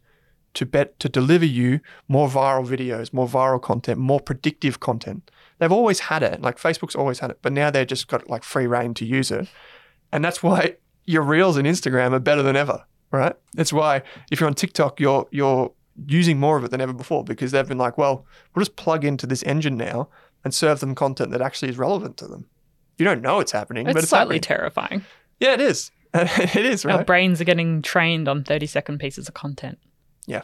to 0.54 0.66
bet 0.66 0.98
to 1.00 1.08
deliver 1.08 1.46
you 1.46 1.80
more 2.08 2.28
viral 2.28 2.66
videos, 2.66 3.12
more 3.12 3.26
viral 3.26 3.61
content, 3.61 3.98
more 3.98 4.20
predictive 4.20 4.80
content. 4.80 5.30
They've 5.62 5.70
always 5.70 6.01
had 6.01 6.25
it, 6.25 6.40
like 6.42 6.59
Facebook's 6.59 6.96
always 6.96 7.20
had 7.20 7.31
it, 7.31 7.38
but 7.40 7.53
now 7.53 7.70
they've 7.70 7.87
just 7.87 8.09
got 8.09 8.29
like 8.29 8.42
free 8.42 8.66
reign 8.66 8.94
to 8.94 9.05
use 9.05 9.31
it. 9.31 9.46
And 10.11 10.25
that's 10.25 10.42
why 10.42 10.77
your 11.05 11.22
reels 11.22 11.57
and 11.57 11.68
Instagram 11.68 12.12
are 12.14 12.18
better 12.18 12.42
than 12.42 12.57
ever, 12.57 12.85
right? 13.12 13.37
That's 13.55 13.72
why 13.72 14.03
if 14.33 14.40
you're 14.40 14.48
on 14.48 14.55
TikTok, 14.55 14.98
you're 14.98 15.29
you're 15.31 15.72
using 16.09 16.40
more 16.40 16.57
of 16.57 16.64
it 16.64 16.72
than 16.72 16.81
ever 16.81 16.92
before 16.92 17.22
because 17.22 17.53
they've 17.53 17.68
been 17.68 17.79
like, 17.79 17.96
well, 17.96 18.27
we'll 18.55 18.62
just 18.64 18.75
plug 18.75 19.05
into 19.05 19.25
this 19.25 19.44
engine 19.44 19.77
now 19.77 20.09
and 20.44 20.53
serve 20.53 20.81
them 20.81 20.96
content 20.96 21.31
that 21.31 21.40
actually 21.40 21.68
is 21.68 21.79
relevant 21.79 22.16
to 22.16 22.27
them. 22.27 22.48
You 22.98 23.05
don't 23.05 23.22
know 23.22 23.38
it's 23.38 23.53
happening, 23.53 23.87
It's 23.87 23.94
but 23.94 24.03
it's 24.03 24.11
slightly 24.11 24.37
happening. 24.37 24.59
terrifying. 24.59 25.05
yeah, 25.38 25.53
it 25.53 25.61
is. 25.61 25.92
it 26.14 26.57
is, 26.66 26.85
Our 26.85 27.05
brains 27.05 27.40
are 27.40 27.44
getting 27.44 27.81
trained 27.83 28.29
on 28.29 28.42
30 28.44 28.66
second 28.66 28.98
pieces 28.98 29.29
of 29.29 29.35
content. 29.35 29.79
Yeah, 30.27 30.42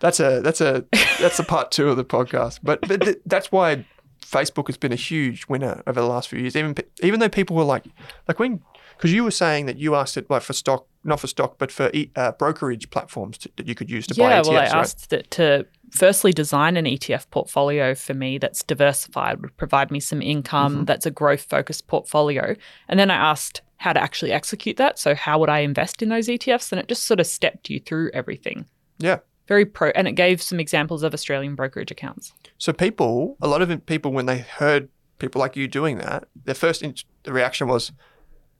that's 0.00 0.20
a 0.20 0.40
that's 0.40 0.60
a 0.60 0.84
that's 1.20 1.38
a 1.38 1.44
part 1.44 1.70
two 1.70 1.88
of 1.88 1.96
the 1.96 2.04
podcast. 2.04 2.58
But 2.62 2.80
but 2.82 3.00
th- 3.00 3.18
that's 3.24 3.50
why 3.52 3.86
Facebook 4.22 4.66
has 4.68 4.76
been 4.76 4.92
a 4.92 4.96
huge 4.96 5.46
winner 5.48 5.82
over 5.86 6.00
the 6.00 6.06
last 6.06 6.28
few 6.28 6.38
years. 6.38 6.56
Even 6.56 6.74
even 7.02 7.20
though 7.20 7.28
people 7.28 7.54
were 7.56 7.64
like 7.64 7.84
like 8.28 8.38
when 8.38 8.60
Because 8.96 9.12
you 9.12 9.24
were 9.24 9.30
saying 9.30 9.66
that 9.66 9.76
you 9.76 9.94
asked 9.94 10.16
it 10.16 10.30
like 10.30 10.42
for 10.42 10.52
stock, 10.52 10.86
not 11.04 11.20
for 11.20 11.26
stock, 11.26 11.58
but 11.58 11.70
for 11.72 11.90
e- 11.92 12.10
uh, 12.16 12.32
brokerage 12.32 12.88
platforms 12.90 13.36
to, 13.38 13.50
that 13.56 13.66
you 13.66 13.74
could 13.74 13.90
use 13.90 14.06
to 14.06 14.14
buy 14.14 14.30
yeah, 14.30 14.42
well, 14.42 14.52
I 14.52 14.62
right? 14.64 14.74
asked 14.74 15.12
it 15.12 15.30
to 15.32 15.66
firstly 15.90 16.32
design 16.32 16.76
an 16.76 16.84
ETF 16.86 17.28
portfolio 17.30 17.94
for 17.94 18.14
me 18.14 18.38
that's 18.38 18.62
diversified, 18.62 19.42
would 19.42 19.56
provide 19.58 19.90
me 19.90 20.00
some 20.00 20.22
income, 20.22 20.74
Mm-hmm. 20.74 20.84
that's 20.84 21.04
a 21.04 21.10
growth 21.10 21.42
focused 21.42 21.86
portfolio. 21.86 22.54
And 22.88 22.98
then 22.98 23.10
I 23.10 23.16
asked 23.16 23.60
how 23.76 23.92
to 23.92 24.00
actually 24.00 24.32
execute 24.32 24.76
that. 24.76 24.98
So, 24.98 25.14
how 25.14 25.38
would 25.40 25.50
I 25.50 25.58
invest 25.58 26.00
in 26.02 26.08
those 26.08 26.28
ETFs? 26.28 26.70
And 26.72 26.78
it 26.80 26.86
just 26.88 27.04
sort 27.04 27.18
of 27.20 27.26
stepped 27.26 27.68
you 27.68 27.80
through 27.80 28.10
everything. 28.14 28.66
Yeah. 28.98 29.18
Very 29.52 29.66
pro, 29.66 29.90
and 29.90 30.08
it 30.08 30.12
gave 30.12 30.40
some 30.40 30.58
examples 30.58 31.02
of 31.02 31.12
Australian 31.12 31.54
brokerage 31.54 31.90
accounts. 31.90 32.32
So 32.56 32.72
people, 32.72 33.36
a 33.42 33.46
lot 33.46 33.60
of 33.60 33.84
people, 33.84 34.10
when 34.10 34.24
they 34.24 34.38
heard 34.38 34.88
people 35.18 35.40
like 35.40 35.56
you 35.56 35.68
doing 35.68 35.98
that, 35.98 36.24
their 36.46 36.54
first 36.54 36.82
in- 36.82 36.94
reaction 37.26 37.68
was, 37.68 37.92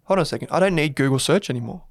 "Hold 0.05 0.18
on 0.18 0.22
a 0.22 0.26
second, 0.26 0.48
I 0.50 0.61
don't 0.61 0.74
need 0.74 0.94
Google 0.94 1.18
search 1.18 1.48
anymore, 1.48 1.85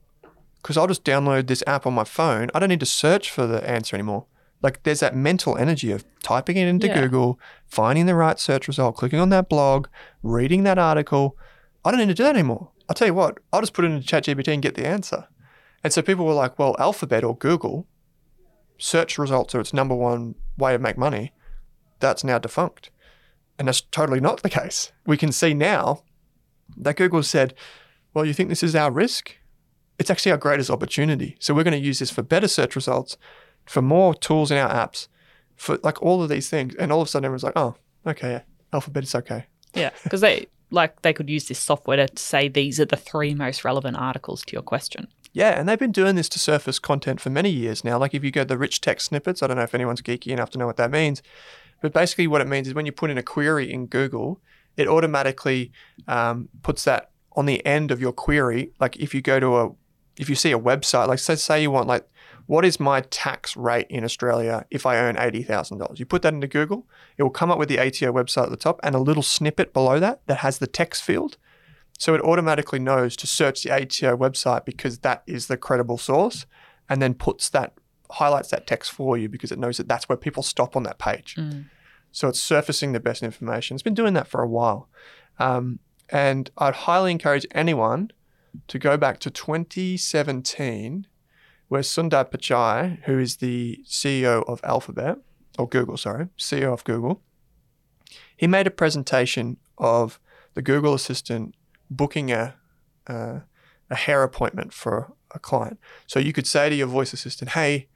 because 0.58 0.78
I'll 0.78 0.86
just 0.86 1.04
download 1.04 1.48
this 1.48 1.64
app 1.66 1.88
on 1.88 1.96
my 1.96 2.04
phone. 2.04 2.52
I 2.54 2.60
don't 2.60 2.70
need 2.70 2.80
to 2.82 2.86
search 3.04 3.32
for 3.32 3.48
the 3.48 3.68
answer 3.68 3.96
anymore." 3.96 4.26
Like 4.62 4.84
there's 4.84 5.00
that 5.00 5.16
mental 5.16 5.58
energy 5.58 5.92
of 5.92 6.06
typing 6.22 6.58
it 6.58 6.68
into 6.68 6.86
Yeah. 6.86 7.02
Google, 7.02 7.40
finding 7.66 8.06
the 8.06 8.14
right 8.14 8.40
search 8.40 8.68
result, 8.68 8.98
clicking 8.98 9.18
on 9.18 9.30
that 9.30 9.50
blog, 9.50 9.88
reading 10.22 10.62
that 10.66 10.78
article. 10.78 11.36
I 11.84 11.90
don't 11.90 12.02
need 12.02 12.10
to 12.10 12.14
do 12.14 12.22
that 12.22 12.36
anymore. 12.36 12.70
I'll 12.88 12.94
tell 12.94 13.08
you 13.08 13.16
what, 13.16 13.40
I'll 13.52 13.62
just 13.62 13.74
put 13.74 13.84
it 13.84 13.92
into 13.92 14.06
ChatGPT 14.08 14.54
and 14.54 14.62
get 14.62 14.76
the 14.76 14.86
answer. 14.86 15.28
And 15.84 15.92
so 15.92 16.04
people 16.04 16.26
were 16.28 16.36
like, 16.44 16.60
well, 16.60 16.76
Alphabet 16.78 17.24
or 17.24 17.36
Google, 17.36 17.88
search 18.82 19.18
results 19.18 19.54
are 19.54 19.60
its 19.60 19.74
number 19.74 19.96
one 19.96 20.36
way 20.58 20.74
to 20.74 20.80
make 20.80 20.98
money. 20.98 21.34
That's 22.00 22.24
now 22.24 22.40
defunct. 22.40 22.90
And 23.60 23.68
that's 23.68 23.82
totally 23.82 24.20
not 24.20 24.42
the 24.42 24.50
case. 24.50 24.92
We 25.06 25.18
can 25.18 25.32
see 25.32 25.54
now 25.54 26.04
that 26.78 26.96
Google 26.96 27.22
said, 27.22 27.54
well, 28.14 28.26
you 28.26 28.34
think 28.34 28.50
this 28.50 28.64
is 28.64 28.76
our 28.76 28.92
risk? 28.92 29.38
It's 30.00 30.10
actually 30.10 30.32
our 30.32 30.38
greatest 30.38 30.72
opportunity. 30.72 31.38
So 31.40 31.54
we're 31.54 31.64
going 31.64 31.80
to 31.80 31.86
use 31.86 32.00
this 32.00 32.10
for 32.10 32.24
better 32.24 32.48
search 32.48 32.76
results, 32.76 33.18
for 33.66 33.84
more 33.84 34.16
tools 34.16 34.50
in 34.50 34.58
our 34.58 34.70
apps, 34.70 35.08
for 35.56 35.78
like 35.84 36.02
all 36.02 36.24
of 36.24 36.30
these 36.30 36.50
things. 36.50 36.74
And 36.76 36.92
all 36.92 37.02
of 37.02 37.08
a 37.08 37.12
sudden 37.12 37.26
everyone's 37.26 37.44
like, 37.44 37.54
oh, 37.56 37.76
okay, 38.08 38.42
Alphabet 38.74 39.04
is 39.04 39.14
okay. 39.14 39.46
Yeah, 39.76 39.92
because 40.04 40.22
they 40.22 40.48
like 40.72 41.02
they 41.04 41.14
could 41.14 41.30
use 41.30 41.48
this 41.48 41.60
software 41.60 42.08
to 42.08 42.22
say 42.22 42.48
these 42.48 42.80
are 42.80 42.86
the 42.86 42.98
three 42.98 43.36
most 43.36 43.64
relevant 43.64 43.98
articles 43.98 44.42
to 44.46 44.54
your 44.54 44.64
question. 44.64 45.08
Yeah, 45.34 45.58
and 45.58 45.68
they've 45.68 45.80
been 45.80 45.92
doing 45.94 46.16
this 46.16 46.30
to 46.30 46.40
surface 46.40 46.78
content 46.78 47.22
for 47.22 47.30
many 47.30 47.50
years 47.50 47.84
now. 47.84 47.98
Like 47.98 48.14
if 48.14 48.24
you 48.24 48.32
go 48.32 48.42
to 48.42 48.48
the 48.48 48.58
rich 48.58 48.82
text 48.82 49.08
snippets, 49.08 49.42
I 49.42 49.48
don't 49.48 49.58
know 49.58 49.64
if 49.64 49.74
anyone's 49.74 50.02
geeky 50.02 50.28
enough 50.28 50.50
to 50.52 50.58
know 50.58 50.66
what 50.66 50.78
that 50.78 50.92
means, 50.92 51.22
but 51.82 51.94
basically 51.94 52.28
what 52.28 52.42
it 52.42 52.48
means 52.48 52.68
is 52.68 52.74
when 52.74 52.86
you 52.86 52.92
put 52.92 53.10
in 53.10 53.18
a 53.18 53.24
query 53.24 53.72
in 53.72 53.86
Google, 53.88 54.42
it 54.76 54.88
automatically 54.88 55.72
um, 56.08 56.50
puts 56.64 56.84
that 56.84 57.12
on 57.34 57.46
the 57.46 57.66
end 57.66 57.92
of 57.92 58.02
your 58.02 58.12
query. 58.12 58.72
Like 58.80 58.98
if 58.98 59.14
you 59.14 59.22
go 59.22 59.40
to 59.40 59.58
a, 59.58 59.72
if 60.18 60.30
you 60.30 60.36
see 60.36 60.52
a 60.52 60.60
website, 60.60 61.08
like 61.08 61.20
say, 61.20 61.36
say 61.36 61.62
you 61.62 61.72
want 61.72 61.88
like, 61.88 62.08
what 62.48 62.66
is 62.66 62.80
my 62.80 63.02
tax 63.02 63.56
rate 63.56 63.88
in 63.90 64.04
Australia 64.04 64.66
if 64.70 64.86
I 64.86 64.98
earn 64.98 65.18
eighty 65.18 65.44
thousand 65.44 65.78
dollars? 65.78 66.00
You 66.00 66.06
put 66.06 66.24
that 66.24 66.34
into 66.34 66.48
Google, 66.48 66.86
it 67.18 67.24
will 67.24 67.30
come 67.30 67.50
up 67.50 67.58
with 67.58 67.70
the 67.70 67.80
ATO 67.80 68.12
website 68.12 68.44
at 68.44 68.50
the 68.50 68.58
top 68.58 68.80
and 68.84 68.94
a 68.94 69.00
little 69.00 69.24
snippet 69.24 69.72
below 69.72 70.00
that 70.00 70.22
that 70.28 70.40
has 70.40 70.58
the 70.58 70.68
text 70.68 71.04
field. 71.04 71.38
So 72.02 72.16
it 72.16 72.22
automatically 72.22 72.80
knows 72.80 73.16
to 73.18 73.28
search 73.28 73.62
the 73.62 73.70
ATO 73.70 74.18
website 74.18 74.66
because 74.66 74.98
that 75.02 75.22
is 75.28 75.46
the 75.46 75.56
credible 75.56 76.00
source 76.00 76.48
and 76.90 77.00
then 77.00 77.14
puts 77.14 77.48
that, 77.50 77.76
highlights 78.10 78.50
that 78.50 78.66
text 78.66 78.90
for 78.90 79.20
you 79.20 79.30
because 79.30 79.52
it 79.52 79.60
knows 79.60 79.78
that 79.78 79.88
that's 79.88 80.10
where 80.10 80.18
people 80.18 80.42
stop 80.42 80.76
on 80.76 80.82
that 80.82 80.98
page. 80.98 81.38
So 82.12 82.28
it's 82.28 82.42
surfacing 82.42 82.94
the 82.94 83.00
best 83.00 83.22
information. 83.22 83.76
It's 83.76 83.84
been 83.84 83.94
doing 83.94 84.16
that 84.16 84.28
for 84.28 84.42
a 84.42 84.48
while. 84.48 84.90
Um, 85.38 85.78
and 86.10 86.50
I'd 86.58 86.74
highly 86.74 87.12
encourage 87.12 87.46
anyone 87.52 88.10
to 88.68 88.80
go 88.80 88.98
back 88.98 89.20
to 89.20 89.30
2017, 89.30 91.06
where 91.68 91.82
Sundar 91.84 92.32
Pichai, 92.32 93.04
who 93.04 93.20
is 93.20 93.36
the 93.36 93.80
CEO 93.86 94.44
of 94.50 94.60
Alphabet, 94.64 95.18
or 95.60 95.70
Google, 95.70 95.98
sorry, 95.98 96.30
CEO 96.40 96.74
of 96.74 96.84
Google, 96.84 97.22
he 98.36 98.48
made 98.48 98.66
a 98.66 98.72
presentation 98.72 99.58
of 99.78 100.20
the 100.56 100.64
Google 100.64 100.96
Assistant 100.96 101.54
booking 101.92 102.32
a, 102.32 102.56
uh, 103.06 103.42
a 103.90 103.96
hair 103.96 104.24
appointment 104.24 104.74
for 104.74 105.14
a 105.36 105.40
client. 105.40 105.80
So 106.08 106.20
you 106.20 106.34
could 106.34 106.48
say 106.48 106.70
to 106.70 106.76
your 106.76 106.88
voice 106.88 107.14
assistant, 107.14 107.52
hey, 107.52 107.88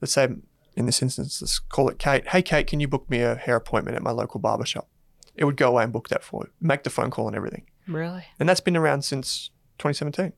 let's 0.00 0.12
say 0.12 0.28
in 0.76 0.86
this 0.86 1.02
instance, 1.02 1.42
let's 1.42 1.58
call 1.58 1.88
it 1.88 1.98
Kate. 1.98 2.26
Hey, 2.28 2.40
Kate, 2.40 2.66
can 2.66 2.80
you 2.80 2.88
book 2.88 3.10
me 3.10 3.20
a 3.20 3.34
hair 3.34 3.56
appointment 3.56 3.96
at 3.96 4.02
my 4.02 4.12
local 4.12 4.40
barber 4.40 4.64
shop? 4.64 4.88
It 5.34 5.44
would 5.44 5.56
go 5.56 5.68
away 5.68 5.84
and 5.84 5.92
book 5.92 6.08
that 6.08 6.22
for 6.22 6.44
you, 6.46 6.52
make 6.60 6.84
the 6.84 6.90
phone 6.90 7.10
call 7.10 7.26
and 7.26 7.36
everything. 7.36 7.66
Really, 7.86 8.24
And 8.38 8.48
that's 8.48 8.60
been 8.60 8.76
around 8.76 9.02
since 9.02 9.50
2017. 9.78 10.32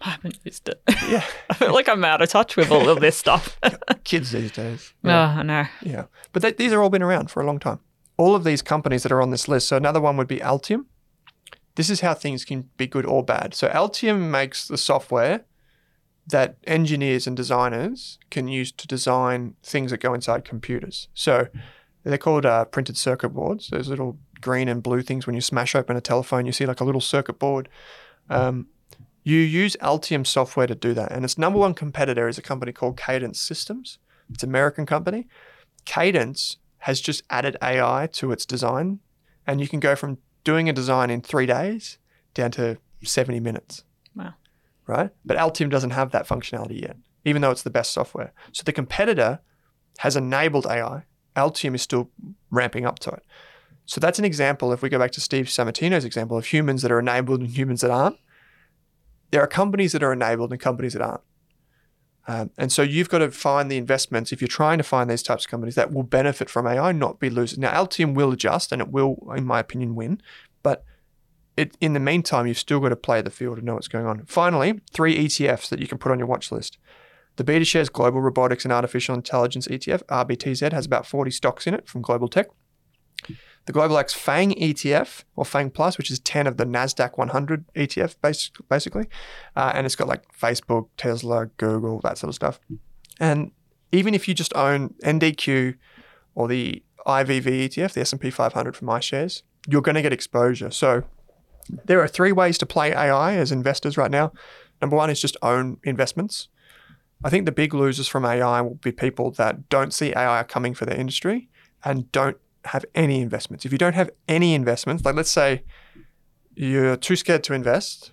I 0.00 0.10
haven't 0.10 0.38
used 0.44 0.68
it. 0.68 0.80
Yeah. 1.08 1.24
I 1.50 1.54
feel 1.54 1.72
like 1.72 1.88
I'm 1.88 2.04
out 2.04 2.22
of 2.22 2.28
touch 2.28 2.56
with 2.56 2.70
all 2.70 2.88
of 2.88 3.00
this 3.00 3.16
stuff. 3.16 3.58
Kids 4.04 4.32
these 4.32 4.52
days. 4.52 4.92
Oh, 5.04 5.10
I 5.10 5.42
know. 5.42 5.64
Yeah. 5.82 6.06
But 6.32 6.42
they, 6.42 6.52
these 6.52 6.72
are 6.72 6.82
all 6.82 6.90
been 6.90 7.02
around 7.02 7.30
for 7.30 7.42
a 7.42 7.46
long 7.46 7.58
time. 7.58 7.80
All 8.16 8.34
of 8.34 8.44
these 8.44 8.62
companies 8.62 9.02
that 9.02 9.12
are 9.12 9.20
on 9.20 9.30
this 9.30 9.48
list. 9.48 9.68
So 9.68 9.76
another 9.76 10.00
one 10.00 10.16
would 10.16 10.28
be 10.28 10.38
Altium. 10.38 10.86
This 11.76 11.90
is 11.90 12.00
how 12.00 12.14
things 12.14 12.44
can 12.44 12.68
be 12.76 12.86
good 12.86 13.06
or 13.06 13.24
bad. 13.24 13.54
So 13.54 13.68
Altium 13.68 14.30
makes 14.30 14.68
the 14.68 14.78
software 14.78 15.44
that 16.26 16.56
engineers 16.66 17.26
and 17.26 17.36
designers 17.36 18.18
can 18.30 18.48
use 18.48 18.72
to 18.72 18.86
design 18.86 19.54
things 19.62 19.90
that 19.90 19.98
go 19.98 20.14
inside 20.14 20.44
computers. 20.44 21.08
So 21.12 21.48
they're 22.04 22.18
called 22.18 22.46
uh, 22.46 22.64
printed 22.66 22.96
circuit 22.96 23.30
boards. 23.30 23.68
Those 23.68 23.88
little 23.88 24.18
green 24.40 24.68
and 24.68 24.82
blue 24.82 25.02
things 25.02 25.26
when 25.26 25.34
you 25.34 25.40
smash 25.40 25.74
open 25.74 25.96
a 25.96 26.00
telephone, 26.00 26.46
you 26.46 26.52
see 26.52 26.66
like 26.66 26.80
a 26.80 26.84
little 26.84 27.00
circuit 27.00 27.38
board. 27.38 27.68
Um, 28.30 28.68
you 29.22 29.38
use 29.38 29.76
Altium 29.80 30.26
software 30.26 30.66
to 30.66 30.74
do 30.74 30.94
that. 30.94 31.10
And 31.10 31.24
its 31.24 31.38
number 31.38 31.58
one 31.58 31.74
competitor 31.74 32.28
is 32.28 32.38
a 32.38 32.42
company 32.42 32.72
called 32.72 32.98
Cadence 32.98 33.40
Systems. 33.40 33.98
It's 34.30 34.42
an 34.42 34.50
American 34.50 34.86
company. 34.86 35.26
Cadence 35.84 36.58
has 36.78 37.00
just 37.00 37.22
added 37.30 37.56
AI 37.62 38.08
to 38.12 38.32
its 38.32 38.44
design, 38.44 39.00
and 39.46 39.60
you 39.60 39.68
can 39.68 39.80
go 39.80 39.96
from 39.96 40.18
doing 40.44 40.68
a 40.68 40.72
design 40.72 41.10
in 41.10 41.20
three 41.20 41.46
days 41.46 41.98
down 42.34 42.50
to 42.52 42.78
70 43.02 43.40
minutes. 43.40 43.84
Wow. 44.14 44.34
Right? 44.86 45.10
But 45.24 45.38
Altium 45.38 45.70
doesn't 45.70 45.90
have 45.90 46.10
that 46.12 46.28
functionality 46.28 46.80
yet, 46.80 46.96
even 47.24 47.42
though 47.42 47.50
it's 47.50 47.62
the 47.62 47.70
best 47.70 47.92
software. 47.92 48.32
So 48.52 48.62
the 48.62 48.72
competitor 48.72 49.40
has 49.98 50.16
enabled 50.16 50.66
AI. 50.66 51.04
Altium 51.36 51.74
is 51.74 51.82
still 51.82 52.10
ramping 52.50 52.84
up 52.84 52.98
to 53.00 53.10
it. 53.10 53.24
So 53.86 54.00
that's 54.00 54.18
an 54.18 54.24
example. 54.24 54.72
If 54.72 54.82
we 54.82 54.88
go 54.88 54.98
back 54.98 55.12
to 55.12 55.20
Steve 55.20 55.46
Sammartino's 55.46 56.04
example 56.04 56.38
of 56.38 56.46
humans 56.46 56.82
that 56.82 56.92
are 56.92 57.00
enabled 57.00 57.40
and 57.40 57.50
humans 57.50 57.80
that 57.82 57.90
aren't, 57.90 58.16
there 59.30 59.42
are 59.42 59.46
companies 59.46 59.92
that 59.92 60.02
are 60.02 60.12
enabled 60.12 60.52
and 60.52 60.60
companies 60.60 60.92
that 60.94 61.02
aren't. 61.02 61.22
Um, 62.26 62.50
and 62.56 62.72
so 62.72 62.82
you've 62.82 63.10
got 63.10 63.18
to 63.18 63.30
find 63.30 63.70
the 63.70 63.76
investments 63.76 64.32
if 64.32 64.40
you're 64.40 64.48
trying 64.48 64.78
to 64.78 64.84
find 64.84 65.10
these 65.10 65.22
types 65.22 65.44
of 65.44 65.50
companies 65.50 65.74
that 65.74 65.92
will 65.92 66.02
benefit 66.02 66.48
from 66.48 66.66
AI, 66.66 66.92
not 66.92 67.20
be 67.20 67.28
losers. 67.28 67.58
Now, 67.58 67.72
Altium 67.72 68.14
will 68.14 68.32
adjust 68.32 68.72
and 68.72 68.80
it 68.80 68.88
will, 68.88 69.16
in 69.36 69.44
my 69.44 69.60
opinion, 69.60 69.94
win. 69.94 70.22
But 70.62 70.84
it, 71.56 71.76
in 71.80 71.92
the 71.92 72.00
meantime, 72.00 72.46
you've 72.46 72.58
still 72.58 72.80
got 72.80 72.88
to 72.88 72.96
play 72.96 73.20
the 73.20 73.30
field 73.30 73.58
and 73.58 73.66
know 73.66 73.74
what's 73.74 73.88
going 73.88 74.06
on. 74.06 74.24
Finally, 74.24 74.80
three 74.92 75.16
ETFs 75.26 75.68
that 75.68 75.80
you 75.80 75.86
can 75.86 75.98
put 75.98 76.12
on 76.12 76.18
your 76.18 76.26
watch 76.26 76.50
list. 76.50 76.78
The 77.36 77.44
BetaShares 77.44 77.92
Global 77.92 78.20
Robotics 78.20 78.64
and 78.64 78.72
Artificial 78.72 79.14
Intelligence 79.14 79.68
ETF, 79.68 80.04
RBTZ, 80.04 80.72
has 80.72 80.86
about 80.86 81.06
40 81.06 81.30
stocks 81.30 81.66
in 81.66 81.74
it 81.74 81.88
from 81.88 82.00
Global 82.00 82.28
Tech. 82.28 82.46
The 83.66 83.72
Global 83.72 83.96
X 83.96 84.12
FANG 84.12 84.52
ETF, 84.52 85.24
or 85.36 85.44
FANG 85.44 85.70
Plus, 85.70 85.96
which 85.96 86.10
is 86.10 86.20
10 86.20 86.46
of 86.46 86.58
the 86.58 86.66
NASDAQ 86.66 87.16
100 87.16 87.64
ETF, 87.74 88.16
bas- 88.20 88.50
basically. 88.68 89.06
Uh, 89.56 89.72
and 89.74 89.86
it's 89.86 89.96
got 89.96 90.08
like 90.08 90.22
Facebook, 90.38 90.88
Tesla, 90.96 91.46
Google, 91.56 92.00
that 92.02 92.18
sort 92.18 92.28
of 92.28 92.34
stuff. 92.34 92.60
And 93.18 93.52
even 93.90 94.12
if 94.14 94.28
you 94.28 94.34
just 94.34 94.54
own 94.54 94.94
NDQ 95.02 95.76
or 96.34 96.48
the 96.48 96.82
IVV 97.06 97.68
ETF, 97.68 97.92
the 97.92 98.00
S&P 98.00 98.30
500 98.30 98.76
for 98.76 98.84
my 98.84 99.00
shares, 99.00 99.42
you're 99.68 99.82
going 99.82 99.94
to 99.94 100.02
get 100.02 100.12
exposure. 100.12 100.70
So 100.70 101.04
there 101.84 102.00
are 102.00 102.08
three 102.08 102.32
ways 102.32 102.58
to 102.58 102.66
play 102.66 102.92
AI 102.92 103.36
as 103.36 103.52
investors 103.52 103.96
right 103.96 104.10
now. 104.10 104.32
Number 104.80 104.96
one 104.96 105.10
is 105.10 105.20
just 105.20 105.36
own 105.42 105.78
investments. 105.84 106.48
I 107.22 107.30
think 107.30 107.46
the 107.46 107.52
big 107.52 107.72
losers 107.72 108.08
from 108.08 108.24
AI 108.24 108.60
will 108.60 108.74
be 108.74 108.92
people 108.92 109.30
that 109.32 109.68
don't 109.68 109.94
see 109.94 110.12
AI 110.14 110.42
coming 110.42 110.74
for 110.74 110.84
their 110.84 110.98
industry 110.98 111.48
and 111.82 112.10
don't 112.12 112.36
have 112.66 112.84
any 112.94 113.20
investments. 113.20 113.64
If 113.64 113.72
you 113.72 113.78
don't 113.78 113.94
have 113.94 114.10
any 114.28 114.54
investments, 114.54 115.04
like 115.04 115.14
let's 115.14 115.30
say 115.30 115.62
you're 116.54 116.96
too 116.96 117.16
scared 117.16 117.44
to 117.44 117.54
invest, 117.54 118.12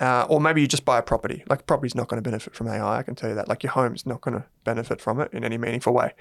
uh, 0.00 0.26
or 0.28 0.40
maybe 0.40 0.60
you 0.60 0.66
just 0.66 0.84
buy 0.84 0.98
a 0.98 1.02
property. 1.02 1.44
Like 1.48 1.66
property's 1.66 1.94
not 1.94 2.08
going 2.08 2.22
to 2.22 2.28
benefit 2.28 2.54
from 2.54 2.68
AI, 2.68 2.98
I 2.98 3.02
can 3.02 3.14
tell 3.14 3.28
you 3.28 3.36
that. 3.36 3.48
Like 3.48 3.62
your 3.62 3.72
home's 3.72 4.06
not 4.06 4.20
going 4.20 4.36
to 4.36 4.44
benefit 4.64 5.00
from 5.00 5.20
it 5.20 5.32
in 5.32 5.44
any 5.44 5.58
meaningful 5.58 5.92
way. 5.92 6.12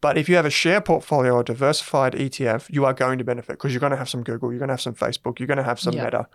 But 0.00 0.18
if 0.18 0.28
you 0.28 0.34
have 0.34 0.44
a 0.44 0.50
share 0.50 0.80
portfolio 0.80 1.34
or 1.34 1.44
diversified 1.44 2.14
ETF, 2.14 2.68
you 2.68 2.84
are 2.84 2.92
going 2.92 3.18
to 3.18 3.24
benefit 3.24 3.52
because 3.52 3.72
you're 3.72 3.80
going 3.80 3.92
to 3.92 3.96
have 3.96 4.08
some 4.08 4.24
Google, 4.24 4.50
you're 4.50 4.58
going 4.58 4.68
to 4.68 4.72
have 4.72 4.80
some 4.80 4.94
Facebook, 4.94 5.38
you're 5.38 5.46
going 5.46 5.58
to 5.58 5.62
have 5.62 5.78
some 5.78 5.94
Yeah. 5.94 6.04
Meta. 6.04 6.26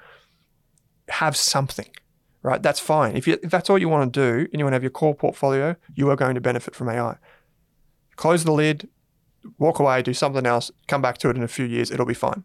Have 1.09 1.35
something, 1.35 1.89
right? 2.43 2.63
That's 2.63 2.79
fine. 2.79 3.15
If, 3.17 3.27
you, 3.27 3.37
if 3.43 3.51
that's 3.51 3.69
all 3.69 3.77
you 3.77 3.89
want 3.89 4.13
to 4.13 4.19
do 4.19 4.47
and 4.51 4.59
you 4.59 4.65
want 4.65 4.71
to 4.71 4.75
have 4.75 4.83
your 4.83 4.91
core 4.91 5.15
portfolio, 5.15 5.75
you 5.95 6.09
are 6.09 6.15
going 6.15 6.35
to 6.35 6.41
benefit 6.41 6.75
from 6.75 6.89
AI. 6.89 7.17
Close 8.15 8.45
the 8.45 8.51
lid, 8.51 8.89
walk 9.57 9.79
away, 9.79 10.01
do 10.01 10.13
something 10.13 10.45
else, 10.45 10.71
come 10.87 11.01
back 11.01 11.17
to 11.19 11.29
it 11.29 11.37
in 11.37 11.43
a 11.43 11.47
few 11.47 11.65
years, 11.65 11.91
it'll 11.91 12.05
be 12.05 12.13
fine. 12.13 12.43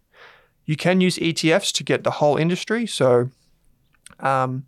You 0.64 0.76
can 0.76 1.00
use 1.00 1.16
ETFs 1.16 1.72
to 1.72 1.85
get 1.85 2.05
the 2.05 2.12
whole 2.12 2.37
industry. 2.37 2.87
So 2.87 3.31
um, 4.20 4.64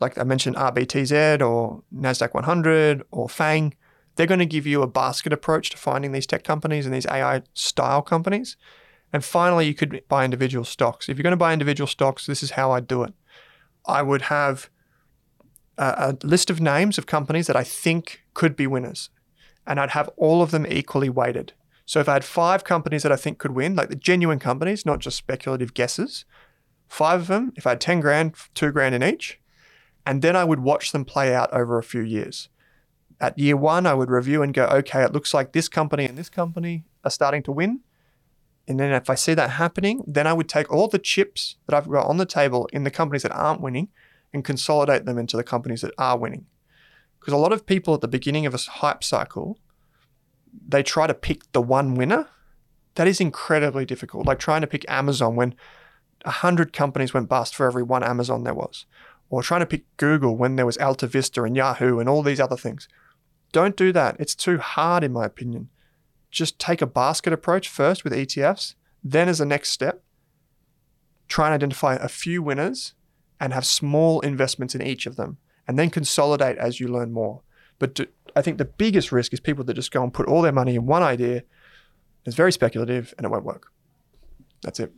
like 0.00 0.18
I 0.18 0.24
mentioned, 0.24 0.56
RBTZ 0.56 1.40
or 1.40 1.82
NASDAQ 1.94 2.34
100 2.34 3.02
or 3.10 3.28
FANG, 3.28 3.74
they're 4.16 4.26
going 4.26 4.40
to 4.40 4.46
give 4.46 4.66
you 4.66 4.82
a 4.82 4.86
basket 4.86 5.32
approach 5.32 5.70
to 5.70 5.76
finding 5.76 6.12
these 6.12 6.26
tech 6.26 6.44
companies 6.44 6.86
and 6.86 6.94
these 6.94 7.06
AI 7.06 7.42
style 7.54 8.02
companies. 8.02 8.56
And 9.12 9.24
finally, 9.24 9.66
you 9.66 9.74
could 9.74 10.02
buy 10.08 10.24
individual 10.24 10.64
stocks. 10.64 11.08
If 11.08 11.16
you're 11.16 11.22
going 11.22 11.32
to 11.32 11.36
buy 11.36 11.52
individual 11.52 11.86
stocks, 11.86 12.26
this 12.26 12.42
is 12.42 12.52
how 12.52 12.72
I'd 12.72 12.86
do 12.86 13.02
it. 13.02 13.14
I 13.86 14.02
would 14.02 14.22
have 14.22 14.70
a, 15.78 16.16
a 16.22 16.26
list 16.26 16.50
of 16.50 16.60
names 16.60 16.98
of 16.98 17.06
companies 17.06 17.46
that 17.46 17.56
I 17.56 17.64
think 17.64 18.24
could 18.34 18.56
be 18.56 18.66
winners, 18.66 19.10
and 19.66 19.80
I'd 19.80 19.90
have 19.90 20.10
all 20.16 20.42
of 20.42 20.50
them 20.50 20.66
equally 20.66 21.08
weighted. 21.08 21.52
So 21.86 22.00
if 22.00 22.08
I 22.08 22.14
had 22.14 22.24
five 22.24 22.64
companies 22.64 23.02
that 23.02 23.12
I 23.12 23.16
think 23.16 23.38
could 23.38 23.52
win, 23.52 23.76
like 23.76 23.88
the 23.90 23.96
genuine 23.96 24.38
companies, 24.38 24.86
not 24.86 25.00
just 25.00 25.16
speculative 25.16 25.74
guesses, 25.74 26.24
five 26.88 27.22
of 27.22 27.26
them, 27.26 27.52
if 27.56 27.66
I 27.66 27.70
had 27.70 27.80
10 27.80 28.00
grand, 28.00 28.34
two 28.54 28.70
grand 28.70 28.94
in 28.94 29.02
each, 29.02 29.38
and 30.06 30.22
then 30.22 30.36
I 30.36 30.44
would 30.44 30.60
watch 30.60 30.92
them 30.92 31.04
play 31.04 31.34
out 31.34 31.52
over 31.52 31.78
a 31.78 31.82
few 31.82 32.00
years. 32.00 32.48
At 33.20 33.38
year 33.38 33.56
one, 33.56 33.86
I 33.86 33.94
would 33.94 34.10
review 34.10 34.42
and 34.42 34.52
go, 34.52 34.66
okay, 34.66 35.02
it 35.02 35.12
looks 35.12 35.32
like 35.32 35.52
this 35.52 35.68
company 35.68 36.04
and 36.04 36.18
this 36.18 36.28
company 36.28 36.84
are 37.04 37.10
starting 37.10 37.42
to 37.44 37.52
win. 37.52 37.80
And 38.66 38.80
then 38.80 38.92
if 38.92 39.10
I 39.10 39.14
see 39.14 39.34
that 39.34 39.50
happening, 39.50 40.02
then 40.06 40.26
I 40.26 40.32
would 40.32 40.48
take 40.48 40.72
all 40.72 40.88
the 40.88 40.98
chips 40.98 41.56
that 41.66 41.76
I've 41.76 41.88
got 41.88 42.06
on 42.06 42.16
the 42.16 42.26
table 42.26 42.68
in 42.72 42.84
the 42.84 42.90
companies 42.90 43.22
that 43.22 43.32
aren't 43.32 43.60
winning 43.60 43.88
and 44.32 44.44
consolidate 44.44 45.04
them 45.04 45.18
into 45.18 45.36
the 45.36 45.44
companies 45.44 45.82
that 45.82 45.92
are 45.98 46.18
winning. 46.18 46.46
Because 47.24 47.32
a 47.32 47.38
lot 47.38 47.54
of 47.54 47.64
people 47.64 47.94
at 47.94 48.02
the 48.02 48.08
beginning 48.08 48.44
of 48.44 48.52
a 48.52 48.58
hype 48.58 49.02
cycle, 49.02 49.58
they 50.68 50.82
try 50.82 51.06
to 51.06 51.14
pick 51.14 51.50
the 51.52 51.62
one 51.62 51.94
winner. 51.94 52.28
That 52.96 53.08
is 53.08 53.18
incredibly 53.18 53.86
difficult. 53.86 54.26
Like 54.26 54.38
trying 54.38 54.60
to 54.60 54.66
pick 54.66 54.84
Amazon 54.90 55.34
when 55.34 55.54
100 56.24 56.74
companies 56.74 57.14
went 57.14 57.30
bust 57.30 57.54
for 57.54 57.66
every 57.66 57.82
one 57.82 58.04
Amazon 58.04 58.44
there 58.44 58.52
was, 58.52 58.84
or 59.30 59.42
trying 59.42 59.60
to 59.60 59.66
pick 59.66 59.84
Google 59.96 60.36
when 60.36 60.56
there 60.56 60.66
was 60.66 60.76
AltaVista 60.76 61.46
and 61.46 61.56
Yahoo 61.56 61.98
and 61.98 62.10
all 62.10 62.22
these 62.22 62.40
other 62.40 62.58
things. 62.58 62.88
Don't 63.52 63.74
do 63.74 63.90
that. 63.92 64.16
It's 64.18 64.34
too 64.34 64.58
hard, 64.58 65.02
in 65.02 65.12
my 65.14 65.24
opinion. 65.24 65.70
Just 66.30 66.58
take 66.58 66.82
a 66.82 66.86
basket 66.86 67.32
approach 67.32 67.70
first 67.70 68.04
with 68.04 68.12
ETFs, 68.12 68.74
then, 69.02 69.30
as 69.30 69.40
a 69.40 69.46
next 69.46 69.70
step, 69.70 70.02
try 71.26 71.46
and 71.46 71.54
identify 71.54 71.94
a 71.94 72.08
few 72.08 72.42
winners 72.42 72.92
and 73.40 73.54
have 73.54 73.64
small 73.64 74.20
investments 74.20 74.74
in 74.74 74.82
each 74.82 75.06
of 75.06 75.16
them, 75.16 75.38
and 75.66 75.78
then 75.78 75.90
consolidate 75.90 76.58
as 76.58 76.80
you 76.80 76.88
learn 76.88 77.12
more. 77.12 77.40
But 77.78 77.94
do, 77.94 78.06
I 78.36 78.42
think 78.42 78.58
the 78.58 78.64
biggest 78.64 79.12
risk 79.12 79.32
is 79.32 79.40
people 79.40 79.64
that 79.64 79.74
just 79.74 79.90
go 79.90 80.02
and 80.02 80.12
put 80.12 80.26
all 80.26 80.42
their 80.42 80.52
money 80.52 80.74
in 80.74 80.86
one 80.86 81.02
idea. 81.02 81.42
It's 82.24 82.36
very 82.36 82.52
speculative 82.52 83.14
and 83.16 83.24
it 83.24 83.30
won't 83.30 83.44
work. 83.44 83.70
That's 84.62 84.80
it. 84.80 84.92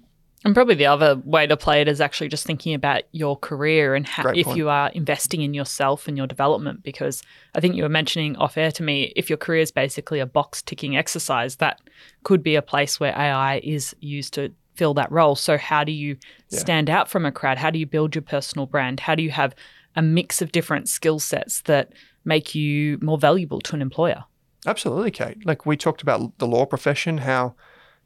And 0.44 0.54
probably 0.54 0.76
the 0.76 0.86
other 0.86 1.20
way 1.24 1.46
to 1.46 1.56
play 1.56 1.80
it 1.80 1.88
is 1.88 2.00
actually 2.00 2.28
just 2.28 2.46
thinking 2.46 2.74
about 2.74 3.02
your 3.10 3.36
career 3.36 3.94
and 3.94 4.06
how, 4.06 4.28
if 4.28 4.46
you 4.54 4.68
are 4.68 4.90
investing 4.90 5.42
in 5.42 5.54
yourself 5.54 6.06
and 6.06 6.16
your 6.16 6.26
development. 6.26 6.84
Because 6.84 7.22
I 7.54 7.60
think 7.60 7.74
you 7.74 7.82
were 7.82 7.88
mentioning 7.88 8.36
off 8.36 8.56
air 8.56 8.70
to 8.72 8.82
me, 8.82 9.12
if 9.16 9.28
your 9.28 9.38
career 9.38 9.62
is 9.62 9.72
basically 9.72 10.20
a 10.20 10.26
box 10.26 10.62
ticking 10.62 10.96
exercise, 10.96 11.56
that 11.56 11.80
could 12.22 12.42
be 12.42 12.54
a 12.54 12.62
place 12.62 13.00
where 13.00 13.12
AI 13.18 13.60
is 13.64 13.96
used 14.00 14.34
to 14.34 14.52
fill 14.74 14.94
that 14.94 15.10
role. 15.10 15.34
So, 15.34 15.58
how 15.58 15.82
do 15.82 15.90
you 15.90 16.16
yeah. 16.50 16.58
stand 16.58 16.90
out 16.90 17.08
from 17.08 17.26
a 17.26 17.32
crowd? 17.32 17.58
How 17.58 17.70
do 17.70 17.78
you 17.78 17.86
build 17.86 18.14
your 18.14 18.22
personal 18.22 18.66
brand? 18.66 19.00
How 19.00 19.14
do 19.14 19.22
you 19.22 19.30
have 19.30 19.54
a 19.96 20.02
mix 20.02 20.40
of 20.42 20.52
different 20.52 20.88
skill 20.88 21.18
sets 21.18 21.62
that 21.62 21.92
make 22.24 22.54
you 22.54 22.98
more 23.02 23.18
valuable 23.18 23.60
to 23.62 23.74
an 23.74 23.82
employer? 23.82 24.24
Absolutely, 24.66 25.10
Kate. 25.10 25.44
Like 25.46 25.64
we 25.64 25.76
talked 25.76 26.02
about 26.02 26.38
the 26.38 26.46
law 26.46 26.66
profession, 26.66 27.18
how 27.18 27.54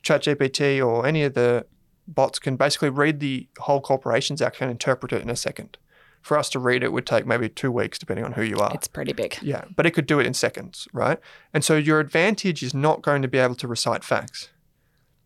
ChatGPT 0.03 0.85
or 0.85 1.07
any 1.07 1.22
of 1.24 1.35
the 1.35 1.66
bots 2.07 2.38
can 2.38 2.57
basically 2.57 2.90
read 2.90 3.20
the 3.20 3.48
whole 3.59 3.81
Corporations 3.81 4.42
Act 4.42 4.61
and 4.61 4.70
interpret 4.70 5.12
it 5.12 5.22
in 5.22 5.31
a 5.31 5.37
second. 5.37 5.79
For 6.22 6.37
us 6.37 6.50
to 6.50 6.59
read 6.59 6.83
it 6.83 6.92
would 6.92 7.07
take 7.07 7.24
maybe 7.24 7.48
two 7.48 7.72
weeks, 7.72 7.98
depending 7.98 8.26
on 8.26 8.33
who 8.33 8.42
you 8.42 8.59
are. 8.59 8.70
It's 8.74 8.88
pretty 8.88 9.14
big. 9.14 9.38
Yeah, 9.40 9.64
but 9.74 9.87
it 9.87 9.92
could 9.92 10.07
do 10.07 10.20
it 10.20 10.26
in 10.26 10.35
seconds, 10.35 10.87
right? 10.92 11.18
And 11.55 11.64
so 11.64 11.76
your 11.76 11.98
advantage 11.98 12.62
is 12.62 12.74
not 12.74 13.00
going 13.00 13.22
to 13.22 13.29
be 13.29 13.38
able 13.38 13.55
to 13.55 13.66
recite 13.66 14.05
facts. 14.05 14.50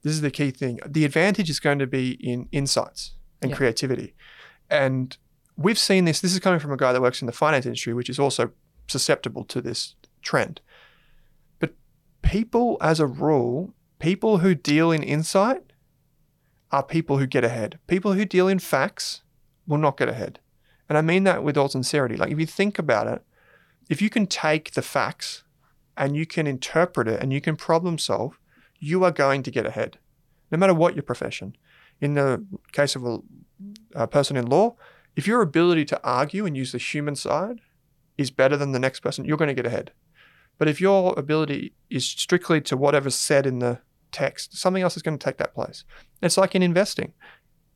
This 0.03 0.12
is 0.12 0.20
the 0.20 0.31
key 0.31 0.53
thing. 0.53 0.79
The 0.87 1.05
advantage 1.05 1.50
is 1.50 1.59
going 1.59 1.81
to 1.81 1.87
be 1.88 2.12
in 2.20 2.48
insights 2.53 3.14
and 3.42 3.53
creativity. 3.53 4.14
And 4.70 5.16
we've 5.56 5.78
seen 5.78 6.04
this. 6.04 6.20
This 6.20 6.32
is 6.32 6.40
coming 6.40 6.60
from 6.60 6.72
a 6.72 6.76
guy 6.76 6.92
that 6.92 7.02
works 7.02 7.22
in 7.22 7.26
the 7.26 7.32
finance 7.32 7.66
industry, 7.66 7.94
which 7.94 8.10
is 8.10 8.18
also 8.18 8.50
susceptible 8.86 9.44
to 9.44 9.60
this 9.60 9.94
trend. 10.22 10.60
But 11.58 11.74
people, 12.22 12.76
as 12.80 13.00
a 13.00 13.06
rule, 13.06 13.74
people 13.98 14.38
who 14.38 14.54
deal 14.54 14.90
in 14.90 15.02
insight 15.02 15.72
are 16.70 16.82
people 16.82 17.18
who 17.18 17.26
get 17.26 17.44
ahead. 17.44 17.78
People 17.86 18.14
who 18.14 18.24
deal 18.24 18.48
in 18.48 18.58
facts 18.58 19.22
will 19.66 19.78
not 19.78 19.96
get 19.96 20.08
ahead. 20.08 20.40
And 20.88 20.98
I 20.98 21.02
mean 21.02 21.24
that 21.24 21.42
with 21.42 21.56
all 21.56 21.68
sincerity. 21.68 22.16
Like, 22.16 22.30
if 22.30 22.38
you 22.38 22.46
think 22.46 22.78
about 22.78 23.06
it, 23.06 23.22
if 23.88 24.02
you 24.02 24.10
can 24.10 24.26
take 24.26 24.72
the 24.72 24.82
facts 24.82 25.44
and 25.96 26.16
you 26.16 26.26
can 26.26 26.46
interpret 26.46 27.08
it 27.08 27.22
and 27.22 27.32
you 27.32 27.40
can 27.40 27.56
problem 27.56 27.98
solve, 27.98 28.38
you 28.78 29.04
are 29.04 29.10
going 29.10 29.42
to 29.44 29.50
get 29.50 29.66
ahead, 29.66 29.98
no 30.50 30.58
matter 30.58 30.74
what 30.74 30.94
your 30.94 31.02
profession. 31.02 31.56
In 32.00 32.14
the 32.14 32.44
case 32.72 32.96
of 32.96 33.06
a, 33.06 33.18
a 33.94 34.06
person 34.06 34.36
in 34.36 34.46
law, 34.46 34.76
if 35.16 35.27
your 35.27 35.42
ability 35.42 35.85
to 35.87 36.00
argue 36.03 36.46
and 36.46 36.57
use 36.57 36.72
the 36.72 36.79
human 36.79 37.16
side 37.16 37.61
is 38.18 38.31
better 38.31 38.57
than 38.57 38.72
the 38.72 38.79
next 38.79 39.00
person, 39.00 39.24
you're 39.24 39.37
going 39.37 39.48
to 39.48 39.55
get 39.55 39.66
ahead. 39.66 39.92
But 40.59 40.68
if 40.68 40.81
your 40.81 41.14
ability 41.18 41.74
is 41.90 42.07
strictly 42.07 42.61
to 42.62 42.77
whatever's 42.77 43.14
said 43.14 43.46
in 43.46 43.59
the 43.59 43.81
text, 44.12 44.57
something 44.57 44.83
else 44.83 44.96
is 44.96 45.03
going 45.03 45.18
to 45.18 45.24
take 45.24 45.38
that 45.38 45.55
place. 45.55 45.85
It's 46.22 46.38
like 46.38 46.55
in 46.55 46.62
investing. 46.62 47.12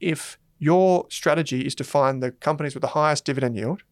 If 0.01 0.38
your 0.59 1.07
strategy 1.11 1.62
is 1.62 1.74
to 1.77 1.85
find 1.85 2.22
the 2.22 2.31
companies 2.31 2.74
with 2.74 2.83
the 2.83 2.88
highest 2.88 3.24
dividend 3.24 3.57
yield, 3.57 3.83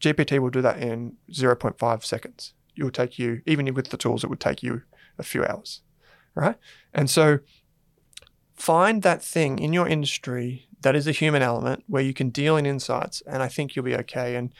GPT 0.00 0.38
will 0.38 0.50
do 0.50 0.62
that 0.62 0.78
in 0.78 1.16
0.5 1.32 2.04
seconds. 2.04 2.54
It 2.76 2.84
will 2.84 2.90
take 2.90 3.18
you, 3.18 3.42
even 3.46 3.72
with 3.74 3.90
the 3.90 3.96
tools, 3.96 4.22
it 4.22 4.30
would 4.30 4.40
take 4.40 4.62
you 4.62 4.82
a 5.18 5.24
few 5.24 5.44
hours, 5.44 5.82
right? 6.34 6.56
And 6.94 7.10
so 7.10 7.40
find 8.54 9.02
that 9.02 9.22
thing 9.22 9.58
in 9.58 9.72
your 9.72 9.88
industry 9.88 10.67
that 10.82 10.96
is 10.96 11.06
a 11.06 11.12
human 11.12 11.42
element 11.42 11.84
where 11.86 12.02
you 12.02 12.14
can 12.14 12.30
deal 12.30 12.56
in 12.56 12.66
insights, 12.66 13.22
and 13.26 13.42
I 13.42 13.48
think 13.48 13.74
you'll 13.74 13.84
be 13.84 13.96
okay. 13.96 14.36
And, 14.36 14.52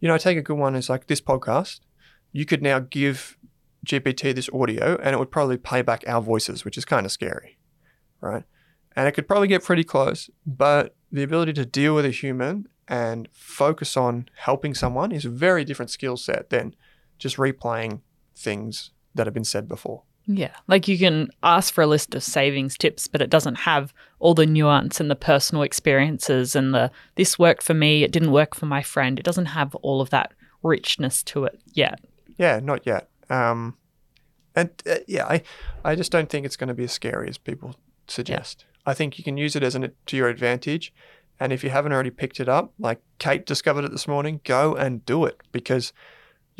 you 0.00 0.08
know, 0.08 0.14
I 0.14 0.18
take 0.18 0.38
a 0.38 0.42
good 0.42 0.56
one 0.56 0.76
is 0.76 0.88
like 0.88 1.06
this 1.06 1.20
podcast. 1.20 1.80
You 2.32 2.44
could 2.44 2.62
now 2.62 2.78
give 2.78 3.36
GPT 3.84 4.34
this 4.34 4.50
audio 4.52 4.98
and 5.02 5.14
it 5.14 5.18
would 5.18 5.30
probably 5.30 5.56
play 5.56 5.82
back 5.82 6.04
our 6.06 6.20
voices, 6.20 6.64
which 6.64 6.78
is 6.78 6.84
kind 6.84 7.06
of 7.06 7.12
scary, 7.12 7.58
right? 8.20 8.44
And 8.94 9.08
it 9.08 9.12
could 9.12 9.26
probably 9.26 9.48
get 9.48 9.64
pretty 9.64 9.84
close, 9.84 10.30
but 10.46 10.94
the 11.10 11.22
ability 11.22 11.52
to 11.54 11.66
deal 11.66 11.94
with 11.94 12.04
a 12.04 12.10
human 12.10 12.68
and 12.88 13.28
focus 13.32 13.96
on 13.96 14.28
helping 14.34 14.74
someone 14.74 15.12
is 15.12 15.24
a 15.24 15.30
very 15.30 15.64
different 15.64 15.90
skill 15.90 16.16
set 16.16 16.50
than 16.50 16.74
just 17.18 17.36
replaying 17.36 18.00
things 18.36 18.90
that 19.14 19.26
have 19.26 19.34
been 19.34 19.44
said 19.44 19.68
before. 19.68 20.02
Yeah. 20.32 20.54
Like 20.68 20.86
you 20.86 20.96
can 20.96 21.28
ask 21.42 21.74
for 21.74 21.82
a 21.82 21.86
list 21.86 22.14
of 22.14 22.22
savings 22.22 22.78
tips, 22.78 23.08
but 23.08 23.20
it 23.20 23.30
doesn't 23.30 23.56
have 23.56 23.92
all 24.20 24.34
the 24.34 24.46
nuance 24.46 25.00
and 25.00 25.10
the 25.10 25.16
personal 25.16 25.62
experiences 25.62 26.54
and 26.54 26.72
the 26.72 26.90
this 27.16 27.38
worked 27.38 27.64
for 27.64 27.74
me, 27.74 28.04
it 28.04 28.12
didn't 28.12 28.30
work 28.30 28.54
for 28.54 28.66
my 28.66 28.82
friend. 28.82 29.18
It 29.18 29.24
doesn't 29.24 29.46
have 29.46 29.74
all 29.76 30.00
of 30.00 30.10
that 30.10 30.32
richness 30.62 31.24
to 31.24 31.44
it 31.44 31.60
yet. 31.72 32.00
Yeah, 32.38 32.60
not 32.62 32.86
yet. 32.86 33.08
Um, 33.28 33.76
and 34.54 34.70
uh, 34.88 34.96
yeah, 35.08 35.26
I, 35.26 35.42
I 35.84 35.94
just 35.96 36.12
don't 36.12 36.28
think 36.28 36.46
it's 36.46 36.56
going 36.56 36.68
to 36.68 36.74
be 36.74 36.84
as 36.84 36.92
scary 36.92 37.28
as 37.28 37.38
people 37.38 37.74
suggest. 38.06 38.64
Yeah. 38.68 38.90
I 38.92 38.94
think 38.94 39.18
you 39.18 39.24
can 39.24 39.36
use 39.36 39.56
it 39.56 39.62
as 39.62 39.74
an 39.74 39.90
to 40.06 40.16
your 40.16 40.28
advantage. 40.28 40.92
And 41.40 41.52
if 41.52 41.64
you 41.64 41.70
haven't 41.70 41.92
already 41.92 42.10
picked 42.10 42.38
it 42.38 42.48
up, 42.48 42.72
like 42.78 43.00
Kate 43.18 43.46
discovered 43.46 43.84
it 43.84 43.90
this 43.90 44.06
morning, 44.06 44.40
go 44.44 44.74
and 44.76 45.04
do 45.06 45.24
it 45.24 45.40
because 45.50 45.92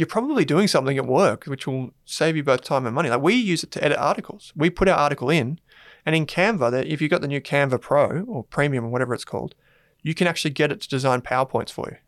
you're 0.00 0.06
probably 0.06 0.46
doing 0.46 0.66
something 0.66 0.96
at 0.96 1.04
work 1.04 1.44
which 1.44 1.66
will 1.66 1.90
save 2.06 2.34
you 2.34 2.42
both 2.42 2.62
time 2.62 2.86
and 2.86 2.94
money. 2.94 3.10
Like 3.10 3.20
we 3.20 3.34
use 3.34 3.62
it 3.62 3.70
to 3.72 3.84
edit 3.84 3.98
articles. 3.98 4.50
We 4.56 4.70
put 4.70 4.88
our 4.88 4.96
article 4.96 5.28
in, 5.28 5.60
and 6.06 6.16
in 6.16 6.24
Canva, 6.24 6.70
that 6.70 6.86
if 6.86 7.02
you've 7.02 7.10
got 7.10 7.20
the 7.20 7.28
new 7.28 7.42
Canva 7.42 7.82
Pro 7.82 8.22
or 8.22 8.44
Premium 8.44 8.86
or 8.86 8.88
whatever 8.88 9.12
it's 9.12 9.26
called, 9.26 9.54
you 10.02 10.14
can 10.14 10.26
actually 10.26 10.52
get 10.52 10.72
it 10.72 10.80
to 10.80 10.88
design 10.88 11.20
PowerPoints 11.20 11.70
for 11.70 11.86
you. 11.90 11.98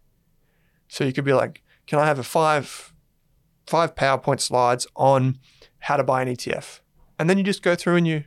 So 0.89 1.05
you 1.05 1.13
could 1.13 1.27
be 1.27 1.35
like, 1.35 1.63
can 1.87 1.99
I 1.99 2.07
have 2.07 2.19
a 2.19 2.23
five 2.23 2.95
five 3.67 3.95
PowerPoint 3.95 4.41
slides 4.41 4.87
on 4.97 5.39
how 5.81 5.99
to 5.99 6.03
buy 6.03 6.23
an 6.23 6.29
ETF. 6.29 6.81
And 7.19 7.29
then 7.29 7.37
you 7.37 7.45
just 7.45 7.63
go 7.63 7.75
through 7.75 7.97
and 7.97 8.09
you 8.09 8.25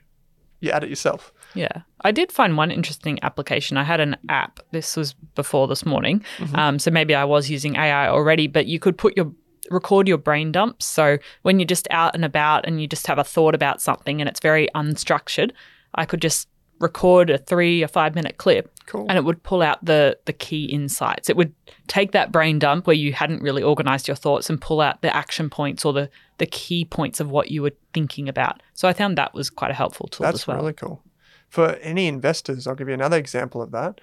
you 0.59 0.69
add 0.69 0.83
it 0.83 0.89
yourself. 0.89 1.33
Yeah. 1.55 1.81
I 2.01 2.11
did 2.11 2.31
find 2.31 2.55
one 2.55 2.69
interesting 2.69 3.19
application. 3.23 3.77
I 3.77 3.83
had 3.83 3.99
an 3.99 4.15
app. 4.29 4.59
This 4.71 4.95
was 4.95 5.13
before 5.33 5.67
this 5.67 5.85
morning. 5.85 6.23
Mm-hmm. 6.37 6.55
Um, 6.55 6.79
so 6.79 6.91
maybe 6.91 7.15
I 7.15 7.23
was 7.23 7.49
using 7.49 7.75
AI 7.75 8.07
already, 8.07 8.47
but 8.47 8.67
you 8.67 8.79
could 8.79 8.97
put 8.97 9.17
your 9.17 9.31
record 9.69 10.07
your 10.07 10.17
brain 10.17 10.51
dumps. 10.51 10.85
So 10.85 11.17
when 11.41 11.59
you're 11.59 11.67
just 11.67 11.87
out 11.91 12.15
and 12.15 12.25
about 12.25 12.65
and 12.65 12.81
you 12.81 12.87
just 12.87 13.07
have 13.07 13.17
a 13.17 13.23
thought 13.23 13.55
about 13.55 13.81
something 13.81 14.21
and 14.21 14.29
it's 14.29 14.39
very 14.39 14.67
unstructured, 14.75 15.51
I 15.95 16.05
could 16.05 16.21
just 16.21 16.47
record 16.79 17.29
a 17.29 17.37
three 17.37 17.83
or 17.83 17.87
five 17.87 18.15
minute 18.15 18.37
clip 18.37 18.69
cool. 18.85 19.05
and 19.07 19.17
it 19.17 19.23
would 19.23 19.41
pull 19.43 19.61
out 19.61 19.83
the 19.83 20.17
the 20.25 20.33
key 20.33 20.65
insights. 20.65 21.29
It 21.29 21.37
would 21.37 21.53
take 21.87 22.11
that 22.11 22.31
brain 22.31 22.59
dump 22.59 22.87
where 22.87 22.95
you 22.95 23.13
hadn't 23.13 23.41
really 23.41 23.63
organized 23.63 24.07
your 24.07 24.15
thoughts 24.15 24.49
and 24.49 24.59
pull 24.59 24.81
out 24.81 25.01
the 25.01 25.15
action 25.15 25.49
points 25.49 25.85
or 25.85 25.93
the 25.93 26.09
the 26.37 26.45
key 26.45 26.83
points 26.83 27.19
of 27.19 27.31
what 27.31 27.49
you 27.49 27.61
were 27.61 27.71
thinking 27.93 28.27
about. 28.27 28.61
So 28.73 28.87
i 28.87 28.93
found 28.93 29.17
that 29.17 29.33
was 29.33 29.49
quite 29.49 29.71
a 29.71 29.75
helpful 29.75 30.07
tool 30.07 30.25
that's 30.25 30.41
as 30.41 30.47
well. 30.47 30.57
really 30.57 30.73
cool. 30.73 31.01
For 31.49 31.75
any 31.75 32.07
investors 32.07 32.67
i'll 32.67 32.75
give 32.75 32.87
you 32.87 32.93
another 32.93 33.17
example 33.17 33.61
of 33.61 33.71
that. 33.71 34.01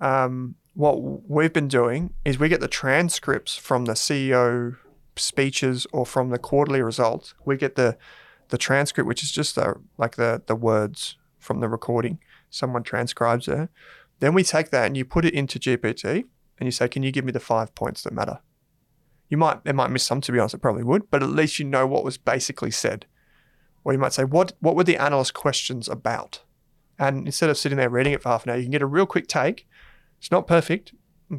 Um, 0.00 0.56
what 0.74 1.00
we've 1.30 1.52
been 1.52 1.68
doing 1.68 2.14
is 2.24 2.38
we 2.38 2.48
get 2.48 2.60
the 2.60 2.68
transcripts 2.68 3.56
from 3.56 3.84
the 3.84 3.92
CEO 3.92 4.76
speeches 5.16 5.86
or 5.92 6.04
from 6.06 6.30
the 6.30 6.38
quarterly 6.38 6.82
results. 6.82 7.34
We 7.44 7.56
get 7.56 7.76
the 7.76 7.96
the 8.48 8.58
transcript, 8.58 9.06
which 9.06 9.22
is 9.22 9.32
just 9.32 9.54
the 9.54 9.74
like 9.98 10.16
the 10.16 10.42
the 10.46 10.56
words 10.56 11.16
from 11.38 11.60
the 11.60 11.68
recording. 11.68 12.18
Someone 12.50 12.82
transcribes 12.82 13.48
it. 13.48 13.68
Then 14.20 14.34
we 14.34 14.44
take 14.44 14.70
that 14.70 14.86
and 14.86 14.96
you 14.96 15.04
put 15.04 15.24
it 15.24 15.34
into 15.34 15.58
GPT 15.58 16.24
and 16.58 16.66
you 16.66 16.70
say, 16.70 16.88
"Can 16.88 17.02
you 17.02 17.12
give 17.12 17.24
me 17.24 17.32
the 17.32 17.40
five 17.40 17.74
points 17.74 18.02
that 18.02 18.12
matter?" 18.12 18.40
You 19.28 19.36
might 19.36 19.60
it 19.64 19.74
might 19.74 19.90
miss 19.90 20.04
some 20.04 20.20
to 20.20 20.32
be 20.32 20.38
honest, 20.38 20.54
it 20.54 20.62
probably 20.62 20.84
would, 20.84 21.10
but 21.10 21.22
at 21.22 21.30
least 21.30 21.58
you 21.58 21.64
know 21.64 21.86
what 21.86 22.04
was 22.04 22.18
basically 22.18 22.70
said. 22.70 23.06
Or 23.82 23.92
you 23.92 23.98
might 23.98 24.12
say, 24.12 24.24
"What 24.24 24.52
what 24.60 24.76
were 24.76 24.84
the 24.84 24.96
analyst 24.96 25.34
questions 25.34 25.88
about?" 25.88 26.42
And 26.98 27.26
instead 27.26 27.50
of 27.50 27.58
sitting 27.58 27.78
there 27.78 27.90
reading 27.90 28.12
it 28.12 28.22
for 28.22 28.28
half 28.28 28.44
an 28.44 28.50
hour, 28.50 28.56
you 28.56 28.64
can 28.64 28.70
get 28.70 28.82
a 28.82 28.86
real 28.86 29.06
quick 29.06 29.26
take. 29.26 29.66
It's 30.18 30.30
not 30.30 30.46
perfect, 30.46 30.94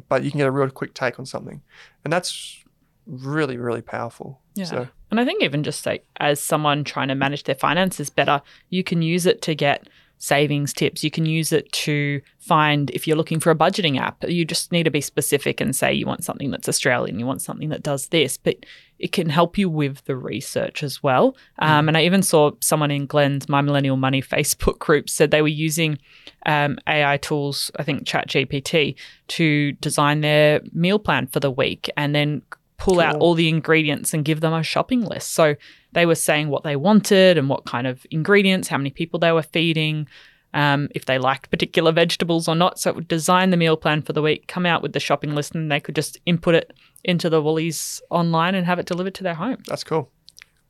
but 0.08 0.22
you 0.22 0.30
can 0.30 0.38
get 0.38 0.46
a 0.46 0.52
real 0.52 0.68
quick 0.70 0.94
take 0.94 1.18
on 1.18 1.26
something, 1.26 1.62
and 2.04 2.12
that's 2.12 2.62
really 3.06 3.56
really 3.56 3.82
powerful. 3.82 4.40
Yeah. 4.54 4.64
So, 4.64 4.88
And 5.10 5.20
I 5.20 5.24
think 5.24 5.42
even 5.42 5.62
just 5.62 5.84
like 5.86 6.06
as 6.18 6.40
someone 6.40 6.84
trying 6.84 7.08
to 7.08 7.14
manage 7.14 7.44
their 7.44 7.54
finances 7.54 8.10
better, 8.10 8.42
you 8.70 8.82
can 8.82 9.02
use 9.02 9.26
it 9.26 9.42
to 9.42 9.54
get 9.54 9.88
savings 10.18 10.72
tips. 10.72 11.04
You 11.04 11.10
can 11.10 11.26
use 11.26 11.52
it 11.52 11.70
to 11.72 12.20
find 12.38 12.90
if 12.90 13.06
you're 13.06 13.16
looking 13.16 13.40
for 13.40 13.50
a 13.50 13.54
budgeting 13.54 13.98
app, 13.98 14.24
you 14.26 14.44
just 14.44 14.72
need 14.72 14.84
to 14.84 14.90
be 14.90 15.00
specific 15.00 15.60
and 15.60 15.76
say 15.76 15.92
you 15.92 16.06
want 16.06 16.24
something 16.24 16.50
that's 16.50 16.68
Australian, 16.68 17.18
you 17.18 17.26
want 17.26 17.42
something 17.42 17.68
that 17.68 17.82
does 17.82 18.08
this, 18.08 18.36
but 18.36 18.56
it 18.98 19.12
can 19.12 19.28
help 19.28 19.58
you 19.58 19.68
with 19.68 20.04
the 20.06 20.16
research 20.16 20.82
as 20.82 21.02
well. 21.02 21.36
Um, 21.58 21.88
and 21.88 21.98
I 21.98 22.04
even 22.04 22.22
saw 22.22 22.52
someone 22.60 22.90
in 22.90 23.06
Glen's 23.06 23.48
My 23.48 23.60
Millennial 23.60 23.96
Money 23.96 24.22
Facebook 24.36 24.78
group 24.78 25.10
said 25.10 25.30
they 25.30 25.42
were 25.42 25.48
using 25.48 25.98
um, 26.46 26.78
AI 26.86 27.18
tools, 27.18 27.70
I 27.76 27.82
think 27.82 28.04
ChatGPT, 28.04 28.94
to 29.28 29.72
design 29.72 30.22
their 30.22 30.62
meal 30.72 30.98
plan 30.98 31.26
for 31.26 31.40
the 31.40 31.50
week 31.50 31.90
and 31.96 32.14
then 32.14 32.42
pull 32.78 33.00
out 33.00 33.16
all 33.16 33.34
the 33.34 33.48
ingredients 33.48 34.12
and 34.12 34.24
give 34.24 34.40
them 34.40 34.52
a 34.52 34.62
shopping 34.62 35.02
list. 35.02 35.32
So 35.32 35.56
they 35.92 36.06
were 36.06 36.14
saying 36.14 36.48
what 36.48 36.62
they 36.62 36.76
wanted 36.76 37.38
and 37.38 37.48
what 37.48 37.64
kind 37.64 37.86
of 37.86 38.06
ingredients, 38.10 38.68
how 38.68 38.76
many 38.76 38.90
people 38.90 39.18
they 39.18 39.32
were 39.32 39.42
feeding, 39.42 40.06
um, 40.54 40.88
if 40.94 41.06
they 41.06 41.18
liked 41.18 41.50
particular 41.50 41.92
vegetables 41.92 42.48
or 42.48 42.54
not. 42.54 42.78
So 42.78 42.90
it 42.90 42.96
would 42.96 43.08
design 43.08 43.50
the 43.50 43.56
meal 43.56 43.76
plan 43.76 44.02
for 44.02 44.12
the 44.12 44.22
week, 44.22 44.46
come 44.46 44.66
out 44.66 44.82
with 44.82 44.92
the 44.92 45.00
shopping 45.00 45.34
list, 45.34 45.54
and 45.54 45.70
they 45.70 45.80
could 45.80 45.94
just 45.94 46.18
input 46.26 46.54
it 46.54 46.72
into 47.04 47.30
the 47.30 47.42
Woolies 47.42 48.00
online 48.10 48.54
and 48.54 48.66
have 48.66 48.78
it 48.78 48.86
delivered 48.86 49.14
to 49.14 49.22
their 49.22 49.34
home. 49.34 49.62
That's 49.66 49.84
cool. 49.84 50.10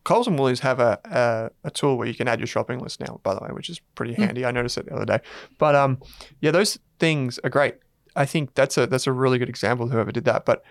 Coles 0.05 0.29
and 0.29 0.39
Woolies 0.39 0.61
have 0.61 0.79
a, 0.79 1.01
a 1.05 1.51
a 1.67 1.71
tool 1.73 1.99
where 1.99 2.07
you 2.07 2.15
can 2.15 2.29
add 2.29 2.39
your 2.39 2.47
shopping 2.47 2.79
list 2.79 3.01
now, 3.01 3.19
by 3.25 3.35
the 3.35 3.41
way, 3.41 3.49
which 3.51 3.69
is 3.69 3.81
pretty 3.97 4.15
handy. 4.15 4.45
I 4.45 4.53
noticed 4.53 4.79
it 4.79 4.87
the 4.87 4.95
other 4.95 5.05
day. 5.05 5.19
But 5.59 5.75
um, 5.75 5.99
yeah, 6.41 6.53
those 6.53 6.79
things 7.01 7.41
are 7.43 7.51
great. 7.51 7.75
I 8.15 8.25
think 8.25 8.55
that's 8.55 8.79
a 8.79 8.87
that's 8.87 9.09
a 9.09 9.13
really 9.13 9.39
good 9.39 9.49
example 9.49 9.89
whoever 9.89 10.13
did 10.13 10.25
that. 10.25 10.45
But 10.45 10.63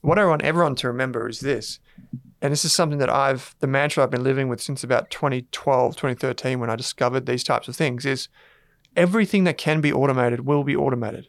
what 0.00 0.18
I 0.18 0.24
want 0.24 0.42
everyone 0.42 0.74
to 0.76 0.88
remember 0.88 1.28
is 1.28 1.40
this, 1.40 1.78
and 2.42 2.52
this 2.52 2.64
is 2.64 2.72
something 2.72 2.98
that 2.98 3.10
I've 3.10 3.54
the 3.60 3.66
mantra 3.66 4.02
I've 4.02 4.10
been 4.10 4.24
living 4.24 4.48
with 4.48 4.60
since 4.60 4.82
about 4.82 5.10
2012, 5.10 5.94
2013, 5.96 6.58
when 6.60 6.70
I 6.70 6.76
discovered 6.76 7.26
these 7.26 7.44
types 7.44 7.68
of 7.68 7.76
things 7.76 8.06
is 8.06 8.28
everything 8.96 9.44
that 9.44 9.58
can 9.58 9.80
be 9.80 9.92
automated 9.92 10.46
will 10.46 10.64
be 10.64 10.74
automated. 10.76 11.28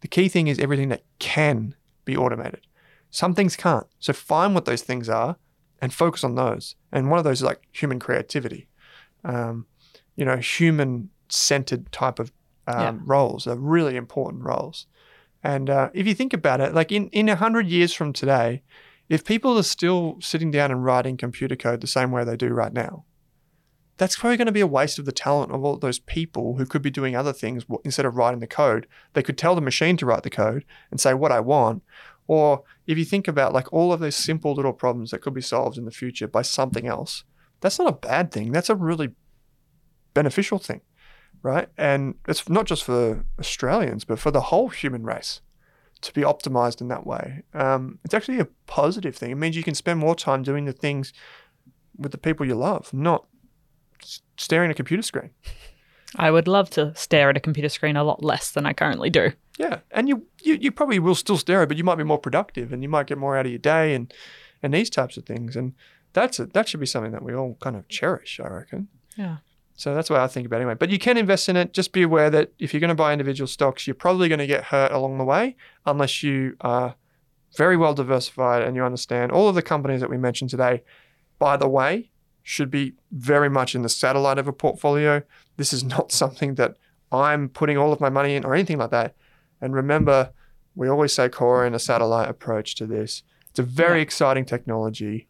The 0.00 0.08
key 0.08 0.28
thing 0.28 0.48
is 0.48 0.58
everything 0.58 0.88
that 0.88 1.04
can 1.18 1.74
be 2.04 2.16
automated. 2.16 2.66
Some 3.10 3.34
things 3.34 3.56
can't. 3.56 3.86
So 3.98 4.12
find 4.12 4.54
what 4.54 4.64
those 4.64 4.82
things 4.82 5.08
are 5.08 5.36
and 5.80 5.92
focus 5.92 6.24
on 6.24 6.34
those. 6.34 6.76
And 6.90 7.10
one 7.10 7.18
of 7.18 7.24
those 7.24 7.38
is 7.38 7.44
like 7.44 7.62
human 7.72 7.98
creativity, 7.98 8.68
um, 9.24 9.66
you 10.16 10.24
know, 10.24 10.36
human 10.36 11.10
centered 11.28 11.90
type 11.92 12.18
of 12.18 12.32
um, 12.66 12.80
Yeah. 12.82 12.94
roles 13.04 13.46
are 13.46 13.56
really 13.56 13.96
important 13.96 14.42
roles. 14.42 14.86
And 15.44 15.68
uh, 15.68 15.90
if 15.92 16.06
you 16.06 16.14
think 16.14 16.32
about 16.32 16.62
it, 16.62 16.74
like 16.74 16.90
in, 16.90 17.08
in 17.10 17.26
100 17.26 17.68
years 17.68 17.92
from 17.92 18.14
today, 18.14 18.62
if 19.10 19.24
people 19.24 19.58
are 19.58 19.62
still 19.62 20.16
sitting 20.20 20.50
down 20.50 20.70
and 20.70 20.82
writing 20.82 21.18
computer 21.18 21.54
code 21.54 21.82
the 21.82 21.86
same 21.86 22.10
way 22.10 22.24
they 22.24 22.36
do 22.36 22.48
right 22.48 22.72
now, 22.72 23.04
that's 23.98 24.16
probably 24.16 24.38
going 24.38 24.46
to 24.46 24.52
be 24.52 24.62
a 24.62 24.66
waste 24.66 24.98
of 24.98 25.04
the 25.04 25.12
talent 25.12 25.52
of 25.52 25.62
all 25.62 25.76
those 25.76 25.98
people 25.98 26.56
who 26.56 26.64
could 26.64 26.80
be 26.82 26.90
doing 26.90 27.14
other 27.14 27.32
things 27.32 27.64
instead 27.84 28.06
of 28.06 28.16
writing 28.16 28.40
the 28.40 28.46
code. 28.46 28.86
They 29.12 29.22
could 29.22 29.36
tell 29.36 29.54
the 29.54 29.60
machine 29.60 29.98
to 29.98 30.06
write 30.06 30.22
the 30.22 30.30
code 30.30 30.64
and 30.90 30.98
say 30.98 31.12
what 31.12 31.30
I 31.30 31.40
want. 31.40 31.82
Or 32.26 32.64
if 32.86 32.96
you 32.96 33.04
think 33.04 33.28
about 33.28 33.52
like 33.52 33.70
all 33.70 33.92
of 33.92 34.00
those 34.00 34.16
simple 34.16 34.54
little 34.54 34.72
problems 34.72 35.10
that 35.10 35.20
could 35.20 35.34
be 35.34 35.42
solved 35.42 35.76
in 35.76 35.84
the 35.84 35.90
future 35.90 36.26
by 36.26 36.40
something 36.40 36.86
else, 36.86 37.24
that's 37.60 37.78
not 37.78 37.88
a 37.88 37.92
bad 37.92 38.32
thing. 38.32 38.50
That's 38.50 38.70
a 38.70 38.74
really 38.74 39.10
beneficial 40.14 40.58
thing, 40.58 40.80
right? 41.44 41.68
And 41.76 42.14
it's 42.26 42.48
not 42.48 42.64
just 42.64 42.82
for 42.82 43.24
Australians, 43.38 44.04
but 44.04 44.18
for 44.18 44.32
the 44.32 44.40
whole 44.40 44.70
human 44.70 45.04
race 45.04 45.42
to 46.00 46.12
be 46.12 46.22
optimized 46.22 46.80
in 46.80 46.88
that 46.88 47.06
way. 47.06 47.42
Um, 47.52 47.98
it's 48.02 48.14
actually 48.14 48.40
a 48.40 48.48
positive 48.66 49.14
thing. 49.14 49.30
It 49.30 49.36
means 49.36 49.54
you 49.54 49.62
can 49.62 49.74
spend 49.74 50.00
more 50.00 50.16
time 50.16 50.42
doing 50.42 50.64
the 50.64 50.72
things 50.72 51.12
with 51.96 52.12
the 52.12 52.18
people 52.18 52.46
you 52.46 52.54
love, 52.54 52.92
not 52.92 53.26
staring 54.36 54.70
at 54.70 54.74
a 54.74 54.74
computer 54.74 55.02
screen. 55.02 55.30
I 56.16 56.30
would 56.30 56.48
love 56.48 56.70
to 56.70 56.94
stare 56.94 57.28
at 57.28 57.36
a 57.36 57.40
computer 57.40 57.68
screen 57.68 57.96
a 57.96 58.04
lot 58.04 58.24
less 58.24 58.50
than 58.50 58.66
I 58.66 58.72
currently 58.72 59.10
do. 59.10 59.32
Yeah, 59.58 59.80
and 59.90 60.08
you, 60.08 60.26
you 60.42 60.54
you 60.54 60.72
probably 60.72 60.98
will 60.98 61.14
still 61.14 61.36
stare 61.36 61.60
at, 61.60 61.64
it, 61.64 61.68
but 61.68 61.76
you 61.76 61.84
might 61.84 61.96
be 61.96 62.04
more 62.04 62.18
productive, 62.18 62.72
and 62.72 62.82
you 62.82 62.88
might 62.88 63.06
get 63.06 63.18
more 63.18 63.36
out 63.36 63.46
of 63.46 63.52
your 63.52 63.58
day, 63.58 63.94
and 63.94 64.12
and 64.62 64.72
these 64.72 64.90
types 64.90 65.16
of 65.16 65.24
things, 65.24 65.56
and 65.56 65.74
that's 66.12 66.38
a, 66.38 66.46
that 66.46 66.68
should 66.68 66.80
be 66.80 66.86
something 66.86 67.12
that 67.12 67.22
we 67.22 67.34
all 67.34 67.56
kind 67.60 67.76
of 67.76 67.88
cherish, 67.88 68.40
I 68.42 68.48
reckon. 68.48 68.88
Yeah. 69.16 69.38
So 69.76 69.94
that's 69.94 70.08
what 70.08 70.20
I 70.20 70.28
think 70.28 70.46
about 70.46 70.56
it 70.58 70.60
anyway. 70.60 70.74
But 70.74 70.90
you 70.90 70.98
can 70.98 71.16
invest 71.16 71.48
in 71.48 71.56
it. 71.56 71.72
Just 71.72 71.92
be 71.92 72.02
aware 72.02 72.30
that 72.30 72.52
if 72.58 72.72
you're 72.72 72.80
going 72.80 72.88
to 72.90 72.94
buy 72.94 73.12
individual 73.12 73.48
stocks, 73.48 73.86
you're 73.86 73.94
probably 73.94 74.28
going 74.28 74.38
to 74.38 74.46
get 74.46 74.64
hurt 74.64 74.92
along 74.92 75.18
the 75.18 75.24
way 75.24 75.56
unless 75.84 76.22
you 76.22 76.56
are 76.60 76.94
very 77.56 77.76
well 77.76 77.94
diversified 77.94 78.62
and 78.62 78.76
you 78.76 78.84
understand 78.84 79.32
all 79.32 79.48
of 79.48 79.54
the 79.54 79.62
companies 79.62 80.00
that 80.00 80.10
we 80.10 80.16
mentioned 80.16 80.50
today. 80.50 80.82
By 81.38 81.56
the 81.56 81.68
way, 81.68 82.10
should 82.42 82.70
be 82.70 82.94
very 83.10 83.48
much 83.48 83.74
in 83.74 83.82
the 83.82 83.88
satellite 83.88 84.38
of 84.38 84.46
a 84.46 84.52
portfolio. 84.52 85.22
This 85.56 85.72
is 85.72 85.82
not 85.82 86.12
something 86.22 86.54
that 86.54 86.76
I'm 87.10 87.48
putting 87.48 87.76
all 87.76 87.92
of 87.92 88.00
my 88.00 88.10
money 88.10 88.36
in 88.36 88.44
or 88.44 88.54
anything 88.54 88.78
like 88.78 88.90
that. 88.90 89.14
And 89.60 89.74
remember, 89.74 90.30
we 90.76 90.88
always 90.88 91.12
say 91.12 91.28
core 91.28 91.64
and 91.64 91.74
a 91.74 91.78
satellite 91.78 92.28
approach 92.28 92.74
to 92.76 92.86
this. 92.86 93.22
It's 93.50 93.58
a 93.58 93.62
very 93.62 93.98
Yeah. 93.98 94.02
exciting 94.02 94.44
technology, 94.44 95.26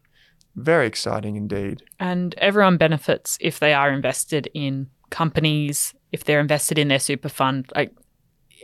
very 0.55 0.87
exciting 0.87 1.35
indeed. 1.35 1.83
And 1.99 2.33
everyone 2.37 2.77
benefits 2.77 3.37
if 3.41 3.59
they 3.59 3.73
are 3.73 3.91
invested 3.91 4.49
in 4.53 4.89
companies, 5.09 5.93
if 6.11 6.23
they're 6.23 6.39
invested 6.39 6.77
in 6.77 6.87
their 6.87 6.99
super 6.99 7.29
fund. 7.29 7.71
Like 7.75 7.91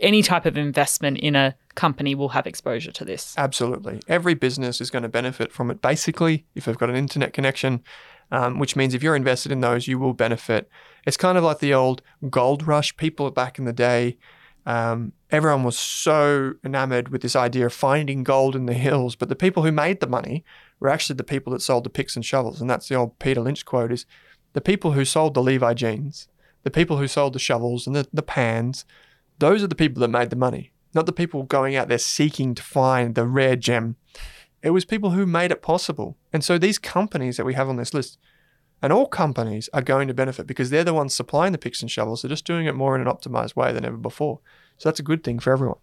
any 0.00 0.22
type 0.22 0.46
of 0.46 0.56
investment 0.56 1.18
in 1.18 1.36
a 1.36 1.54
company 1.74 2.14
will 2.14 2.30
have 2.30 2.46
exposure 2.46 2.92
to 2.92 3.04
this. 3.04 3.34
Absolutely. 3.38 4.00
Every 4.08 4.34
business 4.34 4.80
is 4.80 4.90
going 4.90 5.02
to 5.02 5.08
benefit 5.08 5.52
from 5.52 5.70
it 5.70 5.80
basically 5.80 6.44
if 6.54 6.64
they've 6.64 6.76
got 6.76 6.90
an 6.90 6.96
internet 6.96 7.32
connection, 7.32 7.82
um, 8.30 8.58
which 8.58 8.76
means 8.76 8.94
if 8.94 9.02
you're 9.02 9.16
invested 9.16 9.52
in 9.52 9.60
those, 9.60 9.86
you 9.86 9.98
will 9.98 10.14
benefit. 10.14 10.68
It's 11.06 11.16
kind 11.16 11.38
of 11.38 11.44
like 11.44 11.60
the 11.60 11.74
old 11.74 12.02
gold 12.28 12.66
rush. 12.66 12.96
People 12.96 13.30
back 13.30 13.58
in 13.58 13.64
the 13.64 13.72
day, 13.72 14.18
um, 14.66 15.12
everyone 15.30 15.64
was 15.64 15.78
so 15.78 16.54
enamored 16.64 17.08
with 17.08 17.22
this 17.22 17.36
idea 17.36 17.66
of 17.66 17.72
finding 17.72 18.22
gold 18.22 18.54
in 18.54 18.66
the 18.66 18.74
hills, 18.88 19.16
but 19.16 19.28
the 19.28 19.36
people 19.36 19.62
who 19.62 19.72
made 19.72 20.00
the 20.00 20.06
money 20.06 20.44
were 20.82 20.88
actually 20.88 21.14
the 21.14 21.24
people 21.24 21.52
that 21.52 21.62
sold 21.62 21.84
the 21.84 21.90
picks 21.90 22.16
and 22.16 22.24
shovels. 22.24 22.60
And 22.60 22.68
that's 22.68 22.88
the 22.88 22.96
old 22.96 23.18
Peter 23.20 23.40
Lynch 23.40 23.64
quote 23.64 23.92
is 23.92 24.04
the 24.52 24.60
people 24.60 24.92
who 24.92 25.04
sold 25.04 25.34
the 25.34 25.42
Levi 25.42 25.74
jeans, 25.74 26.26
the 26.64 26.70
people 26.72 26.98
who 26.98 27.06
sold 27.06 27.34
the 27.34 27.38
shovels 27.38 27.86
and 27.86 27.94
the, 27.94 28.08
the 28.12 28.22
pans, 28.22 28.84
those 29.38 29.62
are 29.62 29.68
the 29.68 29.76
people 29.76 30.00
that 30.00 30.08
made 30.08 30.30
the 30.30 30.36
money, 30.36 30.72
not 30.92 31.06
the 31.06 31.12
people 31.12 31.44
going 31.44 31.76
out 31.76 31.86
there 31.86 31.98
seeking 31.98 32.54
to 32.56 32.62
find 32.62 33.14
the 33.14 33.26
rare 33.26 33.54
gem. 33.54 33.94
It 34.60 34.70
was 34.70 34.84
people 34.84 35.10
who 35.10 35.24
made 35.24 35.52
it 35.52 35.62
possible. 35.62 36.16
And 36.32 36.42
so 36.42 36.58
these 36.58 36.78
companies 36.78 37.36
that 37.36 37.46
we 37.46 37.54
have 37.54 37.68
on 37.68 37.76
this 37.76 37.94
list, 37.94 38.18
and 38.82 38.92
all 38.92 39.06
companies 39.06 39.70
are 39.72 39.82
going 39.82 40.08
to 40.08 40.14
benefit 40.14 40.48
because 40.48 40.70
they're 40.70 40.82
the 40.82 40.92
ones 40.92 41.14
supplying 41.14 41.52
the 41.52 41.58
picks 41.58 41.80
and 41.80 41.90
shovels. 41.90 42.22
They're 42.22 42.28
just 42.28 42.44
doing 42.44 42.66
it 42.66 42.74
more 42.74 42.96
in 42.96 43.00
an 43.00 43.06
optimized 43.06 43.54
way 43.54 43.72
than 43.72 43.84
ever 43.84 43.96
before. 43.96 44.40
So 44.78 44.88
that's 44.88 44.98
a 44.98 45.04
good 45.04 45.22
thing 45.22 45.38
for 45.38 45.52
everyone. 45.52 45.78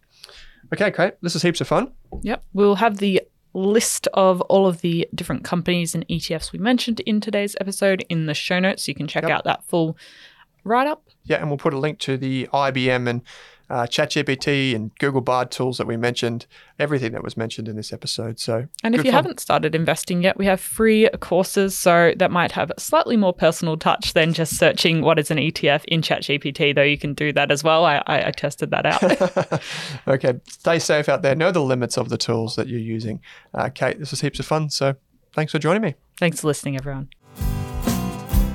Okay, 0.73 0.91
Kate, 0.91 1.13
this 1.21 1.35
is 1.35 1.41
heaps 1.41 1.62
of 1.62 1.67
fun. 1.67 1.93
Yep. 2.21 2.43
We'll 2.53 2.75
have 2.75 2.97
the 2.97 3.18
list 3.60 4.08
of 4.13 4.41
all 4.41 4.65
of 4.67 4.82
the 4.82 5.08
different 5.13 5.43
companies 5.43 5.93
and 5.95 6.08
ETFs 6.08 6.52
we 6.52 6.60
mentioned 6.60 7.00
in 7.02 7.19
today's 7.22 7.56
episode 7.60 8.06
in 8.10 8.26
the 8.26 8.34
show 8.34 8.60
notes. 8.60 8.84
So 8.86 8.89
you 8.91 8.95
can 8.95 9.08
check 9.08 9.24
Yep. 9.24 9.32
out 9.32 9.43
that 9.45 9.63
full 9.65 9.98
write 10.63 10.88
up. 10.88 11.04
Yeah, 11.26 11.38
and 11.38 11.49
we'll 11.49 11.57
put 11.57 11.74
a 11.74 11.78
link 11.80 11.99
to 11.99 12.18
the 12.18 12.47
IBM 12.53 13.07
and 13.10 13.22
uh, 13.70 13.84
ChatGPT 13.84 14.76
and 14.76 14.91
Google 14.97 15.22
Bard 15.22 15.51
tools 15.51 15.78
that 15.78 15.88
we 15.88 15.95
mentioned, 15.97 16.47
everything 16.80 17.11
that 17.11 17.24
was 17.24 17.38
mentioned 17.38 17.67
in 17.67 17.76
this 17.76 17.93
episode. 17.93 18.39
So, 18.39 18.67
And 18.84 18.95
if 18.95 18.99
you 19.05 19.11
fun. 19.11 19.24
haven't 19.24 19.39
started 19.39 19.76
investing 19.76 20.24
yet, 20.24 20.38
we 20.38 20.45
have 20.45 20.59
free 20.59 21.07
courses. 21.20 21.78
So 21.78 22.13
that 22.17 22.32
might 22.32 22.51
have 22.53 22.72
a 22.76 22.80
slightly 22.80 23.15
more 23.17 23.34
personal 23.34 23.78
touch 23.78 24.13
than 24.13 24.34
just 24.34 24.57
searching 24.57 25.01
what 25.01 25.20
is 25.20 25.30
an 25.30 25.38
ETF 25.38 25.86
in 25.86 26.01
ChatGPT, 26.01 26.74
though 26.74 26.82
you 26.82 26.97
can 26.97 27.13
do 27.13 27.32
that 27.34 27.51
as 27.51 27.63
well. 27.63 27.86
I, 27.86 28.01
I, 28.07 28.28
I 28.28 28.32
tested 28.32 28.72
that 28.72 28.86
out. 28.86 29.61
okay, 30.07 30.39
stay 30.47 30.80
safe 30.80 31.07
out 31.07 31.22
there. 31.22 31.36
Know 31.36 31.51
the 31.51 31.61
limits 31.61 31.97
of 31.97 32.09
the 32.09 32.17
tools 32.17 32.55
that 32.55 32.67
you're 32.67 32.80
using. 32.80 33.22
Uh, 33.53 33.70
Kate, 33.70 33.99
this 33.99 34.11
was 34.11 34.22
heaps 34.22 34.39
of 34.39 34.45
fun. 34.45 34.70
So, 34.70 34.95
thanks 35.34 35.51
for 35.51 35.59
joining 35.59 35.82
me. 35.82 35.95
Thanks 36.17 36.41
for 36.41 36.47
listening, 36.47 36.76
everyone. 36.76 37.09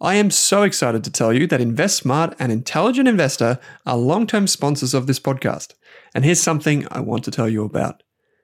I 0.00 0.16
am 0.16 0.30
so 0.30 0.62
excited 0.62 1.04
to 1.04 1.10
tell 1.10 1.32
you 1.32 1.46
that 1.46 1.60
InvestSmart 1.60 2.34
and 2.38 2.52
Intelligent 2.52 3.08
Investor 3.08 3.58
are 3.86 3.96
long 3.96 4.26
term 4.26 4.46
sponsors 4.46 4.92
of 4.92 5.06
this 5.06 5.18
podcast. 5.18 5.72
And 6.14 6.22
here's 6.22 6.42
something 6.42 6.86
I 6.90 7.00
want 7.00 7.24
to 7.24 7.30
tell 7.30 7.48
you 7.48 7.64
about. 7.64 8.02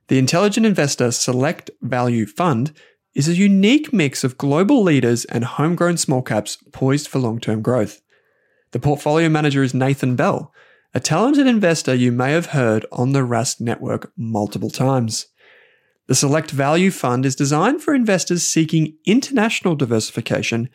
The 0.08 0.18
Intelligent 0.18 0.64
Investor 0.64 1.10
Select 1.10 1.70
Value 1.82 2.24
Fund 2.24 2.72
is 3.14 3.28
a 3.28 3.34
unique 3.34 3.92
mix 3.92 4.24
of 4.24 4.38
global 4.38 4.82
leaders 4.82 5.26
and 5.26 5.44
homegrown 5.44 5.98
small 5.98 6.22
caps 6.22 6.56
poised 6.72 7.08
for 7.08 7.18
long 7.18 7.38
term 7.38 7.60
growth. 7.60 8.00
The 8.70 8.80
portfolio 8.80 9.28
manager 9.28 9.62
is 9.62 9.74
Nathan 9.74 10.16
Bell, 10.16 10.54
a 10.94 11.00
talented 11.00 11.46
investor 11.46 11.94
you 11.94 12.12
may 12.12 12.32
have 12.32 12.46
heard 12.46 12.86
on 12.90 13.12
the 13.12 13.20
Rask 13.20 13.60
network 13.60 14.10
multiple 14.16 14.70
times. 14.70 15.26
The 16.08 16.16
Select 16.16 16.50
Value 16.50 16.90
Fund 16.90 17.24
is 17.24 17.36
designed 17.36 17.80
for 17.80 17.94
investors 17.94 18.42
seeking 18.42 18.96
international 19.06 19.76
diversification 19.76 20.68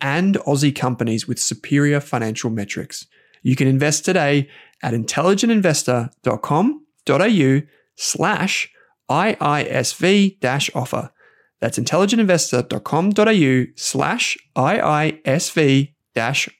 and 0.00 0.36
Aussie 0.46 0.74
companies 0.74 1.28
with 1.28 1.38
superior 1.38 2.00
financial 2.00 2.50
metrics. 2.50 3.06
You 3.42 3.56
can 3.56 3.68
invest 3.68 4.04
today 4.04 4.48
at 4.82 4.92
intelligentinvestor.com.au 4.94 7.60
slash 7.96 8.70
IISV 9.10 10.74
offer. 10.74 11.10
That's 11.60 11.78
intelligentinvestor.com.au 11.78 13.72
slash 13.76 14.36
IISV 14.56 15.94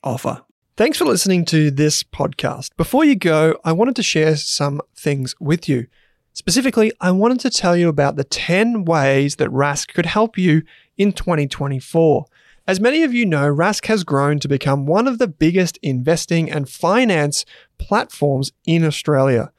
offer. 0.02 0.42
Thanks 0.76 0.98
for 0.98 1.04
listening 1.04 1.44
to 1.46 1.70
this 1.70 2.02
podcast. 2.02 2.70
Before 2.76 3.04
you 3.04 3.14
go, 3.14 3.56
I 3.64 3.72
wanted 3.72 3.96
to 3.96 4.02
share 4.02 4.36
some 4.36 4.80
things 4.96 5.34
with 5.40 5.68
you. 5.68 5.86
Specifically, 6.32 6.92
I 7.00 7.12
wanted 7.12 7.38
to 7.40 7.50
tell 7.50 7.76
you 7.76 7.88
about 7.88 8.16
the 8.16 8.24
10 8.24 8.84
ways 8.84 9.36
that 9.36 9.48
Rask 9.50 9.94
could 9.94 10.06
help 10.06 10.36
you 10.36 10.62
in 10.98 11.12
2024. 11.12 12.26
As 12.66 12.80
many 12.80 13.02
of 13.02 13.12
you 13.12 13.26
know, 13.26 13.54
Rask 13.54 13.84
has 13.86 14.04
grown 14.04 14.38
to 14.38 14.48
become 14.48 14.86
one 14.86 15.06
of 15.06 15.18
the 15.18 15.28
biggest 15.28 15.78
investing 15.82 16.50
and 16.50 16.66
finance 16.66 17.44
platforms 17.76 18.52
in 18.64 18.84
Australia. 18.84 19.52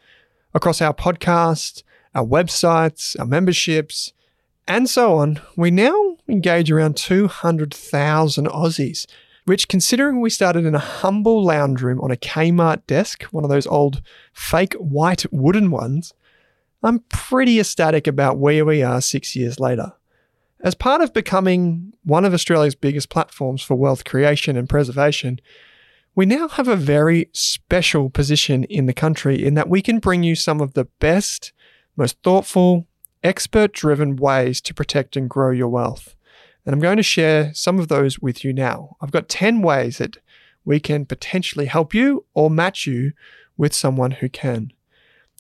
Across 0.56 0.82
our 0.82 0.94
podcast, 0.94 1.84
our 2.16 2.26
websites, 2.26 3.16
our 3.20 3.28
memberships, 3.28 4.12
and 4.68 4.90
so 4.90 5.18
on, 5.18 5.40
we 5.56 5.70
now 5.70 6.18
engage 6.28 6.72
around 6.72 6.98
200,000 6.98 8.48
Aussies, 8.48 9.06
which, 9.46 9.68
considering 9.68 10.20
we 10.20 10.32
started 10.32 10.66
in 10.66 10.74
a 10.74 10.80
humble 10.80 11.46
lounge 11.46 11.84
room 11.84 12.02
on 12.02 12.10
a 12.10 12.16
Kmart 12.16 12.88
desk, 12.88 13.22
one 13.26 13.44
of 13.44 13.52
those 13.52 13.68
old 13.68 14.02
fake 14.34 14.74
white 14.74 15.32
wooden 15.32 15.70
ones, 15.70 16.16
I'm 16.82 17.00
pretty 17.10 17.60
ecstatic 17.60 18.08
about 18.08 18.40
where 18.40 18.66
we 18.66 18.82
are 18.82 19.00
six 19.00 19.36
years 19.36 19.60
later. 19.60 19.94
As 20.62 20.74
part 20.74 21.02
of 21.02 21.14
becoming 21.14 21.94
one 22.04 22.26
of 22.26 22.34
Australia's 22.34 22.76
biggest 22.76 23.10
platforms 23.10 23.62
for 23.62 23.76
wealth 23.76 24.06
creation 24.06 24.56
and 24.58 24.70
preservation, 24.70 25.40
we 26.16 26.26
now 26.26 26.48
have 26.48 26.68
a 26.68 26.78
very 26.78 27.30
special 27.34 28.10
position 28.10 28.64
in 28.66 28.86
the 28.86 28.94
country 28.94 29.46
in 29.46 29.56
that 29.56 29.70
we 29.70 29.82
can 29.82 30.00
bring 30.00 30.24
you 30.24 30.34
some 30.34 30.62
of 30.62 30.74
the 30.74 30.86
best, 31.00 31.52
most 31.98 32.18
thoughtful, 32.24 32.88
expert 33.22 33.74
driven 33.74 34.16
ways 34.16 34.62
to 34.62 34.74
protect 34.74 35.18
and 35.18 35.30
grow 35.30 35.52
your 35.52 35.68
wealth. 35.68 36.16
And 36.66 36.74
I'm 36.74 36.80
going 36.80 36.98
to 36.98 37.04
share 37.04 37.54
some 37.54 37.78
of 37.78 37.90
those 37.90 38.20
with 38.20 38.44
you 38.44 38.54
now. 38.54 38.96
I've 39.02 39.12
got 39.12 39.28
10 39.28 39.62
ways 39.62 39.98
that 39.98 40.18
we 40.64 40.80
can 40.80 41.06
potentially 41.06 41.66
help 41.66 41.94
you 41.94 42.26
or 42.34 42.50
match 42.50 42.88
you 42.88 43.12
with 43.58 43.74
someone 43.74 44.12
who 44.12 44.30
can. 44.30 44.72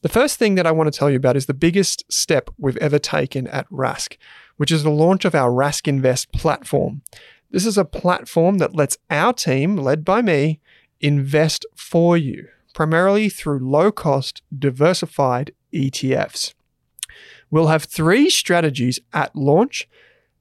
The 0.02 0.10
first 0.10 0.38
thing 0.38 0.56
that 0.56 0.68
I 0.68 0.72
want 0.72 0.92
to 0.92 0.98
tell 0.98 1.10
you 1.10 1.18
about 1.18 1.36
is 1.36 1.48
the 1.48 1.54
biggest 1.54 2.04
step 2.12 2.50
we've 2.58 2.78
ever 2.78 3.00
taken 3.00 3.48
at 3.48 3.68
Rask, 3.70 4.18
which 4.58 4.72
is 4.72 4.84
the 4.84 4.90
launch 4.90 5.26
of 5.26 5.36
our 5.36 5.52
Rask 5.52 5.88
Invest 5.88 6.32
platform. 6.32 7.02
This 7.52 7.66
is 7.66 7.78
a 7.78 7.86
platform 7.86 8.58
that 8.58 8.76
lets 8.76 8.98
our 9.10 9.34
team, 9.34 9.78
led 9.78 10.04
by 10.04 10.22
me, 10.22 10.60
invest 11.00 11.66
for 11.76 12.18
you, 12.18 12.48
primarily 12.74 13.30
through 13.30 13.60
low 13.60 13.92
cost, 13.92 14.42
diversified 14.58 15.54
ETFs. 15.74 16.54
We'll 17.52 17.68
have 17.68 17.84
three 17.84 18.30
strategies 18.30 19.00
at 19.14 19.36
launch, 19.36 19.88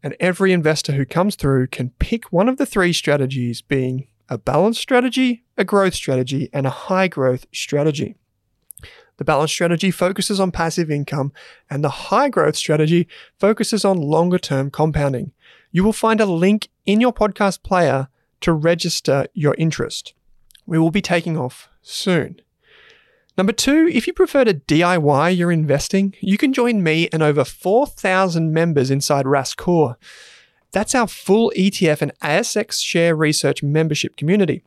and 0.03 0.17
every 0.19 0.53
investor 0.53 0.93
who 0.93 1.05
comes 1.05 1.37
through 1.37 1.69
can 1.69 1.91
pick 1.99 2.33
one 2.33 2.49
of 2.49 2.57
the 2.57 2.67
three 2.67 2.93
strategies, 2.93 3.63
being 3.63 4.09
a 4.29 4.39
balanced 4.39 4.81
strategy, 4.81 5.45
a 5.57 5.65
growth 5.65 5.95
strategy, 5.95 6.49
and 6.53 6.67
a 6.67 6.71
high 6.71 7.09
growth 7.09 7.47
strategy. 7.53 8.17
The 9.17 9.25
balanced 9.25 9.55
strategy 9.55 9.91
focuses 9.91 10.41
on 10.41 10.51
passive 10.51 10.91
income, 10.91 11.33
and 11.71 11.85
the 11.85 11.89
high 11.89 12.29
growth 12.29 12.57
strategy 12.57 13.07
focuses 13.39 13.85
on 13.85 13.97
longer 13.99 14.39
term 14.39 14.71
compounding. 14.71 15.33
You 15.71 15.85
will 15.85 15.93
find 15.93 16.21
a 16.21 16.27
link 16.27 16.69
in 16.87 17.01
your 17.01 17.13
podcast 17.13 17.63
player 17.63 18.09
to 18.41 18.53
register 18.53 19.27
your 19.35 19.55
interest. 19.57 20.15
We 20.67 20.79
will 20.79 20.91
be 20.91 21.03
taking 21.03 21.39
off 21.39 21.69
soon. 21.83 22.41
Number 23.37 23.53
two, 23.53 23.89
if 23.93 24.07
you 24.07 24.13
prefer 24.13 24.45
to 24.45 24.55
DIY 24.55 25.37
your 25.37 25.51
investing, 25.51 26.15
you 26.21 26.39
can 26.39 26.53
join 26.53 26.83
me 26.83 27.09
and 27.13 27.23
over 27.23 27.45
4,000 27.45 28.53
members 28.53 28.91
inside 28.91 29.27
Rask 29.27 29.57
Core. 29.57 29.97
That's 30.71 30.95
our 30.95 31.09
full 31.09 31.53
ETF 31.57 32.03
and 32.03 32.19
ASX 32.21 32.81
share 32.83 33.17
research 33.17 33.63
membership 33.63 34.17
community. 34.17 34.63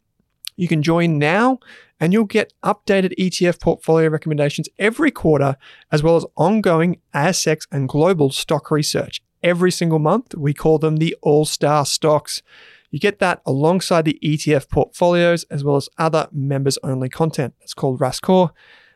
You 0.58 0.68
can 0.68 0.84
join 0.84 1.18
now 1.18 1.60
and 2.00 2.12
you'll 2.12 2.26
get 2.26 2.54
updated 2.64 3.14
ETF 3.18 3.62
portfolio 3.62 4.10
recommendations 4.10 4.70
every 4.78 5.12
quarter, 5.12 5.56
as 5.92 6.04
well 6.04 6.16
as 6.16 6.26
ongoing 6.36 7.00
ASX 7.14 7.68
and 7.72 7.88
global 7.88 8.30
stock 8.32 8.70
research. 8.70 9.22
Every 9.42 9.72
single 9.72 10.00
month, 10.00 10.36
we 10.36 10.54
call 10.54 10.80
them 10.80 10.98
the 10.98 11.16
All 11.22 11.46
Star 11.46 11.86
Stocks. 11.86 12.42
You 12.92 13.00
get 13.00 13.20
that 13.20 13.42
alongside 13.46 14.06
the 14.06 14.20
ETF 14.24 14.70
portfolios, 14.70 15.44
as 15.46 15.64
well 15.64 15.76
as 15.76 15.90
other 15.98 16.28
members 16.32 16.78
only 16.84 17.10
content. 17.10 17.54
It's 17.62 17.74
called 17.74 18.00
Rask 18.00 18.22
Core. 18.22 18.52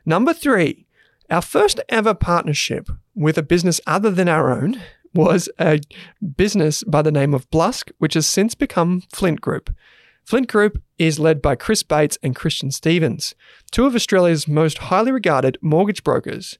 Number 0.05 0.34
three, 0.34 0.86
our 1.30 1.41
first 1.41 1.80
ever 1.89 2.14
partnership 2.14 2.89
with 3.16 3.38
a 3.38 3.43
business 3.43 3.80
other 3.86 4.12
than 4.12 4.28
our 4.28 4.51
own 4.51 4.82
was 5.14 5.49
a 5.59 5.80
business 6.38 6.84
by 6.84 7.01
the 7.01 7.12
name 7.12 7.34
of 7.34 7.49
Blusk, 7.51 7.91
which 7.97 8.14
has 8.14 8.26
since 8.26 8.55
become 8.55 9.01
Flint 9.14 9.41
Group. 9.41 9.74
Flint 10.24 10.47
Group 10.47 10.82
is 10.97 11.19
led 11.19 11.41
by 11.41 11.55
Chris 11.55 11.84
Bates 11.84 12.17
and 12.24 12.36
Christian 12.36 12.72
Stevens, 12.72 13.36
two 13.72 13.86
of 13.86 13.95
Australia's 13.95 14.47
most 14.47 14.78
highly 14.78 15.11
regarded 15.11 15.57
mortgage 15.61 16.03
brokers. 16.03 16.57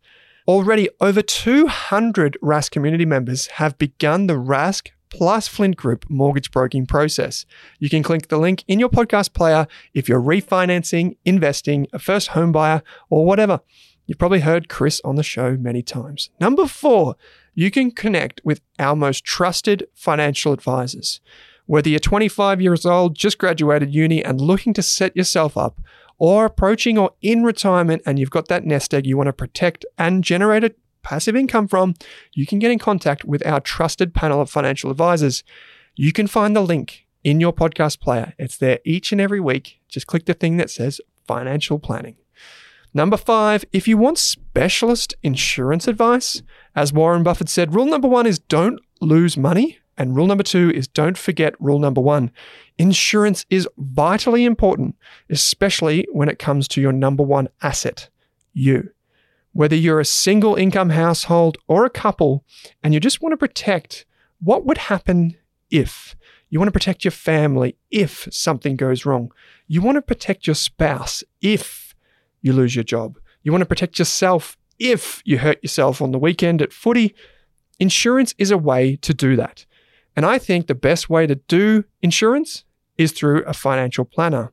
Already 0.47 0.89
over 0.99 1.22
200 1.22 2.38
Rask 2.41 2.72
community 2.72 3.05
members 3.05 3.47
have 3.47 3.78
begun 3.78 4.28
the 4.28 4.34
Rask 4.34 4.89
plus 5.09 5.47
Flint 5.47 5.76
Group 5.76 6.05
mortgage 6.09 6.51
broking 6.51 6.86
process. 6.86 7.45
You 7.80 7.89
can 7.89 8.01
click 8.01 8.30
the 8.30 8.39
link 8.39 8.64
in 8.68 8.80
your 8.80 8.89
podcast 8.89 9.34
player 9.34 9.68
if 9.93 10.09
you're 10.09 10.22
refinancing, 10.22 11.18
investing, 11.26 11.88
a 11.93 11.99
first 11.99 12.30
home 12.30 12.51
buyer, 12.51 12.82
or 13.09 13.26
whatever. 13.26 13.59
You've 14.07 14.18
probably 14.18 14.39
heard 14.39 14.68
Chris 14.68 14.99
on 15.05 15.16
the 15.16 15.24
show 15.24 15.55
many 15.55 15.84
times. 15.84 16.32
Number 16.39 16.66
four, 16.66 17.16
you 17.53 17.70
can 17.70 17.91
connect 17.91 18.41
with 18.43 18.62
our 18.80 18.95
most 18.95 19.24
trusted 19.24 19.88
financial 19.93 20.53
advisors. 20.53 21.22
Whether 21.72 21.89
you're 21.89 21.99
25 21.99 22.59
years 22.59 22.86
old, 22.86 23.15
just 23.15 23.38
graduated 23.38 23.95
uni, 23.95 24.22
and 24.22 24.41
looking 24.41 24.74
to 24.74 24.82
set 24.82 25.15
yourself 25.15 25.55
up, 25.55 25.80
or 26.17 26.43
approaching 26.43 26.97
or 26.97 27.11
in 27.22 27.45
retirement 27.45 28.01
and 28.05 28.19
you've 28.19 28.30
got 28.30 28.49
that 28.49 28.65
nest 28.65 28.93
egg 28.93 29.07
you 29.07 29.15
want 29.15 29.28
to 29.28 29.34
protect 29.34 29.86
and 29.97 30.22
generate 30.22 30.65
a 30.65 30.76
passive 31.01 31.34
income 31.34 31.69
from, 31.69 31.93
you 32.34 32.45
can 32.45 32.59
get 32.59 32.72
in 32.72 32.78
contact 32.78 33.24
with 33.24 33.41
our 33.47 33.61
trusted 33.61 34.13
panel 34.13 34.41
of 34.41 34.49
financial 34.49 34.91
advisors. 34.91 35.45
You 35.95 36.11
can 36.11 36.28
find 36.28 36.57
the 36.57 36.61
link 36.61 37.07
in 37.24 37.39
your 37.39 37.53
podcast 37.53 38.01
player. 38.01 38.34
It's 38.38 38.57
there 38.57 38.80
each 38.84 39.13
and 39.13 39.22
every 39.22 39.39
week. 39.39 39.80
Just 39.88 40.07
click 40.07 40.26
the 40.26 40.34
thing 40.34 40.57
that 40.57 40.69
says 40.69 40.99
financial 41.26 41.80
planning. 41.80 42.17
Number 42.93 43.15
five, 43.15 43.63
if 43.72 43.88
you 43.88 43.97
want 43.97 44.17
specialist 44.17 45.13
insurance 45.24 45.88
advice, 45.88 46.43
as 46.76 46.91
Warren 46.91 47.24
Buffett 47.24 47.47
said, 47.47 47.74
rule 47.74 47.86
number 47.86 48.09
one 48.09 48.28
is 48.28 48.39
don't 48.39 48.82
lose 48.99 49.38
money. 49.38 49.78
And 50.02 50.16
rule 50.16 50.26
number 50.26 50.43
two 50.43 50.72
is 50.72 50.88
don't 50.88 51.16
forget 51.16 51.54
rule 51.62 51.78
number 51.78 52.02
one. 52.02 52.32
Insurance 52.80 53.45
is 53.52 53.70
vitally 53.78 54.45
important, 54.45 54.95
especially 55.30 56.08
when 56.12 56.28
it 56.28 56.39
comes 56.39 56.68
to 56.70 56.82
your 56.82 56.91
number 56.91 57.22
one 57.22 57.49
asset, 57.62 58.10
you. 58.52 58.89
Whether 59.54 59.76
you're 59.76 59.99
a 59.99 60.06
single 60.06 60.56
income 60.56 60.89
household 60.89 61.60
or 61.68 61.86
a 61.86 61.91
couple, 61.91 62.43
and 62.82 62.95
you 62.95 62.99
just 62.99 63.22
want 63.22 63.34
to 63.34 63.38
protect 63.38 64.06
what 64.39 64.66
would 64.66 64.80
happen 64.80 65.38
if. 65.70 66.16
You 66.49 66.58
want 66.58 66.70
to 66.70 66.80
protect 66.80 67.06
your 67.06 67.12
family 67.12 67.76
if 67.91 68.28
something 68.32 68.78
goes 68.78 69.06
wrong. 69.06 69.32
You 69.68 69.84
want 69.84 69.97
to 69.97 70.02
protect 70.02 70.47
your 70.47 70.56
spouse 70.56 71.24
if 71.41 71.93
you 72.41 72.54
lose 72.54 72.76
your 72.76 72.84
job. 72.84 73.20
You 73.43 73.52
want 73.52 73.62
to 73.62 73.68
protect 73.68 73.99
yourself 73.99 74.58
if 74.80 75.22
you 75.26 75.38
hurt 75.38 75.62
yourself 75.62 76.02
on 76.02 76.10
the 76.10 76.18
weekend 76.18 76.60
at 76.64 76.74
footy. 76.74 77.14
Insurance 77.80 78.34
is 78.39 78.49
a 78.49 78.58
way 78.58 78.95
to 79.04 79.14
do 79.14 79.36
that. 79.36 79.68
And 80.16 80.26
I 80.26 80.38
think 80.38 80.68
the 80.68 80.76
best 80.76 81.09
way 81.09 81.28
to 81.28 81.36
do 81.36 81.86
insurance 82.01 82.64
is 82.97 83.12
through 83.12 83.43
a 83.43 83.53
financial 83.53 84.05
planner. 84.05 84.51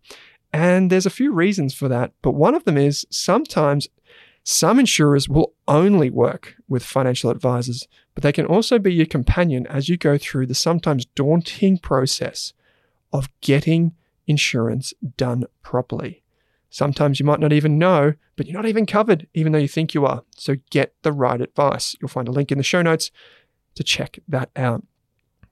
And 0.53 0.91
there's 0.91 1.07
a 1.07 1.11
few 1.11 1.33
reasons 1.33 1.75
for 1.75 1.89
that, 1.89 2.13
but 2.23 2.33
one 2.33 2.55
of 2.55 2.65
them 2.65 2.79
is 2.79 3.07
sometimes 3.11 3.89
some 4.45 4.81
insurers 4.81 5.29
will 5.29 5.53
only 5.67 6.09
work 6.09 6.55
with 6.69 6.83
financial 6.83 7.31
advisors, 7.31 7.87
but 8.15 8.23
they 8.23 8.33
can 8.33 8.47
also 8.47 8.79
be 8.79 8.95
your 8.95 9.05
companion 9.05 9.67
as 9.67 9.91
you 9.91 9.99
go 9.99 10.17
through 10.17 10.47
the 10.47 10.55
sometimes 10.55 11.05
daunting 11.05 11.77
process 11.77 12.55
of 13.13 13.29
getting 13.43 13.93
insurance 14.27 14.95
done 15.17 15.45
properly. 15.63 16.23
Sometimes 16.71 17.21
you 17.21 17.27
might 17.27 17.41
not 17.41 17.53
even 17.53 17.79
know, 17.79 18.15
but 18.37 18.47
you're 18.47 18.57
not 18.57 18.69
even 18.69 18.87
covered, 18.87 19.27
even 19.35 19.53
though 19.53 19.59
you 19.59 19.69
think 19.69 19.95
you 19.95 20.07
are. 20.07 20.23
So 20.37 20.57
get 20.71 20.95
the 21.03 21.13
right 21.13 21.41
advice. 21.41 21.97
You'll 22.01 22.09
find 22.09 22.29
a 22.29 22.33
link 22.33 22.51
in 22.51 22.59
the 22.59 22.65
show 22.65 22.83
notes 22.83 23.11
to 23.75 23.83
check 23.83 24.19
that 24.29 24.51
out. 24.57 24.83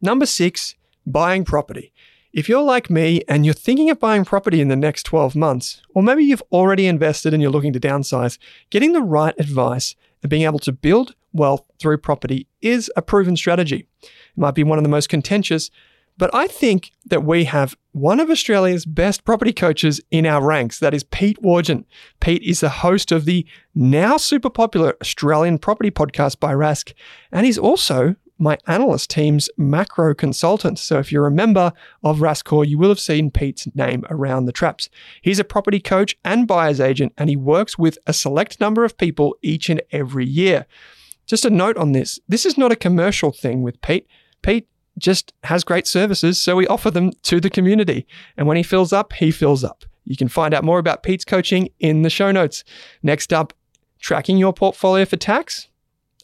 Number 0.01 0.27
six, 0.27 0.75
buying 1.07 1.45
property. 1.45 1.93
If 2.33 2.49
you're 2.51 2.63
like 2.63 2.91
me 2.91 3.23
and 3.29 3.47
you're 3.47 3.55
thinking 3.55 3.89
of 3.89 3.99
buying 3.99 4.25
property 4.25 4.61
in 4.61 4.69
the 4.69 4.77
next 4.77 5.05
12 5.05 5.35
months, 5.35 5.81
or 5.95 6.03
maybe 6.03 6.23
you've 6.23 6.43
already 6.53 6.87
invested 6.87 7.33
and 7.33 7.43
you're 7.43 7.51
looking 7.51 7.73
to 7.73 7.81
downsize, 7.81 8.37
getting 8.69 8.93
the 8.93 9.01
right 9.01 9.35
advice 9.39 9.95
and 10.23 10.29
being 10.29 10.43
able 10.43 10.59
to 10.59 10.73
build 10.73 11.15
wealth 11.33 11.65
through 11.79 11.99
property 11.99 12.47
is 12.61 12.91
a 12.97 13.03
proven 13.03 13.37
strategy. 13.37 13.87
It 14.03 14.11
might 14.37 14.55
be 14.55 14.65
one 14.65 14.79
of 14.79 14.85
the 14.85 14.91
most 14.91 15.09
contentious, 15.09 15.71
but 16.19 16.35
I 16.35 16.47
think 16.47 16.93
that 17.07 17.25
we 17.25 17.45
have 17.45 17.77
one 17.93 18.21
of 18.21 18.31
Australia's 18.31 18.87
best 18.87 19.25
property 19.25 19.53
coaches 19.53 20.01
in 20.11 20.27
our 20.27 20.43
ranks. 20.43 20.79
That 20.79 20.95
is 20.95 21.05
Pete 21.05 21.41
Wargent. 21.43 21.85
Pete 22.21 22.43
is 22.43 22.61
the 22.61 22.69
host 22.69 23.13
of 23.13 23.25
the 23.25 23.47
now 23.75 24.17
super 24.17 24.51
popular 24.51 24.97
Australian 25.01 25.59
property 25.59 25.91
podcast 25.91 26.41
by 26.41 26.53
Rask, 26.53 26.93
and 27.33 27.47
he's 27.47 27.59
also 27.59 28.17
my 28.39 28.59
analyst 28.67 29.11
team's 29.11 29.49
macro 29.57 30.15
consultant. 30.15 30.79
So 30.79 30.99
if 30.99 31.11
you're 31.11 31.27
a 31.27 31.31
member 31.31 31.73
of 32.03 32.19
Rask 32.19 32.45
Core, 32.45 32.65
you 32.65 32.79
will 32.79 32.89
have 32.89 33.01
seen 33.01 33.31
Pete's 33.31 33.67
name 33.75 34.05
around 34.11 34.45
the 34.45 34.53
traps. 34.53 34.89
He's 35.23 35.39
a 35.39 35.45
property 35.45 35.81
coach 35.81 36.17
and 36.25 36.47
buyer's 36.47 36.81
agent, 36.81 37.13
and 37.17 37.31
he 37.31 37.37
works 37.37 37.79
with 37.79 37.99
a 38.07 38.13
select 38.13 38.61
number 38.61 38.85
of 38.85 38.99
people 38.99 39.37
each 39.43 39.69
and 39.71 39.83
every 39.91 40.27
year. 40.27 40.67
Just 41.27 41.45
a 41.45 41.51
note 41.51 41.77
on 41.77 41.93
this 41.93 42.21
this 42.29 42.47
is 42.47 42.57
not 42.57 42.73
a 42.73 42.77
commercial 42.77 43.33
thing 43.33 43.63
with 43.63 43.81
Pete. 43.81 44.07
Pete 44.43 44.69
just 44.99 45.33
has 45.45 45.65
great 45.65 45.87
services, 45.87 46.39
so 46.39 46.57
we 46.57 46.67
offer 46.67 46.91
them 46.91 47.13
to 47.23 47.41
the 47.41 47.51
community. 47.51 48.07
And 48.37 48.47
when 48.47 48.57
he 48.57 48.63
fills 48.63 48.93
up, 48.93 49.13
he 49.13 49.31
fills 49.31 49.65
up. 49.65 49.85
You 50.05 50.17
can 50.17 50.29
find 50.29 50.55
out 50.55 50.65
more 50.65 50.79
about 50.79 51.03
Pete's 51.03 51.25
coaching 51.25 51.69
in 51.81 52.03
the 52.03 52.11
show 52.11 52.31
notes. 52.31 52.65
Next 53.03 53.33
up, 53.33 53.53
tracking 53.99 54.39
your 54.39 54.53
portfolio 54.53 55.05
for 55.05 55.17
tax. 55.17 55.69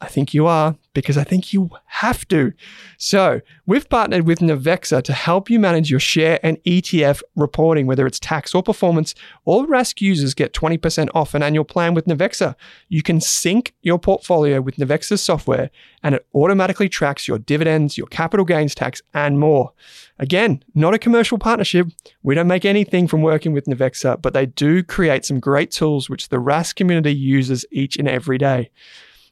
I 0.03 0.09
think 0.09 0.34
you 0.34 0.48
are 0.48 0.76
because 0.94 1.16
I 1.16 1.22
think 1.22 1.53
you 1.53 1.70
have 1.86 2.26
to. 2.28 2.53
So, 2.98 3.40
we've 3.66 3.88
partnered 3.88 4.26
with 4.26 4.40
Navexa 4.40 5.00
to 5.05 5.12
help 5.12 5.48
you 5.48 5.61
manage 5.61 5.90
your 5.90 6.00
share 6.00 6.40
and 6.42 6.62
ETF 6.64 7.22
reporting, 7.36 7.86
whether 7.86 8.05
it's 8.05 8.18
tax 8.18 8.53
or 8.53 8.64
performance. 8.64 9.14
All 9.44 9.64
Rask 9.64 10.00
users 10.00 10.34
get 10.34 10.53
20% 10.53 11.09
off 11.14 11.34
an 11.34 11.42
annual 11.42 11.64
plan 11.64 11.94
with 11.94 12.07
Navexa. 12.07 12.57
You 12.88 13.03
can 13.03 13.20
sync 13.20 13.74
your 13.82 13.98
portfolio 13.98 14.61
with 14.61 14.74
Navexa's 14.74 15.22
software 15.22 15.70
and 16.03 16.16
it 16.16 16.26
automatically 16.34 16.88
tracks 16.88 17.28
your 17.28 17.38
dividends, 17.38 17.96
your 17.96 18.09
capital 18.09 18.44
gains 18.44 18.74
tax, 18.74 19.03
and 19.14 19.38
more. 19.38 19.72
Again, 20.18 20.64
not 20.74 20.94
a 20.94 20.98
commercial 20.98 21.38
partnership. 21.38 21.86
We 22.24 22.34
don't 22.34 22.48
make 22.48 22.64
anything 22.64 23.07
from 23.07 23.22
working 23.22 23.53
with 23.53 23.66
Navexa, 23.66 24.20
but 24.20 24.34
they 24.34 24.46
do 24.46 24.82
create 24.82 25.24
some 25.24 25.38
great 25.38 25.70
tools 25.70 26.11
which 26.11 26.28
the 26.28 26.38
Rask 26.38 26.74
community 26.74 27.14
uses 27.14 27.64
each 27.70 27.96
and 27.96 28.09
every 28.09 28.36
day. 28.36 28.70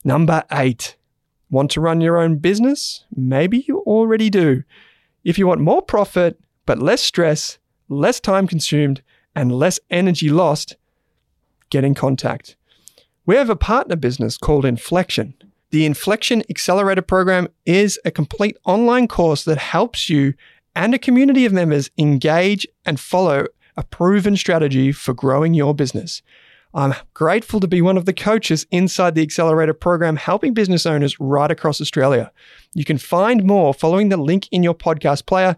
Number 0.05 0.45
eight, 0.51 0.97
want 1.51 1.71
to 1.73 1.81
run 1.81 2.01
your 2.01 2.19
own 2.19 2.37
business? 2.37 3.05
Maybe 3.15 3.65
you 3.69 3.81
already 3.81 4.31
do. 4.31 4.63
If 5.25 5.39
you 5.39 5.47
want 5.47 5.61
more 5.61 5.83
profit, 5.83 6.41
but 6.65 6.79
less 6.79 7.03
stress, 7.03 7.59
less 7.89 8.21
time 8.21 8.47
consumed, 8.47 9.03
and 9.35 9.53
less 9.53 9.79
energy 9.91 10.29
lost, 10.29 10.77
get 11.69 11.85
in 11.85 11.95
contact. 11.95 12.57
We 13.27 13.37
have 13.37 13.51
a 13.51 13.57
partner 13.57 13.97
business 13.97 14.39
called 14.39 14.65
Inflection. 14.65 15.35
The 15.71 15.85
Inflection 15.85 16.43
Accelerator 16.51 17.03
Program 17.03 17.49
is 17.65 17.99
a 18.05 18.11
complete 18.11 18.57
online 18.65 19.07
course 19.07 19.45
that 19.45 19.59
helps 19.59 20.09
you 20.09 20.35
and 20.75 20.95
a 20.95 20.99
community 20.99 21.45
of 21.45 21.53
members 21.53 21.91
engage 21.99 22.67
and 22.85 22.99
follow 22.99 23.47
a 23.77 23.85
proven 23.85 24.37
strategy 24.37 24.93
for 24.93 25.15
growing 25.15 25.55
your 25.55 25.75
business. 25.75 26.23
I'm 26.73 26.95
grateful 27.15 27.59
to 27.61 27.67
be 27.67 27.83
one 27.83 27.97
of 27.97 28.05
the 28.05 28.13
coaches 28.13 28.65
inside 28.71 29.15
the 29.17 29.23
Accelerator 29.23 29.75
program, 29.75 30.17
helping 30.17 30.55
business 30.55 30.87
owners 30.87 31.19
right 31.19 31.51
across 31.51 31.81
Australia. 31.81 32.31
You 32.75 32.85
can 32.85 32.99
find 32.99 33.45
more 33.45 33.75
following 33.75 34.09
the 34.09 34.17
link 34.17 34.47
in 34.53 34.63
your 34.63 34.75
podcast 34.75 35.27
player. 35.27 35.57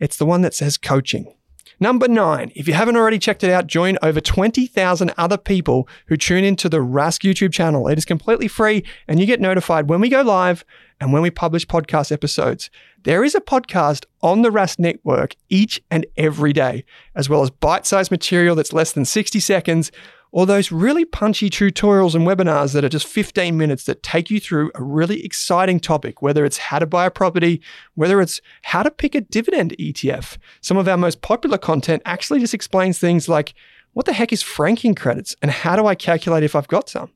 It's 0.00 0.16
the 0.16 0.26
one 0.26 0.42
that 0.42 0.54
says 0.54 0.76
coaching. 0.76 1.32
Number 1.80 2.08
nine, 2.08 2.50
if 2.56 2.66
you 2.66 2.74
haven't 2.74 2.96
already 2.96 3.20
checked 3.20 3.44
it 3.44 3.52
out, 3.52 3.68
join 3.68 3.98
over 4.02 4.20
20,000 4.20 5.14
other 5.16 5.36
people 5.36 5.88
who 6.06 6.16
tune 6.16 6.42
into 6.42 6.68
the 6.68 6.78
Rask 6.78 7.22
YouTube 7.22 7.52
channel. 7.52 7.86
It 7.86 7.98
is 7.98 8.04
completely 8.04 8.48
free 8.48 8.82
and 9.06 9.20
you 9.20 9.26
get 9.26 9.40
notified 9.40 9.88
when 9.88 10.00
we 10.00 10.08
go 10.08 10.22
live 10.22 10.64
and 11.00 11.12
when 11.12 11.22
we 11.22 11.30
publish 11.30 11.68
podcast 11.68 12.10
episodes. 12.10 12.68
There 13.04 13.22
is 13.22 13.36
a 13.36 13.40
podcast 13.40 14.06
on 14.22 14.42
the 14.42 14.50
Rask 14.50 14.80
network 14.80 15.36
each 15.50 15.80
and 15.88 16.04
every 16.16 16.52
day, 16.52 16.84
as 17.14 17.28
well 17.28 17.42
as 17.42 17.50
bite 17.50 17.86
sized 17.86 18.10
material 18.10 18.56
that's 18.56 18.72
less 18.72 18.92
than 18.92 19.04
60 19.04 19.38
seconds 19.38 19.92
or 20.30 20.46
those 20.46 20.70
really 20.70 21.04
punchy 21.04 21.48
tutorials 21.48 22.14
and 22.14 22.26
webinars 22.26 22.72
that 22.72 22.84
are 22.84 22.88
just 22.88 23.06
15 23.06 23.56
minutes 23.56 23.84
that 23.84 24.02
take 24.02 24.30
you 24.30 24.38
through 24.38 24.70
a 24.74 24.82
really 24.82 25.24
exciting 25.24 25.80
topic, 25.80 26.20
whether 26.20 26.44
it's 26.44 26.58
how 26.58 26.78
to 26.78 26.86
buy 26.86 27.06
a 27.06 27.10
property, 27.10 27.62
whether 27.94 28.20
it's 28.20 28.40
how 28.62 28.82
to 28.82 28.90
pick 28.90 29.14
a 29.14 29.22
dividend 29.22 29.74
ETF. 29.78 30.36
Some 30.60 30.76
of 30.76 30.86
our 30.88 30.96
most 30.96 31.22
popular 31.22 31.58
content 31.58 32.02
actually 32.04 32.40
just 32.40 32.54
explains 32.54 32.98
things 32.98 33.28
like 33.28 33.54
what 33.92 34.06
the 34.06 34.12
heck 34.12 34.32
is 34.32 34.42
franking 34.42 34.94
credits 34.94 35.34
and 35.40 35.50
how 35.50 35.76
do 35.76 35.86
I 35.86 35.94
calculate 35.94 36.44
if 36.44 36.54
I've 36.54 36.68
got 36.68 36.88
some? 36.88 37.10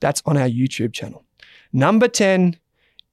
That's 0.00 0.22
on 0.24 0.36
our 0.36 0.48
YouTube 0.48 0.92
channel. 0.92 1.24
Number 1.72 2.08
10, 2.08 2.56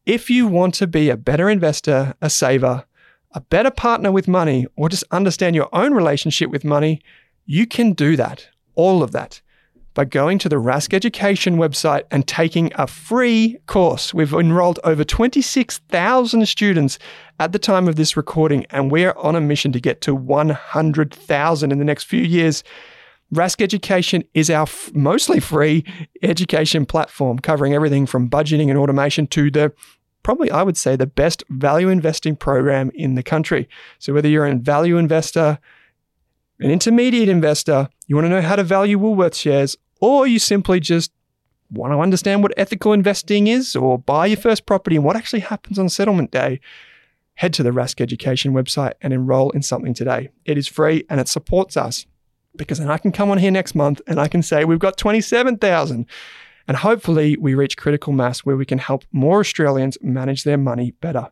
if 0.05 0.29
you 0.29 0.47
want 0.47 0.73
to 0.75 0.87
be 0.87 1.09
a 1.09 1.17
better 1.17 1.49
investor, 1.49 2.13
a 2.21 2.29
saver, 2.29 2.85
a 3.31 3.41
better 3.41 3.71
partner 3.71 4.11
with 4.11 4.27
money, 4.27 4.67
or 4.75 4.89
just 4.89 5.03
understand 5.11 5.55
your 5.55 5.69
own 5.73 5.93
relationship 5.93 6.49
with 6.49 6.63
money, 6.63 7.01
you 7.45 7.65
can 7.65 7.93
do 7.93 8.15
that 8.15 8.47
all 8.75 9.03
of 9.03 9.11
that 9.11 9.41
by 9.93 10.05
going 10.05 10.39
to 10.39 10.49
the 10.49 10.55
Rask 10.55 10.93
Education 10.93 11.57
website 11.57 12.03
and 12.09 12.27
taking 12.27 12.71
a 12.75 12.87
free 12.87 13.59
course. 13.67 14.13
We've 14.13 14.33
enrolled 14.33 14.79
over 14.83 15.03
26,000 15.03 16.47
students 16.47 16.97
at 17.39 17.51
the 17.51 17.59
time 17.59 17.87
of 17.87 17.95
this 17.95 18.17
recording, 18.17 18.65
and 18.69 18.91
we're 18.91 19.13
on 19.13 19.35
a 19.35 19.41
mission 19.41 19.71
to 19.73 19.79
get 19.79 20.01
to 20.01 20.15
100,000 20.15 21.71
in 21.71 21.77
the 21.77 21.85
next 21.85 22.05
few 22.05 22.21
years. 22.21 22.63
Rask 23.33 23.61
Education 23.61 24.23
is 24.33 24.49
our 24.49 24.63
f- 24.63 24.91
mostly 24.93 25.39
free 25.39 25.83
education 26.21 26.85
platform 26.85 27.39
covering 27.39 27.73
everything 27.73 28.05
from 28.05 28.29
budgeting 28.29 28.69
and 28.69 28.77
automation 28.77 29.27
to 29.27 29.49
the 29.49 29.73
probably, 30.23 30.49
I 30.51 30.63
would 30.63 30.77
say, 30.77 30.95
the 30.95 31.07
best 31.07 31.43
value 31.49 31.89
investing 31.89 32.35
program 32.35 32.91
in 32.95 33.15
the 33.15 33.23
country. 33.23 33.67
So, 33.99 34.13
whether 34.13 34.29
you're 34.29 34.45
a 34.45 34.55
value 34.55 34.97
investor, 34.97 35.59
an 36.63 36.71
intermediate 36.71 37.27
investor, 37.27 37.89
you 38.07 38.15
want 38.15 38.25
to 38.25 38.29
know 38.29 38.41
how 38.41 38.55
to 38.55 38.63
value 38.63 38.97
Woolworth 38.97 39.35
shares, 39.35 39.77
or 39.99 40.25
you 40.25 40.39
simply 40.39 40.79
just 40.79 41.11
want 41.69 41.91
to 41.91 41.99
understand 41.99 42.41
what 42.41 42.53
ethical 42.55 42.93
investing 42.93 43.47
is 43.47 43.75
or 43.75 43.99
buy 43.99 44.27
your 44.27 44.37
first 44.37 44.65
property 44.65 44.95
and 44.95 45.03
what 45.03 45.17
actually 45.17 45.41
happens 45.41 45.77
on 45.77 45.89
settlement 45.89 46.31
day, 46.31 46.61
head 47.35 47.53
to 47.53 47.63
the 47.63 47.71
Rask 47.71 47.99
Education 47.99 48.53
website 48.53 48.93
and 49.01 49.11
enroll 49.11 49.49
in 49.49 49.61
something 49.61 49.93
today. 49.93 50.29
It 50.45 50.57
is 50.57 50.67
free 50.67 51.03
and 51.09 51.19
it 51.19 51.27
supports 51.27 51.75
us 51.75 52.05
because 52.55 52.77
then 52.77 52.89
I 52.89 52.97
can 52.97 53.11
come 53.11 53.29
on 53.29 53.39
here 53.39 53.51
next 53.51 53.75
month 53.75 54.01
and 54.07 54.19
I 54.19 54.29
can 54.29 54.41
say 54.41 54.63
we've 54.63 54.79
got 54.79 54.97
27,000. 54.97 56.05
And 56.65 56.77
hopefully 56.77 57.35
we 57.37 57.55
reach 57.55 57.75
critical 57.75 58.13
mass 58.13 58.39
where 58.39 58.55
we 58.55 58.65
can 58.65 58.77
help 58.77 59.03
more 59.11 59.41
Australians 59.41 59.97
manage 60.01 60.43
their 60.43 60.57
money 60.57 60.91
better. 61.01 61.29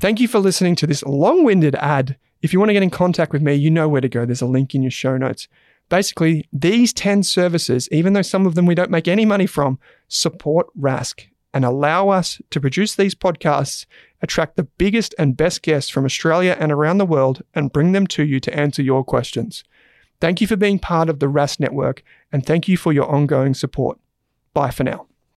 Thank 0.00 0.18
you 0.18 0.26
for 0.26 0.40
listening 0.40 0.74
to 0.76 0.86
this 0.86 1.04
long 1.04 1.44
winded 1.44 1.76
ad. 1.76 2.16
If 2.42 2.52
you 2.52 2.58
want 2.58 2.70
to 2.70 2.74
get 2.74 2.82
in 2.82 2.90
contact 2.90 3.32
with 3.32 3.40
me, 3.40 3.54
you 3.54 3.70
know 3.70 3.88
where 3.88 4.00
to 4.00 4.08
go. 4.08 4.26
There's 4.26 4.42
a 4.42 4.46
link 4.46 4.74
in 4.74 4.82
your 4.82 4.90
show 4.90 5.16
notes. 5.16 5.48
Basically, 5.88 6.48
these 6.52 6.92
10 6.92 7.22
services, 7.22 7.88
even 7.92 8.12
though 8.12 8.22
some 8.22 8.46
of 8.46 8.54
them 8.54 8.66
we 8.66 8.74
don't 8.74 8.90
make 8.90 9.08
any 9.08 9.24
money 9.24 9.46
from, 9.46 9.78
support 10.08 10.66
Rask 10.78 11.26
and 11.54 11.64
allow 11.64 12.08
us 12.08 12.40
to 12.50 12.60
produce 12.60 12.94
these 12.94 13.14
podcasts, 13.14 13.84
attract 14.22 14.56
the 14.56 14.62
biggest 14.62 15.14
and 15.18 15.36
best 15.36 15.62
guests 15.62 15.90
from 15.90 16.04
Australia 16.04 16.56
and 16.58 16.72
around 16.72 16.98
the 16.98 17.06
world, 17.06 17.42
and 17.54 17.72
bring 17.72 17.92
them 17.92 18.06
to 18.06 18.24
you 18.24 18.40
to 18.40 18.54
answer 18.54 18.82
your 18.82 19.04
questions. 19.04 19.62
Thank 20.20 20.40
you 20.40 20.46
for 20.46 20.56
being 20.56 20.78
part 20.78 21.08
of 21.08 21.18
the 21.18 21.26
Rask 21.26 21.60
Network, 21.60 22.02
and 22.32 22.44
thank 22.46 22.68
you 22.68 22.76
for 22.76 22.92
your 22.92 23.10
ongoing 23.10 23.54
support. 23.54 23.98
Bye 24.54 24.70
for 24.70 24.84
now. 24.84 25.11